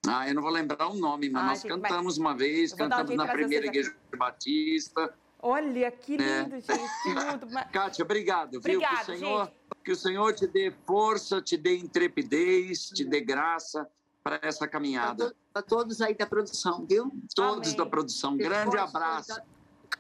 Ah, 0.08 0.28
eu 0.28 0.36
não 0.36 0.42
vou 0.42 0.52
lembrar 0.52 0.88
o 0.88 0.96
nome, 0.96 1.30
mas 1.30 1.44
ah, 1.44 1.46
nós 1.48 1.62
gente, 1.62 1.72
cantamos 1.72 2.18
mas... 2.18 2.18
uma 2.18 2.36
vez, 2.36 2.74
cantamos 2.74 3.16
na 3.16 3.28
primeira 3.28 3.66
igreja 3.68 3.96
batista. 4.16 5.14
Olha, 5.40 5.92
que 5.92 6.16
é. 6.16 6.18
lindo, 6.18 6.56
é. 6.56 6.62
gente, 6.62 7.04
que 7.04 7.10
lindo. 7.10 7.48
Kátia, 7.72 8.04
obrigado, 8.06 8.58
Obrigado, 8.58 9.06
viu? 9.06 9.06
Que 9.06 9.12
o, 9.12 9.18
Senhor, 9.18 9.46
gente. 9.46 9.61
Que 9.84 9.92
o 9.92 9.96
Senhor 9.96 10.34
te 10.34 10.48
dê 10.48 10.74
força, 10.86 11.42
te 11.42 11.58
dê 11.58 11.78
intrepidez, 11.78 12.90
te 12.90 13.04
dê 13.04 13.22
graça 13.22 13.88
para 14.24 14.40
essa 14.42 14.68
caminhada. 14.68 15.36
Para 15.52 15.62
todos 15.62 16.02
aí 16.02 16.14
da 16.16 16.26
produção, 16.26 16.86
viu? 16.88 17.12
Todos 17.36 17.70
Amém. 17.70 17.78
da 17.78 17.86
produção. 17.86 18.38
Grande 18.38 18.78
abraço. 18.78 19.42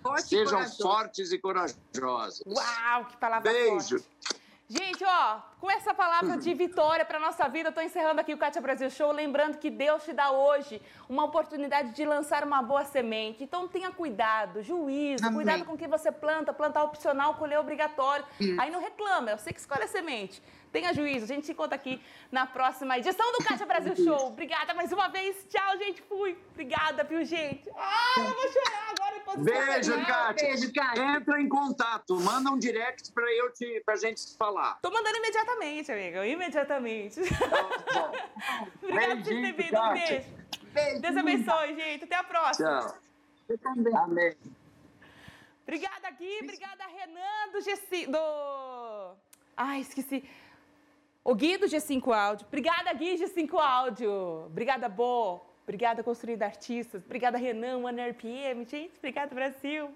Forte 0.01 0.27
Sejam 0.27 0.67
fortes 0.69 1.31
e 1.31 1.37
corajosos. 1.37 2.43
Uau, 2.45 3.05
que 3.05 3.17
palavra 3.17 3.51
Beijo. 3.51 3.99
Forte. 3.99 4.41
Gente, 4.67 5.03
ó, 5.03 5.41
com 5.61 5.69
essa 5.69 5.93
palavra 5.93 6.37
de 6.37 6.51
vitória 6.55 7.05
para 7.05 7.19
nossa 7.19 7.47
vida, 7.47 7.69
eu 7.69 7.71
tô 7.71 7.81
encerrando 7.81 8.19
aqui 8.19 8.33
o 8.33 8.37
Kátia 8.37 8.59
Brasil 8.59 8.89
Show, 8.89 9.11
lembrando 9.11 9.59
que 9.59 9.69
Deus 9.69 10.03
te 10.03 10.11
dá 10.11 10.31
hoje 10.31 10.81
uma 11.07 11.23
oportunidade 11.23 11.91
de 11.91 12.03
lançar 12.03 12.43
uma 12.43 12.63
boa 12.63 12.83
semente. 12.83 13.43
Então 13.43 13.67
tenha 13.67 13.91
cuidado, 13.91 14.63
juízo, 14.63 15.23
Amém. 15.23 15.35
cuidado 15.35 15.63
com 15.63 15.73
o 15.73 15.77
que 15.77 15.87
você 15.87 16.11
planta, 16.11 16.51
plantar 16.51 16.83
opcional, 16.83 17.35
colher 17.35 17.59
obrigatório. 17.59 18.25
Aí 18.59 18.71
não 18.71 18.81
reclama, 18.81 19.29
eu 19.29 19.37
sei 19.37 19.53
que 19.53 19.59
escolhe 19.59 19.83
a 19.83 19.87
semente. 19.87 20.41
Tenha 20.71 20.93
juízo. 20.93 21.25
A 21.25 21.27
gente 21.27 21.45
se 21.45 21.51
encontra 21.51 21.75
aqui 21.75 22.01
na 22.31 22.47
próxima 22.47 22.97
edição 22.97 23.31
do 23.33 23.43
Kátia 23.43 23.65
Brasil 23.65 23.95
Show. 23.97 24.27
Obrigada 24.27 24.73
mais 24.73 24.91
uma 24.91 25.09
vez. 25.09 25.45
Tchau, 25.49 25.77
gente. 25.77 26.01
Fui. 26.03 26.37
Obrigada, 26.51 27.03
viu, 27.03 27.23
gente? 27.25 27.69
Ah, 27.75 28.13
eu 28.17 28.23
vou 28.23 28.51
chorar 28.53 28.93
agora 28.97 29.15
depois 29.15 29.37
do 29.37 29.43
Beijo, 29.43 30.05
Kátia. 30.05 30.47
Beijo, 30.47 30.73
Kátia. 30.73 31.03
Entra 31.03 31.41
em 31.41 31.49
contato. 31.49 32.19
Manda 32.21 32.49
um 32.51 32.57
direct 32.57 33.11
pra, 33.11 33.29
eu 33.33 33.51
te, 33.51 33.81
pra 33.85 33.97
gente 33.97 34.37
falar. 34.37 34.79
Tô 34.81 34.89
mandando 34.89 35.17
imediatamente, 35.17 35.50
amiga. 35.53 36.27
Imediatamente. 36.27 37.21
Tá 37.21 37.63
bom. 37.93 38.11
Obrigada 38.83 39.15
por 39.17 39.23
ter 39.23 39.53
vindo. 39.53 39.79
Um 39.79 39.93
beijo. 39.93 40.29
Beijo. 40.73 41.01
Deus 41.01 41.17
abençoe, 41.17 41.75
gente. 41.75 42.03
Até 42.05 42.15
a 42.15 42.23
próxima. 42.23 42.79
Tchau. 42.79 42.97
Eu 43.49 43.57
também. 43.57 43.95
Amém. 43.95 44.35
Obrigada, 45.63 46.09
Gui. 46.11 46.39
Obrigada, 46.43 46.83
Renan, 46.85 47.51
do 47.53 47.61
GC... 47.61 48.07
Do... 48.07 49.15
Ai, 49.55 49.81
esqueci. 49.81 50.23
O 51.23 51.35
Gui 51.35 51.57
do 51.57 51.67
G5 51.67 52.11
Áudio. 52.13 52.47
Obrigada, 52.47 52.93
Gui 52.93 53.15
G5 53.15 53.53
Áudio. 53.53 54.45
Obrigada, 54.47 54.89
Bo. 54.89 55.39
Obrigada, 55.63 56.03
Construída 56.03 56.45
Artistas. 56.45 57.03
Obrigada, 57.05 57.37
Renan, 57.37 57.77
One 57.77 58.01
RPM. 58.01 58.65
Gente, 58.65 58.97
obrigada, 58.97 59.33
Brasil. 59.33 59.93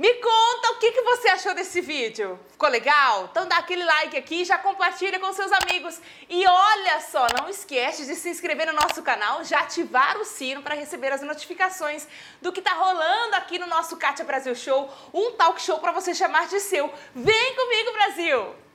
Me 0.00 0.14
conta 0.14 0.70
o 0.70 0.78
que, 0.78 0.92
que 0.92 1.02
você 1.02 1.28
achou 1.28 1.54
desse 1.54 1.82
vídeo. 1.82 2.40
Ficou 2.52 2.70
legal? 2.70 3.28
Então 3.30 3.46
dá 3.46 3.58
aquele 3.58 3.84
like 3.84 4.16
aqui, 4.16 4.46
já 4.46 4.56
compartilha 4.56 5.20
com 5.20 5.30
seus 5.30 5.52
amigos. 5.52 6.00
E 6.26 6.42
olha 6.46 7.02
só, 7.02 7.26
não 7.38 7.50
esquece 7.50 8.06
de 8.06 8.14
se 8.14 8.30
inscrever 8.30 8.66
no 8.66 8.72
nosso 8.72 9.02
canal, 9.02 9.44
já 9.44 9.60
ativar 9.60 10.16
o 10.16 10.24
sino 10.24 10.62
para 10.62 10.74
receber 10.74 11.12
as 11.12 11.20
notificações 11.20 12.08
do 12.40 12.50
que 12.50 12.62
tá 12.62 12.72
rolando 12.72 13.36
aqui 13.36 13.58
no 13.58 13.66
nosso 13.66 13.98
Kátia 13.98 14.24
Brasil 14.24 14.54
Show, 14.54 14.90
um 15.12 15.32
talk 15.32 15.60
show 15.60 15.78
para 15.80 15.92
você 15.92 16.14
chamar 16.14 16.48
de 16.48 16.60
seu. 16.60 16.90
Vem 17.14 17.54
comigo, 17.54 17.92
Brasil! 17.92 18.69